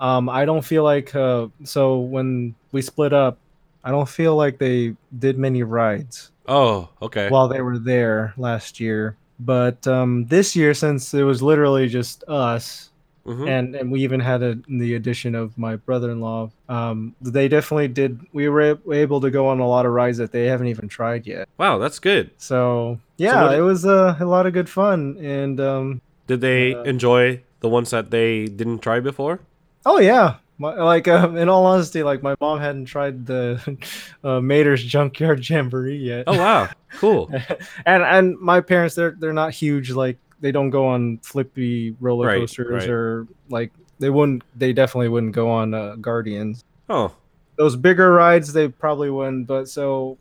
um, 0.00 0.28
I 0.28 0.44
don't 0.46 0.64
feel 0.64 0.82
like 0.82 1.14
uh, 1.14 1.48
so 1.64 1.98
when 2.00 2.54
we 2.72 2.80
split 2.82 3.12
up, 3.12 3.36
I 3.84 3.90
don't 3.90 4.08
feel 4.08 4.34
like 4.34 4.58
they 4.58 4.96
did 5.18 5.38
many 5.38 5.62
rides 5.62 6.32
Oh, 6.48 6.88
okay. 7.02 7.28
while 7.28 7.46
they 7.46 7.60
were 7.60 7.78
there 7.78 8.32
last 8.36 8.80
year. 8.80 9.16
But 9.38 9.86
um, 9.86 10.24
this 10.26 10.56
year, 10.56 10.72
since 10.74 11.12
it 11.12 11.22
was 11.22 11.42
literally 11.42 11.88
just 11.88 12.24
us, 12.26 12.90
Mhm. 13.26 13.48
and 13.48 13.74
and 13.74 13.90
we 13.90 14.00
even 14.04 14.20
had 14.20 14.42
a, 14.42 14.56
the 14.68 14.94
addition 14.94 15.34
of 15.34 15.58
my 15.58 15.74
brother-in-law 15.76 16.48
um 16.68 17.14
they 17.20 17.48
definitely 17.48 17.88
did 17.88 18.20
we 18.32 18.48
were 18.48 18.78
able 18.92 19.20
to 19.20 19.30
go 19.30 19.48
on 19.48 19.58
a 19.58 19.66
lot 19.66 19.84
of 19.84 19.92
rides 19.92 20.18
that 20.18 20.30
they 20.30 20.46
haven't 20.46 20.68
even 20.68 20.86
tried 20.88 21.26
yet 21.26 21.48
Wow, 21.58 21.78
that's 21.78 21.98
good. 21.98 22.30
so 22.38 22.98
yeah 23.18 23.48
did- 23.48 23.58
it 23.58 23.62
was 23.62 23.84
uh, 23.84 24.14
a 24.20 24.24
lot 24.24 24.46
of 24.46 24.52
good 24.52 24.68
fun 24.68 25.16
and 25.20 25.58
um 25.60 26.00
Did 26.26 26.40
they 26.40 26.74
Uh, 26.74 26.82
enjoy 26.84 27.42
the 27.60 27.68
ones 27.68 27.90
that 27.90 28.10
they 28.10 28.46
didn't 28.46 28.78
try 28.80 29.00
before? 29.00 29.40
oh 29.84 29.98
yeah 29.98 30.36
my, 30.58 30.72
like 30.74 31.06
um, 31.06 31.36
in 31.36 31.48
all 31.50 31.66
honesty 31.66 32.02
like 32.02 32.22
my 32.22 32.34
mom 32.40 32.58
hadn't 32.60 32.86
tried 32.86 33.26
the 33.26 33.58
uh, 34.24 34.40
mater's 34.40 34.82
junkyard 34.82 35.42
jamboree 35.48 35.98
yet 35.98 36.24
Oh 36.26 36.38
wow, 36.38 36.68
cool. 36.98 37.28
and 37.86 38.02
and 38.02 38.38
my 38.40 38.60
parents 38.62 38.94
they're 38.94 39.14
they're 39.18 39.34
not 39.36 39.52
huge 39.52 39.90
like 39.92 40.16
they 40.40 40.52
don't 40.52 40.70
go 40.70 40.86
on 40.86 41.18
flippy 41.18 41.96
roller 42.00 42.26
Right, 42.26 42.40
coasters 42.40 42.72
right. 42.72 42.88
or 42.90 43.26
like 43.48 43.72
they 43.98 44.10
wouldn't 44.10 44.42
they 44.54 44.72
definitely 44.72 45.08
wouldn't 45.08 45.32
go 45.32 45.48
on 45.50 45.74
uh, 45.74 45.96
guardians 45.96 46.62
Oh, 46.88 47.14
those 47.56 47.74
bigger 47.76 48.12
rides 48.12 48.52
they 48.52 48.68
probably 48.68 49.10
wouldn't 49.10 49.46
but 49.46 49.68
so 49.68 50.18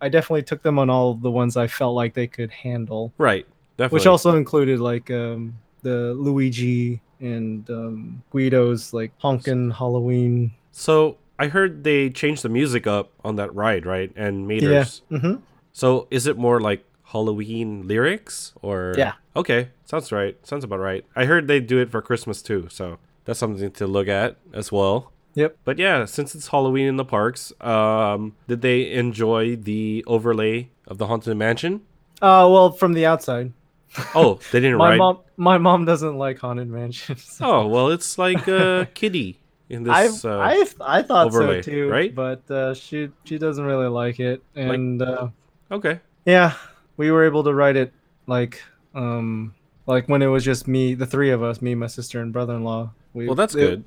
i 0.00 0.08
definitely 0.08 0.42
took 0.44 0.62
them 0.62 0.78
on 0.78 0.88
all 0.88 1.14
the 1.14 1.30
ones 1.30 1.56
i 1.56 1.66
felt 1.66 1.94
like 1.94 2.14
they 2.14 2.26
could 2.26 2.50
handle 2.50 3.12
right, 3.18 3.46
definitely. 3.76 3.96
which 3.96 4.06
also 4.06 4.36
included 4.36 4.78
like 4.80 5.10
um 5.10 5.54
the 5.82 6.14
luigi 6.14 7.00
and 7.20 7.68
um 7.70 8.22
guido's 8.30 8.92
like 8.92 9.10
honkin 9.20 9.72
halloween 9.72 10.52
So 10.72 11.16
I 11.38 11.48
heard 11.48 11.84
they 11.84 12.08
changed 12.08 12.42
the 12.44 12.48
music 12.48 12.86
up 12.86 13.12
on 13.22 13.36
that 13.36 13.54
ride, 13.54 13.84
right? 13.84 14.10
And 14.16 14.48
yeah 14.48 14.60
meters. 14.60 15.02
hmm 15.10 15.36
So 15.72 16.06
is 16.10 16.26
it 16.26 16.38
more 16.38 16.60
like 16.60 16.82
Halloween 17.04 17.86
lyrics 17.86 18.54
or? 18.62 18.94
Yeah. 18.96 19.12
Okay, 19.36 19.68
sounds 19.84 20.10
right. 20.12 20.36
Sounds 20.46 20.64
about 20.64 20.80
right. 20.80 21.04
I 21.14 21.26
heard 21.26 21.46
they 21.46 21.60
do 21.60 21.78
it 21.78 21.90
for 21.90 22.00
Christmas 22.02 22.42
too, 22.42 22.68
so 22.70 22.98
that's 23.24 23.38
something 23.38 23.70
to 23.70 23.86
look 23.86 24.08
at 24.08 24.36
as 24.52 24.72
well. 24.72 25.12
Yep. 25.34 25.58
But 25.64 25.78
yeah, 25.78 26.06
since 26.06 26.34
it's 26.34 26.48
Halloween 26.48 26.86
in 26.86 26.96
the 26.96 27.04
parks, 27.04 27.52
um, 27.60 28.34
did 28.48 28.62
they 28.62 28.90
enjoy 28.92 29.56
the 29.56 30.02
overlay 30.06 30.70
of 30.88 30.96
the 30.98 31.06
haunted 31.06 31.36
mansion? 31.36 31.82
uh 32.22 32.48
well 32.50 32.72
from 32.72 32.94
the 32.94 33.04
outside 33.04 33.52
Oh, 34.14 34.40
they 34.50 34.60
didn't 34.60 34.78
my 34.78 34.90
ride. 34.92 34.96
mom 34.98 35.18
my 35.36 35.58
mom 35.58 35.84
doesn't 35.84 36.16
like 36.16 36.38
haunted 36.38 36.68
mansions 36.68 37.36
Oh 37.42 37.66
well, 37.66 37.90
it's 37.90 38.16
like 38.16 38.48
uh, 38.48 38.86
Kitty 38.94 39.38
in 39.68 39.82
this. 39.82 39.92
I've, 39.92 40.24
uh, 40.24 40.38
I've 40.38 40.74
I 40.80 41.02
thought 41.02 41.26
overlay, 41.26 41.60
so 41.60 41.70
too, 41.70 41.90
right? 41.90 42.14
But 42.14 42.50
uh, 42.50 42.72
she 42.72 43.10
she 43.24 43.36
doesn't 43.36 43.64
really 43.64 43.88
like 43.88 44.18
it, 44.18 44.42
and 44.54 45.02
uh, 45.02 45.28
okay. 45.70 46.00
yeah, 46.24 46.54
we 46.96 47.10
were 47.10 47.24
able 47.24 47.44
to 47.44 47.52
write 47.52 47.76
it 47.76 47.92
like 48.26 48.62
um 48.96 49.54
like 49.86 50.08
when 50.08 50.20
it 50.22 50.26
was 50.26 50.42
just 50.44 50.66
me, 50.66 50.94
the 50.94 51.06
three 51.06 51.30
of 51.30 51.42
us, 51.44 51.62
me, 51.62 51.74
my 51.76 51.86
sister, 51.86 52.20
and 52.20 52.32
brother-in-law. 52.32 52.90
We, 53.14 53.26
Well, 53.26 53.36
that's 53.36 53.54
it- 53.54 53.58
good. 53.60 53.84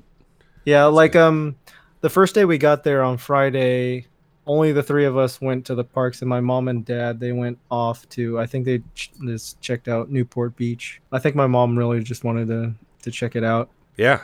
Yeah, 0.64 0.84
like 0.86 1.14
um, 1.16 1.56
the 2.00 2.08
first 2.10 2.34
day 2.34 2.44
we 2.46 2.56
got 2.58 2.84
there 2.84 3.02
on 3.02 3.16
Friday, 3.18 4.06
only 4.46 4.72
the 4.72 4.82
three 4.82 5.04
of 5.04 5.16
us 5.18 5.40
went 5.40 5.66
to 5.66 5.74
the 5.74 5.84
parks, 5.84 6.20
and 6.22 6.28
my 6.28 6.40
mom 6.40 6.68
and 6.68 6.84
dad 6.84 7.20
they 7.20 7.32
went 7.32 7.58
off 7.70 8.08
to. 8.10 8.38
I 8.40 8.46
think 8.46 8.64
they 8.64 8.78
ch- 8.94 9.10
just 9.24 9.60
checked 9.60 9.88
out 9.88 10.10
Newport 10.10 10.56
Beach. 10.56 11.00
I 11.12 11.18
think 11.18 11.34
my 11.36 11.46
mom 11.46 11.78
really 11.78 12.02
just 12.02 12.24
wanted 12.24 12.48
to 12.48 12.74
to 13.02 13.10
check 13.10 13.36
it 13.36 13.44
out. 13.44 13.68
Yeah. 13.96 14.22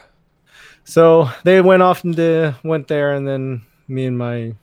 So 0.84 1.28
they 1.44 1.60
went 1.60 1.82
off 1.82 2.04
and 2.04 2.54
went 2.64 2.88
there, 2.88 3.12
and 3.14 3.26
then 3.26 3.62
me 3.88 4.06
and 4.06 4.16
my 4.16 4.54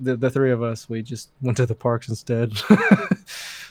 the, 0.00 0.16
the 0.16 0.30
three 0.30 0.50
of 0.52 0.62
us 0.62 0.88
we 0.88 1.02
just 1.02 1.30
went 1.42 1.56
to 1.58 1.66
the 1.66 1.74
parks 1.74 2.08
instead. 2.08 2.52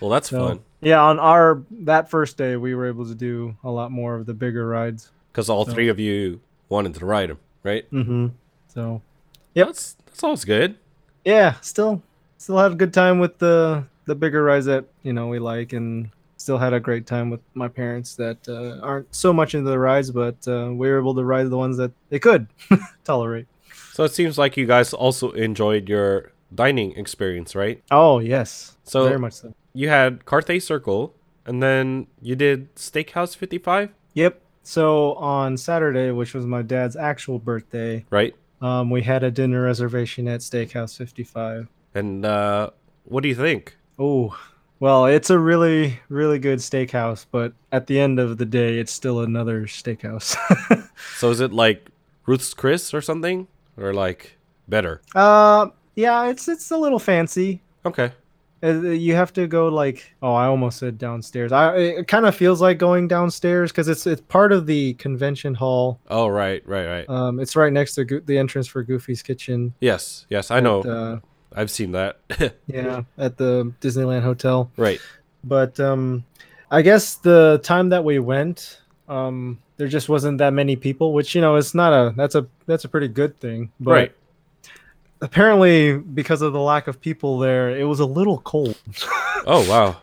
Well, 0.01 0.09
that's 0.09 0.29
So, 0.29 0.39
fun 0.47 0.59
yeah, 0.81 1.01
on 1.01 1.19
our 1.19 1.63
that 1.71 2.09
first 2.09 2.37
day 2.37 2.55
we 2.55 2.75
were 2.75 2.85
able 2.87 3.05
to 3.07 3.15
do 3.15 3.55
a 3.63 3.69
lot 3.71 3.91
more 3.91 4.15
of 4.15 4.25
the 4.25 4.33
bigger 4.33 4.67
rides. 4.67 5.11
because 5.31 5.49
all 5.49 5.65
so- 5.65 5.71
three 5.73 5.87
of 5.89 5.99
you 5.99 6.39
wanted 6.69 6.93
to 6.95 7.05
ride 7.05 7.29
them, 7.29 7.39
right? 7.63 7.89
Mm-hmm. 7.91 8.27
So 8.67 9.01
Yep. 9.55 9.67
That's 9.67 9.93
that's 10.05 10.23
always 10.23 10.45
good. 10.45 10.75
yeah, 11.25 11.55
still 11.61 12.01
still 12.37 12.57
had 12.57 12.71
a 12.73 12.75
good 12.75 12.93
time 12.93 13.17
with 13.19 13.39
the 13.39 13.83
the 14.05 14.13
bigger 14.15 14.43
rides 14.43 14.65
that 14.67 14.85
you 15.03 15.13
know 15.13 15.27
we 15.27 15.39
like, 15.39 15.73
and 15.73 16.09
still 16.37 16.59
had 16.59 16.73
a 16.73 16.79
great 16.79 17.07
time 17.07 17.31
with 17.31 17.41
my 17.55 17.67
parents 17.67 18.15
that 18.15 18.37
uh, 18.47 18.79
aren't 18.85 19.13
so 19.15 19.33
much 19.33 19.55
into 19.55 19.69
the 19.71 19.79
rides, 19.79 20.11
but 20.11 20.35
uh, 20.47 20.69
we 20.71 20.87
were 20.87 20.99
able 20.99 21.15
to 21.15 21.23
ride 21.23 21.49
the 21.49 21.57
ones 21.57 21.75
that 21.77 21.91
they 22.09 22.19
could 22.19 22.45
tolerate. 23.03 23.47
So 23.93 24.03
it 24.03 24.13
seems 24.13 24.37
like 24.37 24.55
you 24.57 24.67
guys 24.67 24.93
also 24.93 25.31
enjoyed 25.31 25.89
your 25.89 26.31
dining 26.53 26.91
experience, 26.95 27.55
right? 27.55 27.81
Oh 27.89 28.19
yes, 28.19 28.77
So 28.83 29.05
very 29.05 29.17
much 29.19 29.33
so. 29.33 29.53
You 29.77 29.89
had 29.89 30.25
Carthay 30.25 30.59
Circle, 30.61 31.13
and 31.45 31.61
then 31.61 32.07
you 32.21 32.35
did 32.35 32.73
Steakhouse 32.75 33.35
55, 33.35 33.89
Yep. 34.15 34.41
So 34.63 35.13
on 35.13 35.55
Saturday, 35.55 36.09
which 36.11 36.33
was 36.33 36.45
my 36.45 36.61
dad's 36.61 36.95
actual 36.95 37.37
birthday, 37.39 38.03
right? 38.09 38.33
um, 38.61 38.89
we 38.89 39.01
had 39.03 39.23
a 39.23 39.29
dinner 39.31 39.61
reservation 39.61 40.27
at 40.27 40.41
Steakhouse 40.41 40.97
55. 40.97 41.67
And 41.93 42.25
uh, 42.25 42.71
what 43.05 43.21
do 43.23 43.29
you 43.29 43.35
think? 43.35 43.77
Oh, 43.99 44.35
well, 44.79 45.05
it's 45.05 45.29
a 45.29 45.37
really, 45.39 45.99
really 46.09 46.39
good 46.39 46.59
steakhouse, 46.59 47.25
but 47.31 47.53
at 47.71 47.87
the 47.87 47.99
end 47.99 48.19
of 48.19 48.37
the 48.39 48.45
day, 48.45 48.79
it's 48.79 48.91
still 48.91 49.21
another 49.21 49.67
steakhouse. 49.67 50.35
So 51.17 51.29
is 51.29 51.39
it 51.39 51.53
like 51.53 51.87
Ruth's 52.25 52.53
Chris 52.55 52.93
or 52.93 53.01
something, 53.01 53.47
or 53.77 53.93
like 53.93 54.37
better? 54.67 55.01
uh, 55.15 55.67
yeah, 55.95 56.27
it's 56.29 56.47
it's 56.47 56.71
a 56.71 56.77
little 56.77 56.99
fancy. 56.99 57.61
Okay. 57.85 58.11
Uh, 58.63 58.79
You 58.89 59.13
have 59.15 59.31
to 59.33 59.47
go 59.47 59.67
like 59.67 60.13
oh, 60.21 60.33
I 60.33 60.45
almost 60.47 60.79
said 60.79 60.97
downstairs. 60.97 61.51
I 61.51 61.75
it 61.77 62.07
kind 62.07 62.25
of 62.25 62.35
feels 62.35 62.59
like 62.61 62.77
going 62.79 63.07
downstairs 63.07 63.71
because 63.71 63.87
it's 63.87 64.07
it's 64.07 64.21
part 64.21 64.51
of 64.51 64.65
the 64.65 64.93
convention 64.95 65.53
hall. 65.53 65.99
Oh 66.09 66.27
right, 66.27 66.61
right, 66.67 66.85
right. 66.87 67.09
Um, 67.09 67.39
it's 67.39 67.55
right 67.55 67.71
next 67.71 67.95
to 67.95 68.05
Go- 68.05 68.19
the 68.25 68.37
entrance 68.37 68.67
for 68.67 68.83
Goofy's 68.83 69.21
Kitchen. 69.21 69.73
yes, 69.79 70.25
yes, 70.29 70.49
I 70.51 70.59
know. 70.59 70.79
At, 70.81 70.85
uh, 70.87 71.19
I've 71.55 71.71
seen 71.71 71.91
that. 71.93 72.19
yeah, 72.67 73.03
at 73.17 73.37
the 73.37 73.71
Disneyland 73.81 74.21
Hotel. 74.23 74.71
right. 74.77 74.99
But 75.43 75.79
um, 75.79 76.25
I 76.71 76.81
guess 76.81 77.15
the 77.15 77.59
time 77.63 77.89
that 77.89 78.03
we 78.03 78.19
went, 78.19 78.81
um, 79.07 79.59
there 79.77 79.87
just 79.87 80.09
wasn't 80.09 80.39
that 80.39 80.51
many 80.51 80.75
people, 80.75 81.13
which 81.13 81.35
you 81.35 81.41
know 81.41 81.55
it's 81.55 81.73
not 81.75 81.93
a 81.93 82.13
that's 82.17 82.35
a 82.35 82.47
that's 82.65 82.83
a 82.85 82.89
pretty 82.89 83.07
good 83.07 83.39
thing. 83.39 83.71
But 83.79 83.91
Right. 83.91 84.11
Apparently, 85.21 85.97
because 85.97 86.41
of 86.41 86.53
the 86.53 86.59
lack 86.59 86.87
of 86.87 86.99
people 87.01 87.39
there, 87.39 87.69
it 87.77 87.83
was 87.85 87.99
a 87.99 88.05
little 88.05 88.39
cold. 88.39 88.77
Oh 89.49 89.65
wow. 89.69 89.95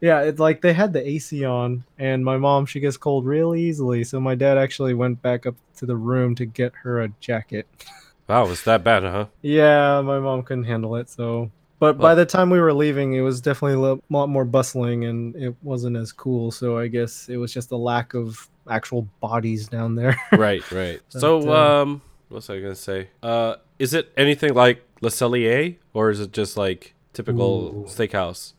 yeah, 0.00 0.22
it's 0.22 0.40
like 0.40 0.62
they 0.62 0.72
had 0.72 0.94
the 0.94 1.06
AC 1.06 1.44
on, 1.44 1.84
and 1.98 2.24
my 2.24 2.38
mom 2.38 2.64
she 2.64 2.80
gets 2.80 2.96
cold 2.96 3.26
real 3.26 3.54
easily. 3.54 4.02
So 4.02 4.18
my 4.18 4.34
dad 4.34 4.56
actually 4.56 4.94
went 4.94 5.20
back 5.20 5.44
up 5.44 5.56
to 5.76 5.84
the 5.84 5.96
room 5.96 6.34
to 6.36 6.46
get 6.46 6.72
her 6.84 7.02
a 7.02 7.08
jacket. 7.20 7.66
Wow, 8.28 8.46
was 8.46 8.62
that 8.64 8.82
bad, 8.84 9.02
huh? 9.02 9.26
Yeah, 9.42 10.00
my 10.00 10.20
mom 10.20 10.42
couldn't 10.42 10.64
handle 10.64 10.96
it. 10.96 11.10
So, 11.10 11.50
but 11.80 11.98
by 11.98 12.14
the 12.14 12.24
time 12.24 12.48
we 12.48 12.60
were 12.60 12.72
leaving, 12.72 13.12
it 13.12 13.20
was 13.20 13.42
definitely 13.42 13.74
a 13.74 13.98
lot 14.08 14.28
more 14.28 14.46
bustling, 14.46 15.04
and 15.04 15.36
it 15.36 15.54
wasn't 15.62 15.98
as 15.98 16.12
cool. 16.12 16.50
So 16.50 16.78
I 16.78 16.86
guess 16.86 17.28
it 17.28 17.36
was 17.36 17.52
just 17.52 17.70
a 17.72 17.76
lack 17.76 18.14
of 18.14 18.48
actual 18.70 19.02
bodies 19.20 19.68
down 19.68 19.96
there. 19.96 20.16
right, 20.32 20.62
right. 20.72 21.00
So, 21.10 21.42
But, 21.42 21.48
uh, 21.50 21.82
um, 21.82 22.02
what 22.28 22.36
was 22.36 22.50
I 22.50 22.60
gonna 22.60 22.74
say? 22.74 23.08
Uh, 23.22 23.56
is 23.78 23.94
it 23.94 24.12
anything 24.16 24.54
like 24.54 24.82
Le 25.00 25.10
Cellier, 25.10 25.76
or 25.94 26.10
is 26.10 26.20
it 26.20 26.32
just 26.32 26.56
like 26.56 26.94
typical 27.12 27.68
Ooh. 27.68 27.84
steakhouse? 27.88 28.52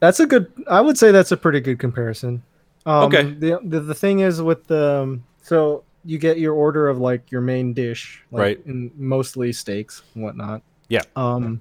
that's 0.00 0.18
a 0.20 0.26
good. 0.26 0.50
I 0.68 0.80
would 0.80 0.96
say 0.98 1.12
that's 1.12 1.32
a 1.32 1.36
pretty 1.36 1.60
good 1.60 1.78
comparison. 1.78 2.42
Um, 2.86 3.04
Okay. 3.04 3.22
The, 3.34 3.60
the 3.62 3.80
the 3.80 3.94
thing 3.94 4.20
is 4.20 4.40
with 4.40 4.66
the 4.66 5.02
um, 5.02 5.24
so 5.42 5.84
you 6.04 6.18
get 6.18 6.38
your 6.38 6.54
order 6.54 6.88
of 6.88 6.98
like 6.98 7.30
your 7.30 7.42
main 7.42 7.74
dish, 7.74 8.22
like, 8.30 8.40
Right. 8.40 8.66
And 8.66 8.90
mostly 8.96 9.52
steaks 9.52 10.02
and 10.14 10.24
whatnot. 10.24 10.62
Yeah. 10.88 11.02
Um, 11.14 11.60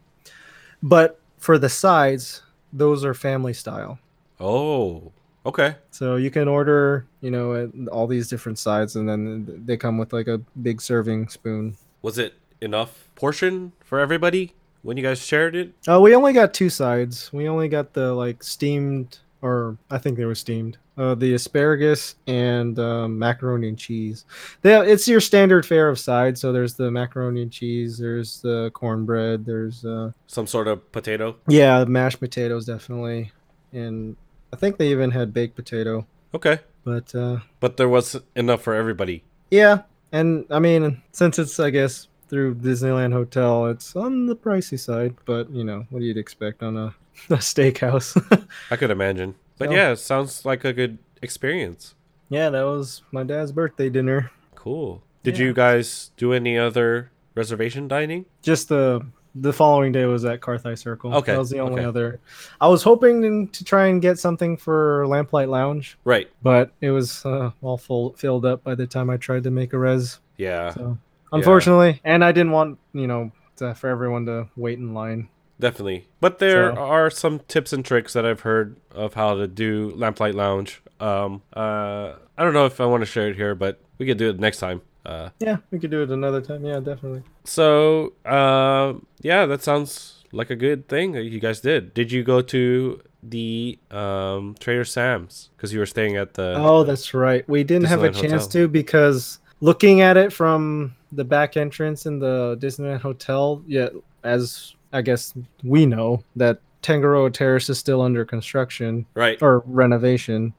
but 0.82 1.20
for 1.38 1.58
the 1.58 1.68
sides, 1.70 2.42
those 2.72 3.04
are 3.04 3.14
family 3.14 3.54
style. 3.54 4.00
Oh, 4.40 5.12
okay. 5.46 5.76
So 5.92 6.16
you 6.16 6.32
can 6.32 6.48
order, 6.48 7.06
you 7.22 7.32
know, 7.32 7.52
uh, 7.54 7.68
all 7.92 8.08
these 8.08 8.28
different 8.30 8.60
sides, 8.60 8.96
and 8.96 9.08
then 9.08 9.64
they 9.66 9.78
come 9.78 9.98
with 9.98 10.14
like 10.14 10.28
a 10.28 10.38
big 10.62 10.82
serving 10.82 11.30
spoon. 11.30 11.78
Was 12.02 12.18
it 12.18 12.34
enough 12.62 13.10
portion 13.16 13.72
for 13.84 14.00
everybody 14.00 14.54
when 14.82 14.98
you 14.98 15.04
guys 15.04 15.20
shared 15.26 15.56
it? 15.56 15.74
Uh, 15.88 16.00
we 16.00 16.16
only 16.16 16.34
got 16.34 16.54
two 16.54 16.70
sides. 16.70 17.32
We 17.34 17.48
only 17.48 17.68
got 17.70 17.94
the 17.94 18.14
like 18.14 18.44
steamed, 18.44 19.20
or 19.42 19.78
I 19.90 19.98
think 19.98 20.18
they 20.18 20.26
were 20.26 20.36
steamed. 20.36 20.78
Uh, 20.98 21.16
the 21.16 21.34
asparagus 21.34 22.16
and 22.28 22.78
um, 22.78 23.18
macaroni 23.18 23.70
and 23.70 23.78
cheese. 23.78 24.26
They, 24.64 24.76
it's 24.92 25.08
your 25.08 25.22
standard 25.22 25.66
fare 25.66 25.88
of 25.88 25.98
sides. 25.98 26.42
So 26.42 26.52
there's 26.52 26.74
the 26.74 26.92
macaroni 26.92 27.42
and 27.44 27.50
cheese. 27.52 27.98
There's 27.98 28.42
the 28.42 28.70
cornbread. 28.74 29.46
There's 29.46 29.86
uh, 29.86 30.12
Some 30.28 30.46
sort 30.46 30.68
of 30.68 30.92
potato. 30.92 31.38
yeah, 31.48 31.86
mashed 31.86 32.20
potatoes 32.20 32.66
definitely, 32.66 33.32
and 33.72 34.18
I 34.54 34.56
think 34.56 34.78
they 34.78 34.90
even 34.92 35.12
had 35.12 35.34
baked 35.34 35.56
potato. 35.56 36.06
Okay, 36.34 36.60
But 36.84 37.14
uh, 37.16 37.40
but 37.60 37.78
there 37.78 37.90
was 37.90 38.16
enough 38.36 38.62
for 38.62 38.76
everybody. 38.76 39.24
Yeah, 39.52 39.84
and 40.12 40.46
I 40.52 40.60
mean, 40.60 41.02
since 41.12 41.40
it's 41.40 41.60
I 41.60 41.70
guess 41.72 42.08
through 42.30 42.56
Disneyland 42.56 43.14
Hotel, 43.14 43.66
it's 43.68 43.96
on 43.96 44.28
the 44.28 44.36
pricey 44.36 44.80
side, 44.80 45.16
but 45.26 45.50
you 45.50 45.64
know 45.64 45.86
what 45.90 46.00
do 46.00 46.06
you'd 46.06 46.18
expect 46.18 46.62
on 46.62 46.78
a, 46.78 46.94
a 47.30 47.38
steakhouse. 47.42 48.14
I 48.72 48.76
could 48.76 48.92
imagine. 48.92 49.36
But 49.58 49.70
So- 49.70 49.76
yeah, 49.76 49.92
it 49.92 49.98
sounds 49.98 50.46
like 50.46 50.64
a 50.64 50.74
good 50.74 51.00
experience. 51.22 51.96
yeah, 52.30 52.50
that 52.52 52.64
was 52.64 53.02
my 53.12 53.24
dad's 53.24 53.52
birthday 53.52 53.90
dinner. 53.90 54.32
Cool. 54.56 55.02
Did 55.24 55.38
Yeah. 55.40 55.46
you 55.48 55.54
guys 55.54 56.12
do 56.16 56.32
any 56.34 56.58
other 56.58 57.10
reservation 57.36 57.88
dining? 57.88 58.26
Just 58.44 58.70
the 58.70 59.02
the 59.36 59.54
following 59.54 59.92
day 59.92 60.06
was 60.06 60.26
at 60.26 60.40
Carthay 60.42 60.78
Circle. 60.78 61.14
Okay, 61.16 61.32
that 61.34 61.38
was 61.40 61.50
the 61.50 61.60
only 61.60 61.80
okay. 61.82 61.86
other. 61.86 62.20
I 62.60 62.68
was 62.68 62.82
hoping 62.84 63.48
to 63.50 63.64
try 63.64 63.88
and 63.88 64.02
get 64.02 64.18
something 64.20 64.58
for 64.58 65.06
Lamplight 65.08 65.50
Lounge, 65.50 65.98
Right. 66.04 66.30
but 66.42 66.72
it 66.82 66.92
was 66.92 67.26
uh, 67.26 67.52
all 67.62 67.78
full 67.78 68.14
filled 68.14 68.46
up 68.46 68.64
by 68.64 68.76
the 68.76 68.88
time 68.88 69.10
I 69.10 69.18
tried 69.18 69.44
to 69.44 69.52
make 69.52 69.74
a 69.74 69.78
res. 69.78 70.20
Yeah, 70.38 70.72
So 70.74 70.98
unfortunately, 71.32 72.02
and 72.04 72.24
I 72.24 72.32
didn't 72.32 72.52
want 72.52 72.80
you 72.94 73.08
know 73.08 73.32
to, 73.58 73.76
for 73.76 73.90
everyone 73.90 74.26
to 74.28 74.48
wait 74.56 74.80
in 74.80 74.94
line. 74.94 75.30
definitely. 75.60 76.08
But 76.22 76.40
there 76.40 76.74
So- 76.74 76.82
are 76.82 77.10
some 77.10 77.40
tips 77.48 77.74
and 77.74 77.84
tricks 77.86 78.14
that 78.14 78.26
I've 78.26 78.42
heard 78.42 78.78
of 78.92 79.14
how 79.14 79.36
to 79.36 79.48
do 79.48 79.92
Lamplight 79.92 80.34
Lounge. 80.34 80.82
Um, 81.00 81.42
uh, 81.56 82.14
I 82.38 82.44
don't 82.44 82.54
know 82.54 82.66
if 82.66 82.80
I 82.82 82.86
want 82.86 83.02
to 83.02 83.06
share 83.06 83.28
it 83.30 83.36
here, 83.36 83.56
but 83.56 83.80
we 83.98 84.06
could 84.06 84.18
do 84.18 84.30
it 84.30 84.40
next 84.40 84.60
time. 84.60 84.82
Uh, 85.06 85.30
Yeah, 85.40 85.58
we 85.72 85.80
could 85.80 85.92
do 85.92 86.02
it 86.04 86.10
another 86.12 86.42
time. 86.42 86.66
Yeah, 86.66 86.80
definitely. 86.80 87.24
so 87.46 88.14
uh, 88.26 88.94
yeah, 89.22 89.46
that 89.46 89.64
sounds 89.64 90.24
like 90.32 90.50
a 90.50 90.56
good 90.56 90.88
thing 90.88 91.14
that 91.14 91.24
you 91.24 91.40
guys 91.40 91.62
did. 91.62 91.94
Did 91.94 92.12
you 92.12 92.24
go 92.24 92.42
to 92.42 93.02
the 93.24 93.80
um, 93.92 94.56
Trader 94.60 94.86
Sam's 94.86 95.50
because 95.56 95.74
you 95.74 95.80
were 95.80 95.86
staying 95.86 96.16
at 96.18 96.34
the? 96.36 96.56
Oh, 96.58 96.84
that's 96.84 97.14
right. 97.14 97.48
We 97.50 97.64
didn't 97.64 97.88
have 97.88 98.04
a 98.04 98.10
Disneyland 98.10 98.22
chance 98.22 98.44
Hotel. 98.46 98.50
to 98.64 98.68
because 98.68 99.40
looking 99.62 100.02
at 100.02 100.18
it 100.18 100.32
from 100.32 100.96
the 101.12 101.24
back 101.24 101.58
entrance 101.58 102.06
in 102.06 102.20
the 102.20 102.58
Disneyland 102.62 103.02
Hotel, 103.02 103.64
yeah, 103.68 103.90
as 104.24 104.76
I 104.94 105.02
guess 105.02 105.34
we 105.64 105.86
know 105.86 106.24
that 106.36 106.60
Tangaroa 106.82 107.32
Terrace 107.32 107.70
is 107.70 107.78
still 107.78 108.02
under 108.02 108.26
construction 108.26 109.06
right. 109.14 109.42
or 109.42 109.64
renovation. 109.66 110.54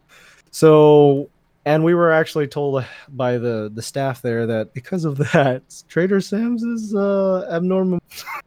So, 0.50 1.30
and 1.64 1.84
we 1.84 1.94
were 1.94 2.12
actually 2.12 2.46
told 2.46 2.84
by 3.08 3.38
the 3.38 3.70
the 3.72 3.82
staff 3.82 4.22
there 4.22 4.46
that 4.46 4.72
because 4.74 5.04
of 5.04 5.18
that, 5.18 5.62
Trader 5.88 6.20
Sam's 6.20 6.62
is 6.62 6.94
uh 6.94 7.46
abnormal. 7.50 8.00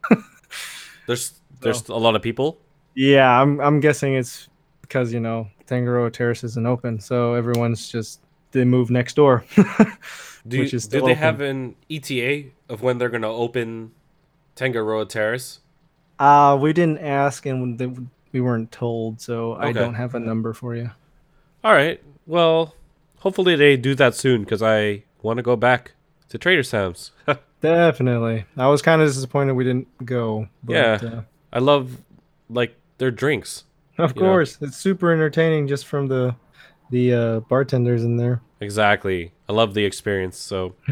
There's 1.08 1.34
there's 1.60 1.88
a 1.90 1.96
lot 1.96 2.16
of 2.16 2.22
people. 2.22 2.60
Yeah, 2.96 3.42
I'm 3.42 3.60
I'm 3.60 3.80
guessing 3.80 4.16
it's 4.16 4.48
because 4.82 5.14
you 5.14 5.20
know 5.20 5.48
Tangaroa 5.68 6.12
Terrace 6.12 6.44
isn't 6.44 6.66
open, 6.66 7.00
so 7.00 7.34
everyone's 7.34 7.90
just 7.90 8.22
they 8.52 8.64
move 8.64 8.90
next 8.90 9.16
door. 9.16 9.44
Do, 10.46 10.60
which 10.60 10.74
you, 10.74 10.80
do 10.80 10.90
they 10.90 11.00
open. 11.00 11.16
have 11.16 11.40
an 11.40 11.76
ETA 11.90 12.50
of 12.68 12.82
when 12.82 12.98
they're 12.98 13.10
gonna 13.10 13.32
open 13.32 13.92
Tangaroa 14.56 15.06
Terrace? 15.06 15.62
Uh, 16.20 16.58
we 16.60 16.74
didn't 16.74 17.00
ask 17.00 17.46
and 17.46 18.12
we 18.34 18.42
weren't 18.42 18.70
told, 18.70 19.22
so 19.22 19.56
I 19.56 19.72
don't 19.72 19.94
have 19.94 20.16
a 20.16 20.20
number 20.20 20.54
for 20.54 20.76
you. 20.76 20.92
All 21.64 21.72
right. 21.72 22.04
Well, 22.28 22.76
hopefully 23.24 23.56
they 23.56 23.78
do 23.78 23.96
that 23.96 24.14
soon 24.16 24.44
because 24.44 24.62
I 24.62 25.04
want 25.22 25.38
to 25.38 25.44
go 25.44 25.56
back 25.56 25.94
to 26.30 26.38
Trader 26.38 26.64
Sam's. 26.64 27.12
Definitely. 27.62 28.46
I 28.58 28.68
was 28.68 28.82
kind 28.82 29.02
of 29.02 29.08
disappointed 29.08 29.54
we 29.54 29.64
didn't 29.64 29.88
go. 30.06 30.48
But, 30.64 30.74
Yeah. 30.74 31.00
Uh, 31.02 31.22
I 31.52 31.60
love 31.60 31.98
like 32.50 32.76
their 32.98 33.12
drinks. 33.12 33.64
of 33.98 34.16
You 34.16 34.22
know. 34.22 34.28
course, 34.30 34.58
it's 34.62 34.78
super 34.78 35.12
entertaining 35.12 35.68
just 35.68 35.86
from 35.88 36.08
the 36.08 36.36
the 36.90 37.14
uh, 37.14 37.40
bartenders 37.50 38.04
in 38.04 38.18
there, 38.18 38.42
Exactly. 38.60 39.32
I 39.50 39.54
love 39.54 39.74
the 39.74 39.84
experience. 39.86 40.38
So 40.38 40.76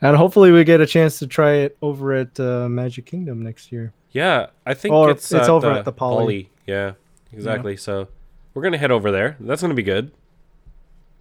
and 0.00 0.16
hopefully 0.16 0.52
we 0.52 0.62
get 0.64 0.80
a 0.80 0.86
chance 0.86 1.18
to 1.20 1.26
try 1.26 1.54
it 1.64 1.76
over 1.82 2.12
at 2.12 2.38
uh, 2.38 2.68
Magic 2.68 3.06
Kingdom 3.06 3.42
next 3.42 3.72
year. 3.72 3.92
yeah, 4.12 4.46
I 4.64 4.74
think 4.74 4.94
Or 4.94 5.10
it's, 5.10 5.32
it's 5.32 5.48
over 5.48 5.70
the 5.70 5.78
at 5.80 5.84
the 5.84 5.92
Poly. 5.92 6.50
Yeah, 6.66 6.92
exactly. 7.32 7.76
So 7.76 8.08
we're 8.52 8.62
gonna 8.62 8.78
head 8.78 8.90
over 8.92 9.10
there. 9.10 9.36
That's 9.40 9.62
gonna 9.62 9.74
be 9.74 9.82
good. 9.82 10.12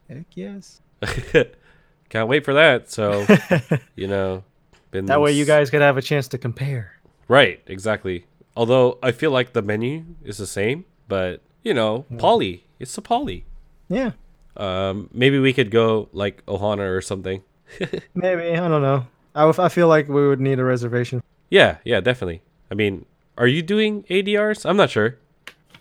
Heck 0.09 0.25
yes. 0.35 0.81
Can't 2.09 2.27
wait 2.29 2.45
for 2.45 2.53
that. 2.53 2.91
So 2.91 3.25
you 3.95 4.07
know, 4.07 4.43
been 4.91 5.05
that 5.07 5.21
way 5.21 5.31
you 5.31 5.45
guys 5.45 5.69
could 5.69 5.81
have 5.81 5.97
a 5.97 6.01
chance 6.01 6.27
to 6.29 6.37
compare. 6.37 6.99
Right, 7.27 7.61
exactly. 7.67 8.25
Although 8.55 8.99
I 9.01 9.11
feel 9.11 9.31
like 9.31 9.53
the 9.53 9.61
menu 9.61 10.05
is 10.23 10.37
the 10.37 10.45
same, 10.47 10.85
but 11.07 11.41
you 11.63 11.73
know, 11.73 12.05
Poly, 12.17 12.65
it's 12.79 12.97
a 12.97 13.01
Poly. 13.01 13.45
Yeah, 13.89 14.11
Um, 14.57 15.09
maybe 15.13 15.39
we 15.39 15.53
could 15.53 15.71
go 15.71 16.09
like 16.13 16.45
Ohana 16.45 16.89
or 16.95 17.01
something. 17.01 17.41
maybe 18.13 18.51
I 18.51 18.67
don't 18.67 18.81
know. 18.81 19.07
I, 19.35 19.47
I 19.49 19.69
feel 19.69 19.87
like 19.87 20.07
we 20.07 20.27
would 20.27 20.39
need 20.39 20.59
a 20.59 20.63
reservation. 20.63 21.23
Yeah, 21.49 21.77
yeah, 21.83 21.99
definitely. 21.99 22.41
I 22.71 22.75
mean, 22.75 23.05
are 23.37 23.47
you 23.47 23.61
doing 23.61 24.03
ADRs? 24.03 24.65
I'm 24.67 24.77
not 24.77 24.89
sure. 24.89 25.17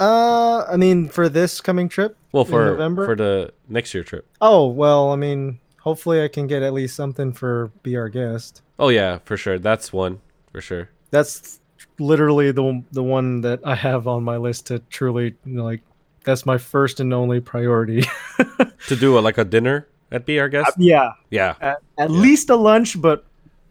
Uh, 0.01 0.65
I 0.65 0.77
mean, 0.77 1.09
for 1.09 1.29
this 1.29 1.61
coming 1.61 1.89
trip. 1.89 2.17
Well, 2.33 2.45
for 2.45 2.67
November? 2.67 3.05
for 3.07 3.15
the 3.17 3.53
next 3.69 3.93
year 3.95 4.03
trip. 4.05 4.27
Oh 4.41 4.67
well, 4.69 5.11
I 5.13 5.17
mean, 5.17 5.61
hopefully 5.81 6.23
I 6.25 6.29
can 6.29 6.47
get 6.47 6.63
at 6.63 6.73
least 6.73 6.97
something 6.97 7.33
for 7.33 7.71
be 7.83 7.97
our 7.97 8.09
guest. 8.09 8.63
Oh 8.79 8.89
yeah, 8.89 9.19
for 9.25 9.37
sure. 9.37 9.59
That's 9.59 9.93
one 9.93 10.21
for 10.51 10.61
sure. 10.61 10.89
That's 11.11 11.61
literally 11.99 12.51
the 12.53 12.83
the 12.93 13.03
one 13.03 13.43
that 13.43 13.61
I 13.65 13.75
have 13.75 14.07
on 14.09 14.25
my 14.25 14.37
list 14.39 14.67
to 14.69 14.79
truly 14.91 15.35
you 15.45 15.55
know, 15.55 15.65
like. 15.65 15.83
That's 16.25 16.47
my 16.47 16.57
first 16.57 17.01
and 17.01 17.13
only 17.13 17.41
priority. 17.41 18.05
To 18.89 18.97
do 18.97 19.19
a, 19.19 19.21
like 19.21 19.39
a 19.39 19.45
dinner 19.45 19.87
at 20.13 20.25
Be 20.27 20.39
Our 20.41 20.49
Guest. 20.49 20.71
Uh, 20.71 20.73
yeah, 20.79 21.13
Yeah, 21.31 21.55
at, 21.61 21.79
at 21.99 22.11
least 22.13 22.49
a 22.51 22.55
lunch, 22.57 23.01
but 23.01 23.25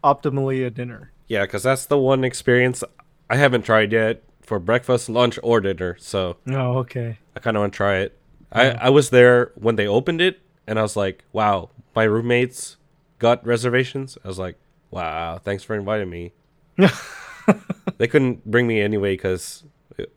optimally 0.04 0.66
a 0.66 0.70
dinner. 0.70 1.12
yeah, 1.28 1.42
because 1.42 1.62
that's 1.62 1.86
the 1.86 1.98
one 1.98 2.24
experience 2.24 2.82
I 3.30 3.36
haven't 3.36 3.62
tried 3.62 3.92
yet 3.92 4.22
for 4.42 4.58
breakfast, 4.58 5.08
lunch, 5.08 5.38
or 5.42 5.60
dinner. 5.60 5.96
So 6.00 6.36
Oh, 6.50 6.78
okay. 6.78 7.18
I 7.36 7.40
kind 7.40 7.56
of 7.56 7.62
want 7.62 7.72
to 7.72 7.76
try 7.76 7.96
it. 7.98 8.18
I 8.52 8.70
I 8.72 8.90
was 8.90 9.10
there 9.10 9.52
when 9.54 9.76
they 9.76 9.86
opened 9.86 10.20
it, 10.20 10.40
and 10.66 10.78
I 10.78 10.82
was 10.82 10.96
like, 10.96 11.24
wow, 11.32 11.70
my 11.94 12.04
roommates 12.04 12.76
got 13.18 13.44
reservations. 13.46 14.18
I 14.24 14.28
was 14.28 14.38
like, 14.38 14.56
wow, 14.90 15.38
thanks 15.38 15.62
for 15.64 15.74
inviting 15.74 16.10
me. 16.10 16.32
they 17.98 18.06
couldn't 18.06 18.44
bring 18.50 18.66
me 18.66 18.80
anyway 18.80 19.14
because 19.14 19.64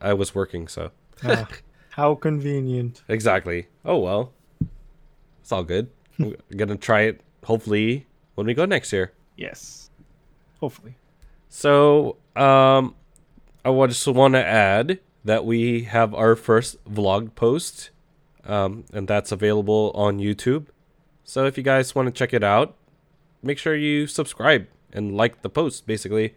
I 0.02 0.14
was 0.14 0.34
working. 0.36 0.68
So 0.68 0.92
Ah, 1.24 1.48
how 1.92 2.16
convenient. 2.16 3.02
exactly. 3.08 3.68
Oh 3.84 3.98
well, 4.00 4.34
it's 5.42 5.52
all 5.52 5.64
good. 5.64 5.90
We're 6.20 6.36
gonna 6.56 6.78
try 6.78 7.02
it 7.02 7.22
hopefully 7.44 8.06
when 8.36 8.48
we 8.48 8.54
go 8.54 8.66
next 8.66 8.92
year. 8.94 9.14
Yes. 9.38 9.90
Hopefully. 10.60 10.96
So, 11.50 12.18
um, 12.36 12.96
I 13.64 13.72
just 13.88 14.08
want 14.08 14.34
to 14.34 14.44
add 14.44 15.00
that 15.24 15.46
we 15.46 15.84
have 15.84 16.14
our 16.14 16.36
first 16.36 16.84
vlog 16.86 17.36
post, 17.36 17.92
um, 18.46 18.86
and 18.94 19.08
that's 19.08 19.32
available 19.32 19.92
on 19.96 20.20
YouTube. 20.20 20.68
So 21.24 21.46
if 21.46 21.58
you 21.58 21.64
guys 21.64 21.96
want 21.96 22.08
to 22.08 22.12
check 22.12 22.34
it 22.34 22.44
out, 22.44 22.76
make 23.42 23.58
sure 23.58 23.76
you 23.76 24.08
subscribe 24.08 24.68
and 24.94 25.16
like 25.16 25.42
the 25.42 25.50
post. 25.50 25.88
Basically, 25.88 26.36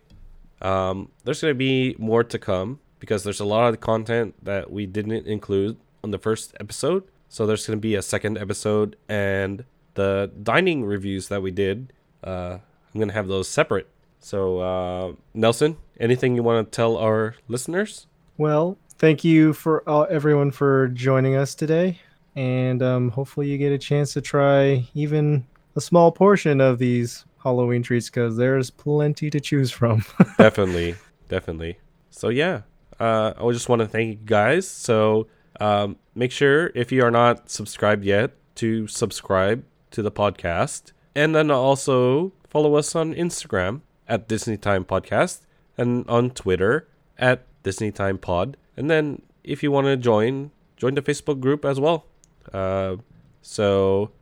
um, 0.62 1.10
there's 1.24 1.40
gonna 1.40 1.54
be 1.54 1.94
more 1.98 2.24
to 2.24 2.38
come 2.38 2.80
because 2.98 3.24
there's 3.24 3.40
a 3.40 3.44
lot 3.44 3.72
of 3.72 3.80
content 3.80 4.34
that 4.42 4.70
we 4.70 4.86
didn't 4.86 5.26
include 5.26 5.76
on 6.02 6.10
the 6.10 6.18
first 6.18 6.54
episode. 6.58 7.04
So 7.28 7.46
there's 7.46 7.66
gonna 7.66 7.78
be 7.78 7.94
a 7.94 8.02
second 8.02 8.38
episode 8.38 8.96
and 9.08 9.64
the 9.94 10.30
dining 10.42 10.84
reviews 10.84 11.28
that 11.28 11.42
we 11.42 11.50
did. 11.50 11.92
Uh, 12.24 12.58
I'm 12.94 13.00
gonna 13.00 13.12
have 13.12 13.28
those 13.28 13.48
separate. 13.48 13.88
So, 14.20 14.58
uh, 14.58 15.12
Nelson, 15.34 15.76
anything 16.00 16.34
you 16.34 16.42
want 16.42 16.70
to 16.70 16.76
tell 16.76 16.96
our 16.96 17.36
listeners? 17.46 18.06
Well, 18.36 18.78
thank 18.98 19.24
you 19.24 19.52
for 19.52 19.88
uh, 19.88 20.02
everyone 20.02 20.50
for 20.50 20.88
joining 20.88 21.36
us 21.36 21.54
today, 21.54 22.00
and 22.36 22.82
um, 22.82 23.10
hopefully 23.10 23.48
you 23.48 23.58
get 23.58 23.72
a 23.72 23.78
chance 23.78 24.12
to 24.14 24.20
try 24.20 24.86
even 24.94 25.46
a 25.76 25.80
small 25.80 26.12
portion 26.12 26.60
of 26.60 26.78
these 26.78 27.24
Halloween 27.42 27.82
treats 27.82 28.10
because 28.10 28.36
there's 28.36 28.70
plenty 28.70 29.30
to 29.30 29.40
choose 29.40 29.70
from. 29.70 30.04
definitely, 30.38 30.96
definitely. 31.28 31.78
So 32.10 32.28
yeah, 32.28 32.62
uh, 32.98 33.34
I 33.38 33.50
just 33.52 33.68
want 33.68 33.80
to 33.80 33.88
thank 33.88 34.08
you 34.08 34.18
guys. 34.24 34.68
So 34.68 35.28
um, 35.60 35.96
make 36.14 36.32
sure 36.32 36.72
if 36.74 36.92
you 36.92 37.04
are 37.04 37.10
not 37.10 37.50
subscribed 37.50 38.04
yet 38.04 38.32
to 38.56 38.88
subscribe 38.88 39.64
to 39.92 40.02
the 40.02 40.10
podcast, 40.10 40.92
and 41.14 41.34
then 41.34 41.50
also 41.50 42.32
follow 42.48 42.74
us 42.74 42.94
on 42.94 43.14
Instagram 43.14 43.80
at 44.08 44.28
Disney 44.28 44.56
Time 44.56 44.84
Podcast 44.84 45.40
and 45.76 46.08
on 46.08 46.30
Twitter 46.30 46.88
at 47.18 47.46
Disney 47.62 47.92
Time 47.92 48.18
Pod. 48.18 48.56
And 48.78 48.88
then 48.88 49.22
if 49.42 49.62
you 49.64 49.72
want 49.72 49.88
to 49.88 49.96
join, 49.96 50.52
join 50.76 50.94
the 50.94 51.02
Facebook 51.02 51.40
group 51.40 51.64
as 51.64 51.80
well. 51.80 52.06
Uh, 52.52 52.96
so 53.42 54.12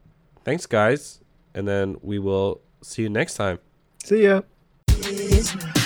thanks, 0.44 0.64
guys, 0.64 1.20
and 1.54 1.68
then 1.68 1.96
we 2.00 2.18
will 2.18 2.62
see 2.82 3.02
you 3.02 3.10
next 3.10 3.34
time. 3.34 3.58
See 4.02 4.24
ya. 4.24 4.40
Disney. 4.86 5.85